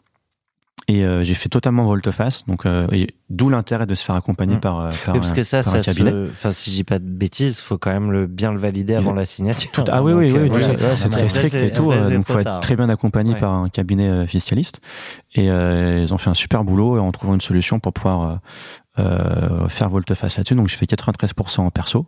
[0.88, 2.86] Et euh, j'ai fait totalement volte-face, donc euh,
[3.28, 4.60] d'où l'intérêt de se faire accompagner Mm.
[4.60, 6.12] par, euh, par, Oui, parce que ça, par ça un cabinet.
[6.30, 9.12] enfin, si je dis pas de bêtises, faut quand même le, bien le valider avant
[9.12, 9.72] la signature.
[9.72, 11.90] Tout- ah oui, oui, Donc, oui, euh, voilà, ça, ouais, c'est très strict et tout,
[11.90, 13.40] euh, donc faut être très bien accompagné Ouais.
[13.40, 14.80] par un cabinet euh, fiscaliste.
[15.34, 18.40] Et euh, ils ont fait un super boulot en trouvant une solution pour pouvoir
[18.98, 20.54] euh, euh, faire volte-face là-dessus.
[20.54, 22.06] Donc j'ai fait 93% en perso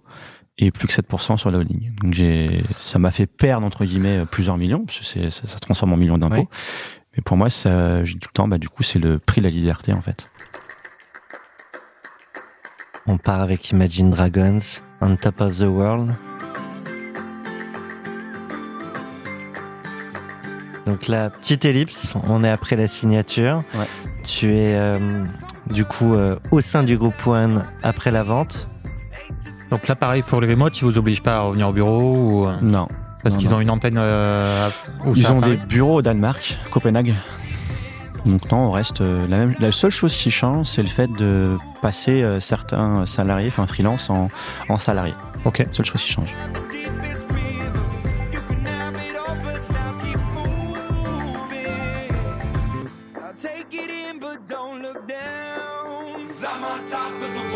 [0.56, 1.92] et plus que 7% sur la holding.
[2.02, 5.58] Donc j'ai, ça m'a fait perdre entre guillemets plusieurs millions, parce que ça, ça se
[5.58, 6.36] transforme en millions d'impôts.
[6.42, 6.48] Ouais.
[7.18, 9.40] Mais pour moi, ça, j'ai dit tout le temps, bah du coup, c'est le prix
[9.40, 10.30] de la liberté en fait.
[13.08, 14.60] On part avec Imagine Dragons,
[15.00, 16.14] On Top of the World.
[20.86, 23.64] Donc la petite ellipse, on est après la signature.
[23.74, 23.86] Ouais.
[24.22, 25.24] Tu es euh,
[25.70, 28.68] du coup euh, au sein du groupe One après la vente.
[29.72, 32.46] donc là, pareil, pour les remote, ils vous obligent pas à revenir au bureau ou,
[32.46, 32.86] euh, Non.
[33.28, 33.96] Parce qu'ils ont une antenne.
[33.98, 34.68] euh,
[35.04, 37.14] où Ils ont des bureaux au Danemark, Copenhague.
[38.24, 39.54] Donc non, on reste euh, la même.
[39.60, 44.10] La seule chose qui change, c'est le fait de passer euh, certains salariés, enfin freelance,
[44.10, 44.28] en,
[44.68, 45.14] en salarié.
[45.44, 45.64] Ok.
[45.72, 46.34] Seule chose qui change.
[53.40, 56.26] Take it in, but don't look down.
[56.44, 57.47] I'm on top of the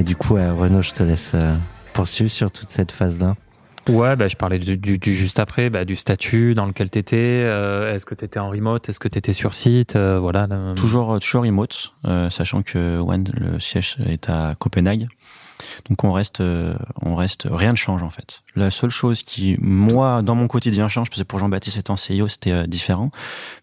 [0.00, 1.54] Mais du coup, euh, Renaud, je te laisse euh,
[1.92, 3.34] poursuivre sur toute cette phase-là.
[3.86, 7.16] Ouais, bah, je parlais du, du- du juste après, bah, du statut dans lequel t'étais.
[7.44, 10.46] Euh, est-ce que t'étais en remote Est-ce que t'étais sur site euh, Voilà.
[10.46, 10.72] là.
[10.74, 15.06] Toujours, toujours remote, euh, sachant que One, le siège est à Copenhague.
[15.88, 18.42] Donc on reste, euh, on reste, rien ne change en fait.
[18.56, 22.28] La seule chose qui, moi, dans mon quotidien change, parce que pour Jean-Baptiste étant CEO,
[22.28, 23.10] c'était euh, différent.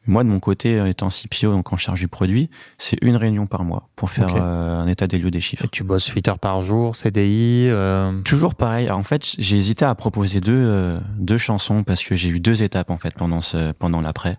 [0.06, 3.46] Moi, de mon côté, euh, étant CPO, donc en charge du produit, c'est une réunion
[3.48, 5.66] par mois pour faire un état des lieux des chiffres.
[5.66, 7.68] Et tu bosses 8 heures par jour, CDI.
[7.70, 8.90] euh, Toujours pareil.
[8.90, 12.90] En fait, j'ai hésité à proposer deux, deux chansons parce que j'ai eu deux étapes
[12.90, 14.38] en fait pendant ce, pendant l'après.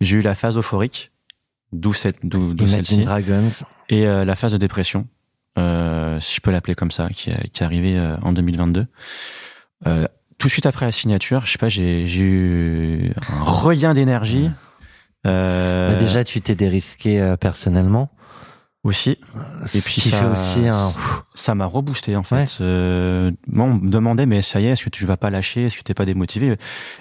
[0.00, 1.12] J'ai eu la phase euphorique,
[1.72, 3.48] d'où cette, d'où, celle-ci, Dragons.
[3.88, 5.06] et euh, la phase de dépression,
[5.58, 8.86] euh, si je peux l'appeler comme ça, qui, est- qui est arrivée euh, en 2022.
[9.86, 10.06] Euh,
[10.38, 14.50] tout de suite après la signature, je sais pas, j'ai, eu un regain d'énergie.
[15.26, 18.10] Euh, Bah, déjà, tu t'es dérisqué euh, personnellement.
[18.82, 19.12] aussi,
[19.74, 20.90] Et puis ça- fait aussi un.
[21.34, 22.34] ça m'a reboosté en fait.
[22.36, 22.44] Ouais.
[22.60, 25.64] Euh, moi, on me demandait mais ça y est, est-ce que tu vas pas lâcher,
[25.66, 26.56] est-ce que t'es pas démotivé?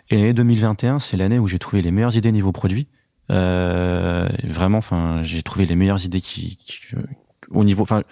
[0.09, 2.87] Et l'année 2021, c'est l'année où j'ai trouvé les meilleures idées niveau produit.
[3.31, 6.79] Euh, vraiment, enfin, j'ai trouvé les meilleures idées qui, qui-
[7.49, 8.03] au niveau, enfin,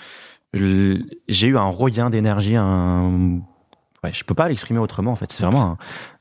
[0.54, 3.40] j'ai eu un regain d'énergie, un,
[4.04, 5.32] ouais, je peux pas l'exprimer autrement en fait.
[5.32, 5.78] C'est vraiment un,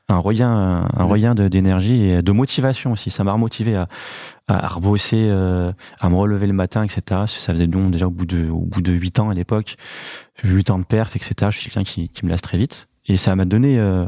[0.09, 3.09] un regain, un regain d'énergie et de motivation aussi.
[3.09, 3.87] Ça m'a remotivé à,
[4.47, 7.01] à, à rebosser, euh, à me relever le matin, etc.
[7.27, 9.75] Ça faisait long déjà au bout de, au bout de huit ans à l'époque,
[10.43, 11.33] huit ans de perf, etc.
[11.49, 14.05] Je suis quelqu'un qui, qui me lasse très vite et ça m'a donné euh,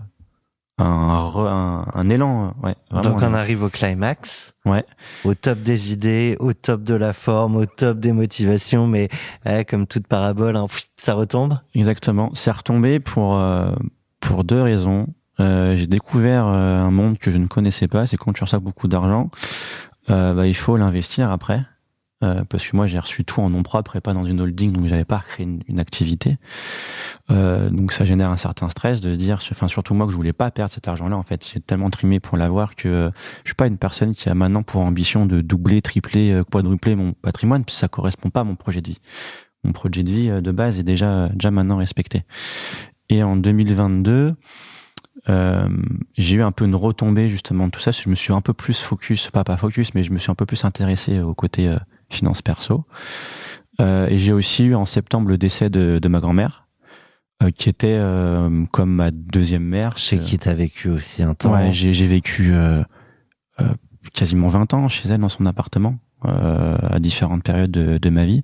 [0.79, 2.75] un, re- un, un élan, ouais.
[3.03, 4.53] Donc on arrive au climax.
[4.65, 4.85] Ouais.
[5.25, 9.09] Au top des idées, au top de la forme, au top des motivations, mais
[9.45, 10.65] eh, comme toute parabole, hein,
[10.97, 11.59] ça retombe.
[11.75, 12.31] Exactement.
[12.33, 13.71] C'est retombé pour euh,
[14.19, 15.07] pour deux raisons.
[15.39, 18.05] Euh, j'ai découvert euh, un monde que je ne connaissais pas.
[18.05, 19.29] C'est quand tu reçois beaucoup d'argent,
[20.09, 21.63] euh, bah, il faut l'investir après.
[22.23, 24.71] Euh, parce que moi j'ai reçu tout en nom propre et pas dans une holding,
[24.71, 26.37] donc j'avais pas créé une, activité.
[27.29, 30.33] Euh, donc ça génère un certain stress de dire, enfin surtout moi que je voulais
[30.33, 31.17] pas perdre cet argent-là.
[31.17, 33.11] En fait, j'ai tellement trimé pour l'avoir que euh,
[33.43, 36.95] je suis pas une personne qui a maintenant pour ambition de doubler, tripler, euh, quadrupler
[36.95, 38.99] mon patrimoine, puis ça correspond pas à mon projet de vie.
[39.63, 42.23] Mon projet de vie euh, de base est déjà déjà maintenant respecté.
[43.09, 44.35] Et en 2022,
[45.29, 45.69] euh,
[46.17, 47.91] j'ai eu un peu une retombée justement de tout ça.
[47.91, 50.35] Je me suis un peu plus focus, pas pas focus, mais je me suis un
[50.35, 51.77] peu plus intéressé au côté euh,
[52.09, 52.85] finance perso.
[53.79, 56.67] Euh, et j'ai aussi eu en septembre le décès de, de ma grand-mère,
[57.41, 59.97] euh, qui était euh, comme ma deuxième mère.
[59.97, 61.53] Chez qui t'as vécu aussi un temps.
[61.53, 62.53] Ouais, j'ai vécu
[64.13, 68.43] quasiment 20 ans chez elle dans son appartement à différentes périodes de, de ma vie.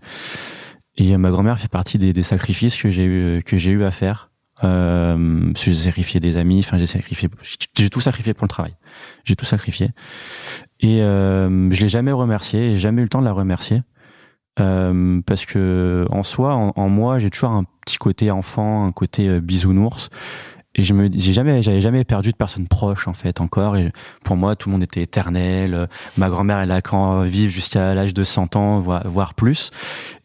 [0.97, 3.91] Et ma grand-mère fait partie des, des sacrifices que j'ai eu que j'ai eu à
[3.91, 4.29] faire.
[4.63, 7.29] Euh, j'ai sacrifié des amis, enfin j'ai sacrifié,
[7.77, 8.75] j'ai tout sacrifié pour le travail.
[9.23, 9.91] J'ai tout sacrifié.
[10.79, 13.81] Et euh, je l'ai jamais remercié, j'ai jamais eu le temps de la remercier.
[14.59, 18.91] Euh, parce que en soi, en, en moi, j'ai toujours un petit côté enfant, un
[18.91, 20.09] côté euh, bisounours.
[20.75, 23.75] Et je me, j'ai jamais, j'avais jamais perdu de personne proche en fait encore.
[23.75, 23.91] Et
[24.23, 25.89] pour moi, tout le monde était éternel.
[26.17, 29.71] Ma grand-mère, elle a quand vivre jusqu'à l'âge de 100 ans, voire, plus.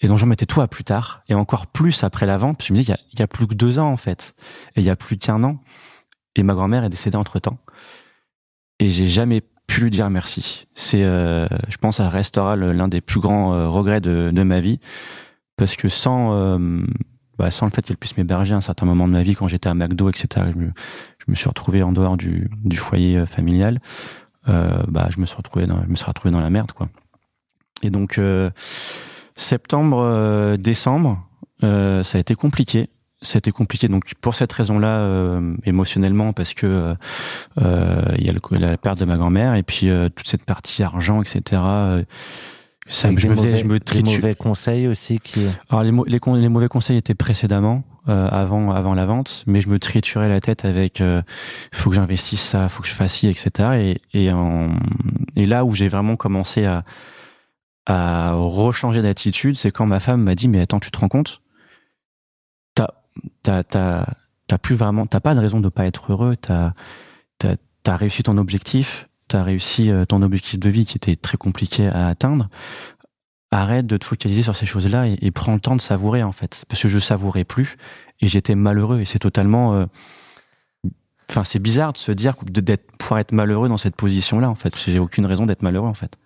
[0.01, 2.63] Et donc, j'en mettais tout à plus tard, et encore plus après la vente.
[2.63, 4.35] Je me dis, il y a, y a plus que deux ans en fait,
[4.77, 5.59] et il y a plus qu'un an.
[6.37, 7.59] Et ma grand-mère est décédée entre temps.
[8.81, 10.67] Et j'ai jamais pu lui dire merci.
[10.75, 14.81] C'est, euh, je pense, ça restera l'un des plus grands euh, regrets de, ma vie,
[15.57, 16.85] parce que sans, euh,
[17.39, 19.49] bah, sans le fait qu'elle puisse m'héberger à un certain moment de ma vie quand
[19.49, 20.47] j'étais à McDo, etc.
[20.55, 23.81] Je me, suis retrouvé en dehors du, foyer familial.
[24.47, 26.89] Bah, je me suis retrouvé dans, je me suis retrouvé dans la merde, quoi.
[27.83, 28.21] Et donc
[29.35, 31.27] septembre, décembre,
[31.61, 32.91] ça a été compliqué.
[33.35, 33.89] Été compliqué.
[33.89, 36.95] Donc pour cette raison-là, euh, émotionnellement, parce que euh,
[37.61, 40.45] euh, il y a le, la perte de ma grand-mère et puis euh, toute cette
[40.45, 41.62] partie argent, etc.
[42.87, 45.41] ça, Avec je des me faisais, mauvais- je me des tritu- mauvais conseils aussi qui.
[45.70, 45.91] alors les,
[46.49, 50.64] mauvais conseils étaient précédemment, euh, avant avant la vente, mais je me triturais la tête
[50.66, 51.22] avec euh,
[51.72, 53.51] faut que j'investisse ça, faut que je fasse ci, etc.
[54.12, 54.77] Et et, en-
[55.35, 56.85] et là où j'ai vraiment commencé à
[57.87, 61.41] à rechanger d'attitude, c'est quand ma femme m'a dit mais attends tu te rends compte,
[63.43, 66.73] t'as t'as plus vraiment, t'as pas de raison de pas être heureux, t'as
[67.39, 71.87] t'as réussi ton objectif, t'as réussi euh, ton objectif de vie qui était très compliqué
[71.87, 72.49] à atteindre.
[73.51, 76.65] Arrête de te focaliser sur ces choses-là et, prends le temps de savourer en fait.
[76.69, 77.77] Parce que je savourais plus
[78.21, 79.01] et j'étais malheureux.
[79.01, 79.87] Et c'est totalement euh,
[81.31, 84.77] enfin c'est bizarre de se dire d'être pouvoir être malheureux dans cette position-là en fait.
[84.77, 86.19] J'ai aucune raison d'être malheureux en fait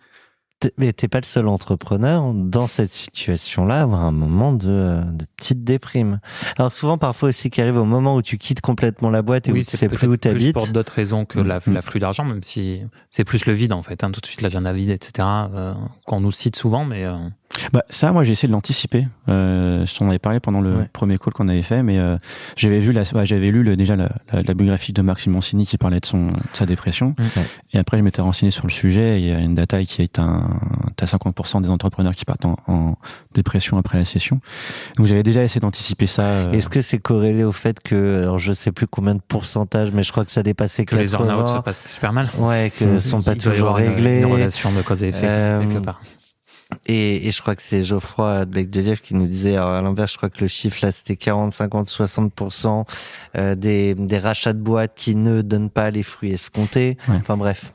[0.76, 5.24] Mais t'es pas le seul entrepreneur dans cette situation-là à avoir un moment de, de
[5.36, 6.18] petite déprime.
[6.56, 9.52] Alors souvent, parfois aussi, qui arrive au moment où tu quittes complètement la boîte et
[9.52, 10.54] où tu sais plus où plus t'habites.
[10.54, 11.74] pour d'autres raisons que la- Mhm.
[11.74, 12.80] l'afflux d'argent, même si
[13.10, 14.02] c'est plus le vide en fait.
[14.02, 14.10] hein.
[14.10, 15.28] tout de suite, l'agenda vide, etc.
[15.54, 15.74] euh,
[16.06, 17.16] qu'on nous cite souvent, mais euh,
[17.72, 19.08] Bah ça, moi j'ai essayé de l'anticiper.
[19.28, 20.88] Euh, je t'en avais parlé pendant le Ouais.
[20.92, 22.16] premier call qu'on avait fait, mais euh,
[22.56, 25.64] j'avais vu la, ouais, j'avais lu le, déjà la, la, la biographie de Marc Simoncini
[25.66, 27.14] qui parlait de son de sa dépression.
[27.72, 29.18] Et après, je m'étais renseigné sur le sujet.
[29.18, 30.60] et Il y a une data qui est un,
[30.96, 32.96] t'as 50% des entrepreneurs qui partent en, en
[33.34, 34.40] dépression après la session.
[34.96, 36.22] Donc j'avais déjà essayé d'anticiper ça.
[36.24, 39.90] euh, Est-ce que c'est corrélé au fait que, alors je sais plus combien de pourcentage,
[39.92, 41.28] mais je crois que ça dépassait Que les 80.
[41.30, 42.28] earn-out se passent super mal.
[42.38, 44.18] Ouais, que sont pas toujours avoir une- réglés.
[44.18, 46.00] Une, relation de cause et effet Euh, quelque part.
[46.86, 49.70] Et, et je crois que c'est Geoffroy de Bec de Lièvre qui nous disait, alors
[49.70, 52.84] à l'inverse, je crois que le chiffre là c'était 40, 50, 60%
[53.36, 56.98] euh, des, des rachats de boîtes qui ne donnent pas les fruits escomptés.
[57.08, 57.16] Ouais.
[57.16, 57.72] Enfin bref.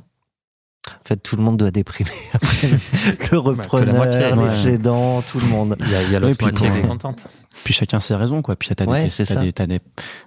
[0.88, 2.68] En fait, tout le monde doit déprimer après
[3.32, 4.50] le repreneur, moitié, les ouais.
[4.50, 5.78] cédants, tout le monde.
[5.80, 7.26] Il y a, il y a l'autre moitié qui est contente.
[7.64, 8.58] Puis chacun ses raisons, quoi.
[8.58, 9.80] Puis t'as Ouais, des, des, des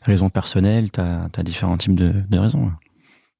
[0.02, 2.72] raisons personnelles, t'as as différents types de, de raisons.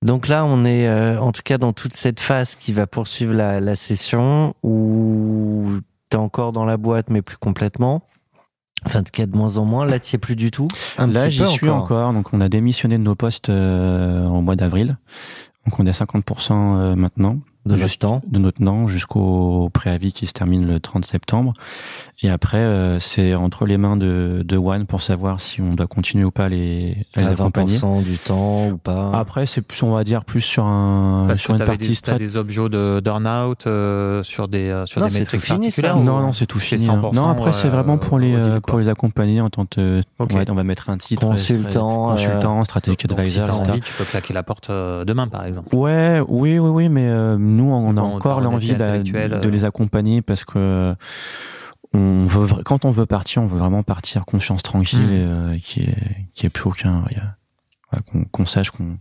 [0.03, 3.32] Donc là, on est euh, en tout cas dans toute cette phase qui va poursuivre
[3.32, 5.80] la, la session où
[6.11, 8.03] t'es encore dans la boîte, mais plus complètement.
[8.84, 9.86] Enfin, en tout cas, de moins en moins.
[9.86, 10.68] Là, t'y es plus du tout.
[10.99, 12.12] Un Là, j'y suis encore.
[12.12, 14.99] Donc, on a démissionné de nos postes euh, au mois d'avril.
[15.66, 17.38] Donc, on est à 50% euh, maintenant.
[17.66, 18.22] De temps.
[18.32, 21.52] Notre nom jusqu'au préavis qui se termine le 30 septembre.
[22.22, 25.86] Et après, euh, c'est entre les mains de, de One pour savoir si on doit
[25.86, 27.76] continuer ou pas les, à les À accompagner.
[27.76, 29.10] 20% du temps ou pas.
[29.12, 31.94] Après, c'est plus, on va dire, plus sur un, Parce sur que une partie des,
[31.94, 35.46] strat- des objets de burn-out euh, sur des euh, sur Non, des c'est métriques tout
[35.46, 35.96] fini, particulières.
[35.98, 36.88] Non, ou- non, c'est tout fini.
[36.88, 37.00] hein.
[37.02, 40.00] 100%, Non, après, c'est euh, vraiment pour les, euh, pour les accompagner en tant que,
[40.20, 41.26] ouais, on va mettre un titre.
[41.26, 43.70] Consultant, euh, Consultant, stratégique si advisor, t'as etc.
[43.70, 45.74] envie, tu peux claquer la porte euh, demain, par exemple.
[45.74, 49.50] Ouais, oui, oui, oui, mais euh, nous, on a Bon, encore par l'envie de euh.
[49.50, 50.94] les accompagner parce que
[51.92, 55.12] on veut, quand on veut partir, on veut vraiment partir conscience tranquille Mm.
[55.12, 55.96] et euh, qui est
[56.34, 57.04] qui est plus aucun,
[57.90, 57.98] a-
[58.32, 58.98] qu'on sache qu'on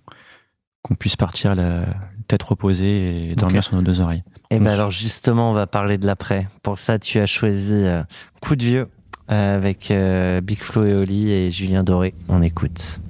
[0.82, 1.86] qu'on puisse partir la
[2.28, 4.24] tête reposée et dormir sur nos deux oreilles.
[4.52, 6.48] Et ben On- alors justement, on va parler de l'après.
[6.62, 8.04] Pour ça, tu as choisi euh,
[8.40, 8.88] Coup de vieux
[9.32, 12.14] euh, avec euh, Big Flo et Oli et Julien Doré.
[12.30, 13.02] On écoute.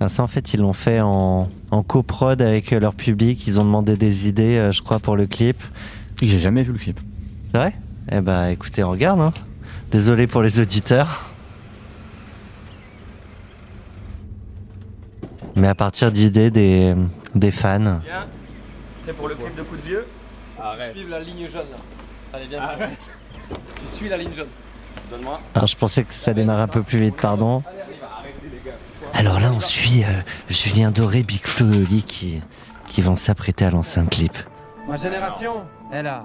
[0.00, 3.46] Ah, ça, en fait, ils l'ont fait en, en coprod avec euh, leur public.
[3.46, 5.60] Ils ont demandé des idées, euh, je crois, pour le clip.
[6.22, 7.00] Et J'ai jamais vu le clip.
[7.50, 7.74] C'est vrai?
[8.12, 9.20] Eh ben, écoutez, on regarde.
[9.20, 9.32] Hein.
[9.90, 11.24] Désolé pour les auditeurs.
[15.56, 16.94] Mais à partir d'idées des,
[17.34, 17.78] des fans.
[17.80, 18.26] Bien.
[19.02, 20.06] Prêt pour le clip de coup de vieux?
[20.62, 20.92] Arrête.
[20.92, 21.78] Suive la ligne jaune là.
[22.32, 22.60] Allez, viens.
[22.60, 23.12] Arrête.
[23.50, 24.46] Tu suis la ligne jaune.
[25.10, 25.40] Donne-moi.
[25.54, 27.62] Alors je pensais que ça démarrait un peu plus vite, pardon.
[29.18, 32.40] Alors là, on suit euh, Julien Doré, Big Flo et Oli qui,
[32.86, 34.32] qui vont s'apprêter à lancer un clip.
[34.86, 36.24] Ma génération, elle a,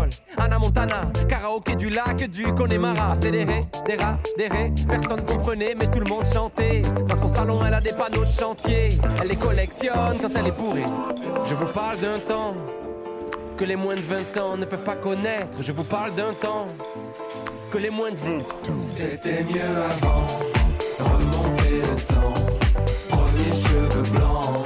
[0.37, 3.11] Anna Montana, karaoké du lac du Connemara.
[3.11, 6.81] Accéléré, des rats, des rés, personne comprenait, mais tout le monde chantait.
[7.07, 8.89] Dans son salon, elle a des panneaux de chantier.
[9.21, 10.85] Elle les collectionne quand elle est bourrée.
[11.45, 12.55] Je vous parle d'un temps
[13.57, 15.61] que les moins de 20 ans ne peuvent pas connaître.
[15.61, 16.67] Je vous parle d'un temps
[17.69, 18.41] que les moins de 20
[18.79, 20.27] C'était mieux avant,
[20.99, 22.33] remonter le temps.
[23.09, 24.65] Premier cheveux blancs,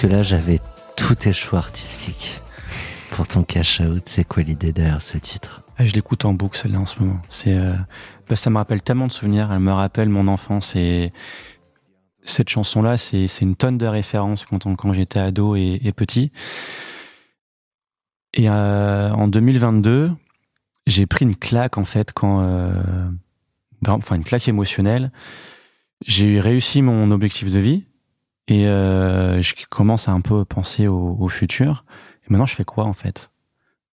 [0.00, 0.60] jusque-là, j'avais
[0.96, 2.40] tous tes choix artistiques.
[3.10, 5.62] Pour ton cash out, c'est quoi l'idée derrière ce titre?
[5.76, 7.20] Ah, je l'écoute en boucle celle-là en ce moment.
[7.28, 7.74] C'est, euh,
[8.26, 9.52] bah, ça me rappelle tellement de souvenirs.
[9.52, 11.12] Elle me rappelle mon enfance et
[12.24, 16.32] cette chanson-là, c'est, une tonne de références quand, quand j'étais ado et, et petit.
[18.32, 20.12] Et euh, en 2022,
[20.86, 23.10] j'ai pris une claque en fait quand, euh,
[23.86, 25.12] enfin une claque émotionnelle.
[26.06, 27.84] J'ai réussi mon objectif de vie
[28.50, 31.84] et euh, je commence à un peu penser au, au futur.
[32.24, 33.30] Et maintenant, je fais quoi en fait?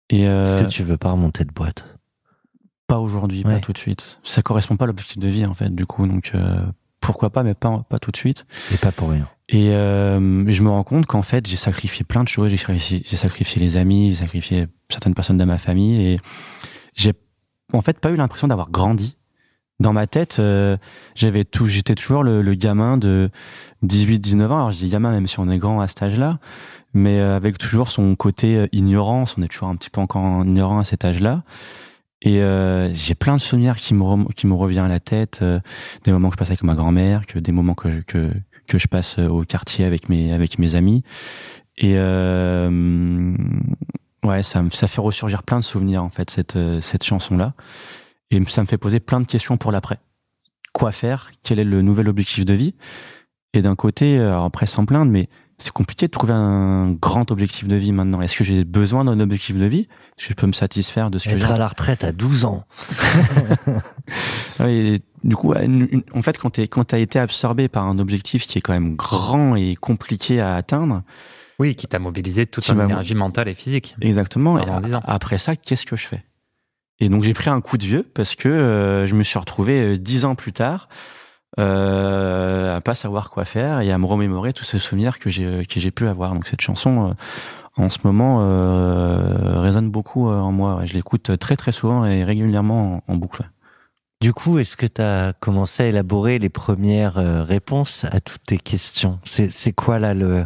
[0.10, 1.86] Et euh, Est-ce que tu veux pas remonter de boîte?
[2.88, 3.62] Pas aujourd'hui, pas Ouais.
[3.62, 4.20] tout de suite.
[4.24, 6.06] Ça correspond pas à l'objectif de vie en fait, du coup.
[6.06, 6.62] Donc euh,
[7.00, 8.46] pourquoi pas, mais pas pas tout de suite.
[8.74, 9.28] Et pas pour rien.
[9.48, 12.50] Et je me rends compte qu'en fait, j'ai sacrifié plein de choses.
[12.52, 16.20] J'ai sacrifié, j'ai sacrifié les amis, j'ai sacrifié certaines personnes de ma famille, et
[16.96, 17.14] j'ai
[17.74, 19.18] en fait pas eu l'impression d'avoir grandi
[19.82, 20.78] dans ma tête, euh,
[21.16, 23.30] j'avais tout, j'étais toujours le, le, gamin de
[23.84, 24.46] 18-19 ans.
[24.46, 26.40] Alors je dis gamin même si on est grand à cet âge-là,
[26.94, 29.36] mais euh, avec toujours son côté euh, ignorance.
[29.38, 31.44] On est toujours un petit peu encore ignorant à cet âge-là.
[32.22, 35.44] Et euh, j'ai plein de souvenirs qui me qui me reviennent à la tête,
[36.04, 38.32] des moments que je passe avec ma grand-mère, que des moments que que
[38.68, 41.04] que je passe au quartier avec mes avec mes amis.
[41.78, 41.96] Et
[44.24, 47.56] ouais, ça ça fait ressurgir plein de souvenirs en fait cette cette chanson là.
[48.32, 50.00] Et ça me fait poser plein de questions pour l'après.
[50.74, 51.32] Quoi faire?
[51.44, 52.76] Quel est le nouvel objectif de vie?
[53.54, 55.28] Et d'un côté, après sans plaindre, mais
[55.62, 58.22] c'est compliqué de trouver un grand objectif de vie maintenant.
[58.22, 59.88] Est-ce que j'ai besoin d'un objectif de vie?
[60.18, 61.54] Est-ce que je peux me satisfaire de ce Être que j'ai?
[61.54, 62.64] à la retraite à 12 ans.
[64.66, 68.58] et du coup, en fait, quand tu quand as été absorbé par un objectif qui
[68.58, 71.04] est quand même grand et compliqué à atteindre,
[71.60, 73.96] oui, qui t'a mobilisé toute ton énergie mentale et physique.
[74.02, 74.58] Exactement.
[74.58, 74.64] Et
[75.04, 76.24] après ça, qu'est-ce que je fais?
[77.02, 79.82] Et donc j'ai pris un coup de vieux parce que euh, je me suis retrouvé
[79.82, 80.88] euh, dix ans plus tard
[81.60, 85.66] euh, à pas savoir quoi faire et à me remémorer tous ces souvenirs que j'ai
[85.66, 86.34] que j'ai pu avoir.
[86.34, 87.14] Donc cette chanson euh,
[87.76, 88.38] en ce moment
[89.62, 90.82] résonne beaucoup en moi.
[90.86, 93.50] Je l'écoute très très souvent et régulièrement en, en boucle.
[94.22, 97.16] Du coup, est-ce que tu as commencé à élaborer les premières
[97.48, 99.20] réponses à toutes tes questions?
[99.24, 100.46] C'est quoi là le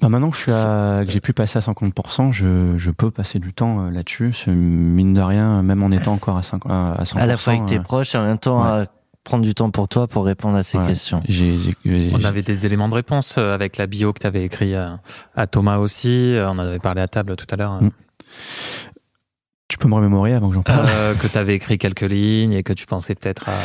[0.00, 3.10] bah maintenant que je suis à, que j'ai pu passer à 50%, je, je peux
[3.10, 4.32] passer du temps euh, là-dessus.
[4.46, 7.18] Mine de rien, même en étant encore à, 5, à 100%.
[7.18, 8.86] À la fois avec tes euh, proches et en même temps à
[9.24, 11.22] prendre du temps pour toi pour répondre à ces questions.
[11.28, 15.00] on avait des éléments de réponse euh, avec la bio que tu avais écrit à,
[15.34, 16.36] à, Thomas aussi.
[16.38, 17.82] On en avait parlé à table tout à l'heure.
[17.82, 17.90] Mm.
[19.68, 22.52] Tu peux me remémorer avant que j'en parle euh, Que tu avais écrit quelques lignes
[22.52, 23.56] et que tu pensais peut-être à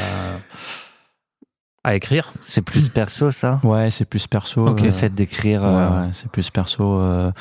[1.83, 2.31] à écrire.
[2.41, 3.59] C'est plus perso, ça?
[3.63, 4.75] Ouais, c'est plus perso.
[4.75, 5.63] Le fait d'écrire.
[5.63, 6.83] Ouais, euh, c'est plus perso.
[6.83, 7.31] Euh...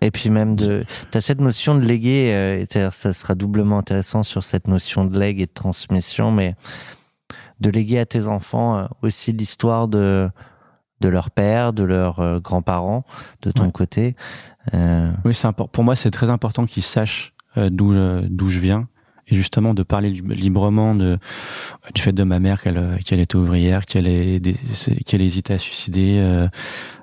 [0.00, 2.32] Et puis même de, t'as cette notion de léguer.
[2.32, 6.54] Euh, ça sera doublement intéressant sur cette notion de legs et de transmission, mais
[7.60, 10.30] de léguer à tes enfants euh, aussi l'histoire de
[11.00, 13.04] de leur père, de leurs euh, grands-parents,
[13.42, 14.16] de ton côté.
[15.24, 15.70] Oui, c'est important.
[15.70, 17.94] Pour moi, c'est très important qu'ils sachent d'où
[18.28, 18.88] d'où je viens
[19.28, 21.18] et justement de parler librement de
[21.94, 24.40] du fait de ma mère qu'elle qu'elle était ouvrière, qu'elle est
[25.04, 26.48] qu'elle hésitait à suicider, euh,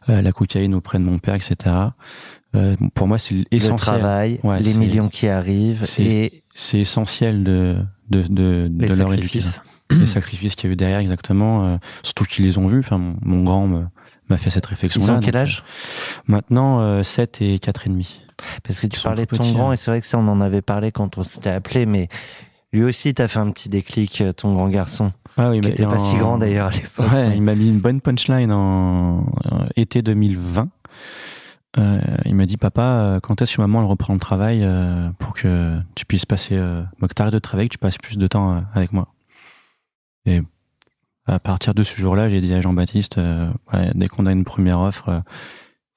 [0.10, 1.76] euh, la cocaïne auprès de mon père, etc.
[2.56, 3.96] Euh, pour moi, c'est essentiel.
[3.96, 7.78] Le travail, les millions qui arrivent, et c'est essentiel de
[8.10, 9.62] de de, les leur éducation.
[9.92, 11.68] Les sacrifices qu'il y a eu derrière, exactement.
[11.68, 12.80] Euh, surtout qu'ils les ont vus.
[12.80, 13.68] Enfin, mon, mon grand
[14.30, 15.02] m'a fait cette réflexion.
[15.02, 15.64] Ils ont quel âge?
[16.28, 18.25] Maintenant, 7 et quatre et demi.
[18.64, 19.74] Parce que tu parlais de ton grand, hein.
[19.74, 22.08] et c'est vrai que ça, on en avait parlé quand on s'était appelé, mais
[22.74, 25.12] lui aussi, t'as fait un petit déclic, euh, ton grand garçon.
[25.38, 27.12] Ah oui, il était pas si grand d'ailleurs à l'époque.
[27.12, 29.26] Ouais, il m'a mis une bonne punchline en
[29.76, 30.70] été 2020.
[31.78, 35.10] Euh, il m'a dit papa, euh, quand est-ce que maman elle reprend le travail euh,
[35.20, 38.28] pour que tu puisses passer, euh, que t'arrêtes de travailler, que tu passes plus de
[38.28, 39.10] temps avec moi?
[40.26, 40.42] Et
[41.28, 44.80] à partir de ce jour-là, j'ai dit à Jean-Baptiste, ouais, dès qu'on a une première
[44.80, 45.22] offre,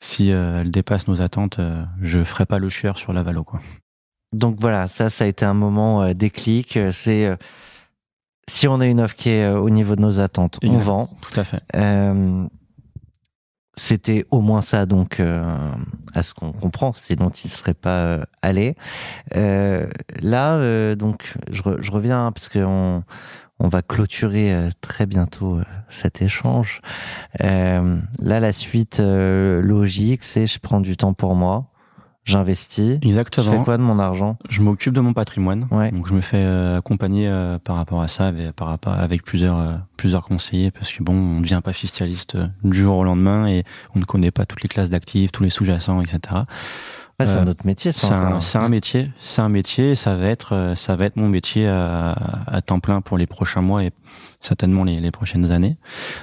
[0.00, 3.44] si euh, elle dépasse nos attentes, euh, je ferai pas le chieur sur la valo
[3.44, 3.60] quoi.
[4.32, 6.78] Donc voilà, ça, ça a été un moment euh, déclic.
[6.92, 7.36] C'est
[8.48, 11.10] si on a une offre qui est au niveau de nos attentes, on vend.
[11.20, 11.62] Tout à fait.
[13.76, 18.74] C'était au moins ça, donc à ce qu'on comprend, sinon il ne serait pas allé.
[19.34, 23.04] là, donc je, je reviens parce qu'on
[23.60, 26.80] on va clôturer euh, très bientôt euh, cet échange.
[27.42, 31.66] Euh, là, la suite logique, c'est je prends du temps pour moi,
[32.24, 32.98] j'investis.
[33.02, 33.52] Exactement.
[33.52, 34.36] Je fais quoi de mon argent?
[34.48, 35.66] Je m'occupe de mon patrimoine.
[35.92, 36.44] Donc je me fais
[36.76, 37.28] accompagner
[37.64, 41.36] par rapport à ça, avec, par rapport avec plusieurs plusieurs conseillers, parce que bon, on
[41.36, 43.64] ne devient pas fiscaliste du jour au lendemain et
[43.94, 46.42] on ne connaît pas toutes les classes d'actifs, tous les sous-jacents, etc
[47.26, 47.90] c'est un euh, autre métier.
[47.92, 49.10] C'est un, un métier.
[49.18, 49.94] C'est un métier.
[49.96, 52.12] Ça va être, euh, ça va être mon métier à,
[52.46, 53.90] à, temps plein pour les prochains mois et
[54.40, 55.76] certainement les, les prochaines années.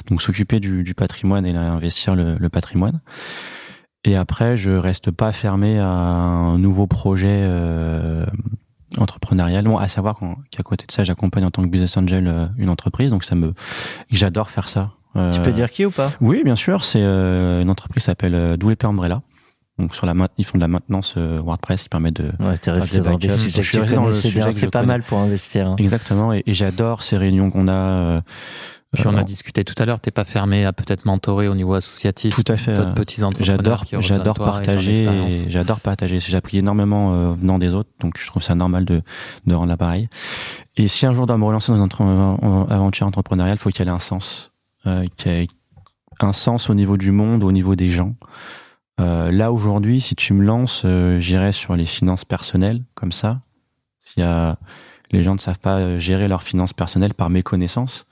[0.07, 3.01] Donc s'occuper du, du, patrimoine et investir le, le, patrimoine.
[4.05, 8.25] Et après, je reste pas fermé à un nouveau projet euh,
[8.97, 9.65] entrepreneurial.
[9.65, 10.17] Bon, à savoir
[10.49, 13.09] qu'à côté de ça, j'accompagne en tant que business angel euh, une entreprise.
[13.09, 13.53] Donc ça me,
[14.11, 14.91] j'adore faire ça.
[15.33, 16.13] tu peux dire qui ou pas?
[16.21, 16.85] Oui, bien sûr.
[16.85, 19.21] C'est une entreprise qui s'appelle Doulepé Umbrella.
[19.77, 22.71] Donc sur la ils font de la maintenance euh, WordPress, ils permettent de ouais, t'es
[22.71, 25.67] resté dans des sujets je le sujet c'est pas mal pour investir.
[25.67, 25.75] Hein.
[25.77, 27.73] Exactement, et, j'adore ces réunions qu'on a.
[27.73, 28.21] Euh,
[28.93, 31.73] puis on a discuté tout à l'heure, t'es pas fermé à peut-être mentorer au niveau
[31.73, 32.33] associatif.
[32.33, 32.73] Tout à fait.
[32.73, 33.83] D'autres petits entrepreneurs.
[33.83, 35.49] J'adore, j'adore partager.
[35.49, 36.21] J'adore partager.
[36.21, 39.01] J'ai appris énormément euh, venant des autres, donc je trouve ça normal de
[39.45, 40.07] de rendre l'appareil.
[40.77, 43.91] Et si un jour doit me relancer dans une aventure entrepreneuriale, faut qu'il y ait
[43.91, 44.53] un sens,
[44.87, 45.47] euh, qu'il y ait
[46.21, 48.15] un sens au niveau du monde, au niveau des gens.
[48.99, 53.41] Euh, là aujourd'hui, si tu me lances, euh, j'irai sur les finances personnelles, comme ça.
[54.01, 54.57] S'il y a
[55.11, 58.05] les gens ne savent pas gérer leurs finances personnelles par méconnaissance.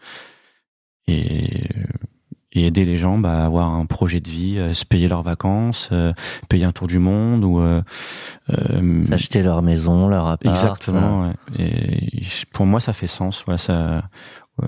[1.07, 1.67] Et,
[2.53, 5.23] et aider les gens bah, à avoir un projet de vie, à se payer leurs
[5.23, 6.13] vacances, euh,
[6.49, 7.81] payer un tour du monde ou euh,
[8.51, 10.55] euh s'acheter leur maison, leur appart.
[10.55, 11.23] Exactement.
[11.23, 11.33] Ouais.
[11.57, 12.21] Et
[12.53, 13.45] pour moi, ça fait sens.
[13.47, 14.03] Ouais, ça,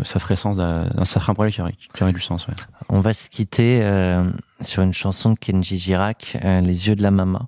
[0.04, 0.58] ça ferait sens.
[0.58, 2.48] Ça ferait un projet qui aurait, qui aurait du sens.
[2.48, 2.54] Ouais.
[2.90, 4.30] On va se quitter euh,
[4.62, 7.48] sur une chanson de Kenji Girac, Les yeux de la maman.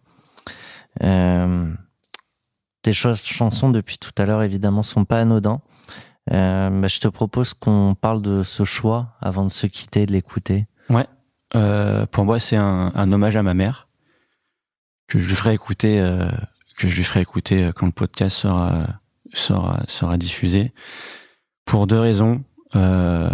[2.82, 5.62] tes chansons depuis tout à l'heure, évidemment, sont pas anodins.
[6.32, 10.12] Euh, bah, je te propose qu'on parle de ce choix avant de se quitter, de
[10.12, 10.68] l'écouter.
[10.90, 11.08] Ouais.
[11.56, 13.88] Euh, pour moi, c'est un, un, hommage à ma mère
[15.08, 16.30] que je lui ferai écouter, euh,
[16.78, 18.88] que je lui ferai écouter euh, quand le podcast sera
[19.34, 20.74] sera sera diffusé.
[21.68, 22.44] Pour deux raisons.
[22.76, 23.30] Euh,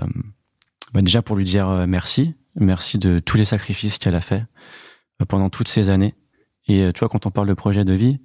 [0.94, 4.44] bah déjà pour lui dire euh, merci, merci de tous les sacrifices qu'elle a fait
[5.30, 6.14] pendant toutes ces années.
[6.68, 8.20] Et tu vois, quand on parle de projet de vie,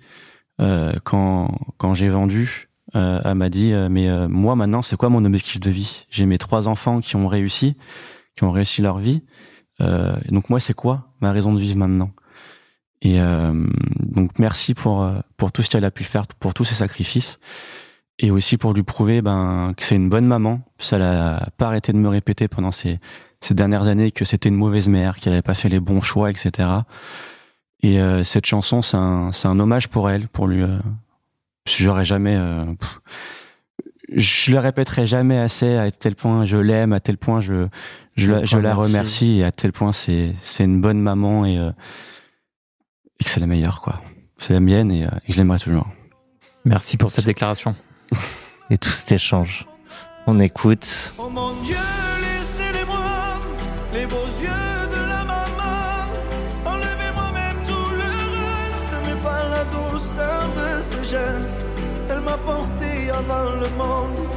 [1.05, 5.09] quand quand j'ai vendu euh, elle m'a dit euh, mais euh, moi maintenant c'est quoi
[5.11, 6.07] mon objectif de vie?
[6.11, 7.77] J'ai mes trois enfants qui ont réussi,
[8.37, 9.23] qui ont réussi leur vie.
[9.81, 12.11] Euh, donc moi c'est quoi ma raison de vivre maintenant?
[13.01, 13.21] Et
[14.01, 17.39] donc merci pour pour tout ce qu'elle a pu faire, pour tous ses sacrifices,
[18.19, 20.61] et aussi pour lui prouver ben que c'est une bonne maman.
[20.79, 22.99] Ça n'a pas arrêté de me répéter pendant ces
[23.41, 26.31] ces dernières années que c'était une mauvaise mère, qu'elle n'avait pas fait les bons choix,
[26.31, 26.69] etc.
[27.85, 30.65] Et cette chanson, c'est un, c'est un hommage pour elle, pour lui,
[31.77, 32.65] j'aurais jamais euh,
[34.15, 37.69] je le répéterai jamais assez à tel point je l'aime à tel point je
[38.17, 41.59] je, la, je la remercie et à tel point c'est c'est une bonne maman et,
[41.59, 41.71] euh,
[43.21, 44.03] et que c'est la meilleure quoi.
[44.39, 45.89] C'est la mienne et, euh, et je l'aimerai toujours.
[46.65, 47.75] Merci pour cette déclaration
[48.71, 49.67] et tout cet échange
[50.27, 51.77] on écoute oh mon Dieu
[52.21, 53.41] laissez-les-moi
[53.93, 56.07] les beaux yeux de la maman
[56.65, 58.11] enlevez-moi même tout le
[58.45, 61.61] reste mais pas la douceur de ses gestes
[62.11, 64.29] elle m'a porté avant le monde,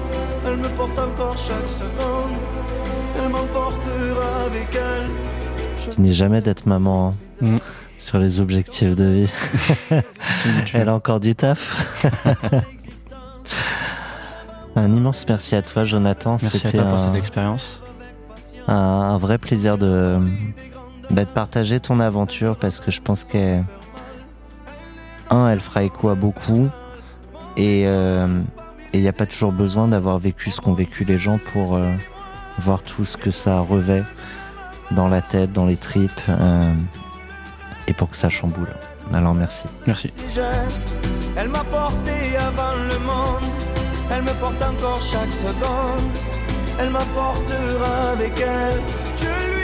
[0.45, 2.35] elle me porte encore chaque seconde,
[3.18, 5.07] elle m'emportera avec elle.
[5.77, 7.60] Je finis jamais d'être maman hein, mm.
[7.99, 9.34] sur les objectifs de vie.
[10.73, 12.03] elle a encore du taf.
[14.76, 16.38] un immense merci à toi, Jonathan.
[16.41, 17.82] Merci à toi pour cette expérience.
[18.68, 20.19] Un, un, vrai plaisir de,
[21.10, 23.65] bah, de partager ton aventure parce que je pense qu'elle,
[25.30, 26.68] un, elle fera écho à beaucoup.
[27.57, 28.28] Et il euh,
[28.94, 31.91] n'y a pas toujours besoin d'avoir vécu ce qu'ont vécu les gens pour euh,
[32.60, 34.03] voir tout ce que ça revêt
[34.91, 36.73] dans la tête, dans les tripes, euh,
[37.88, 38.73] et pour que ça chamboule.
[39.14, 39.68] Alors merci.
[39.88, 40.12] Merci.
[41.38, 43.46] Elle m'a porté avant le monde,
[44.12, 46.12] elle me porte encore chaque seconde,
[46.80, 49.61] elle m'apportera avec elle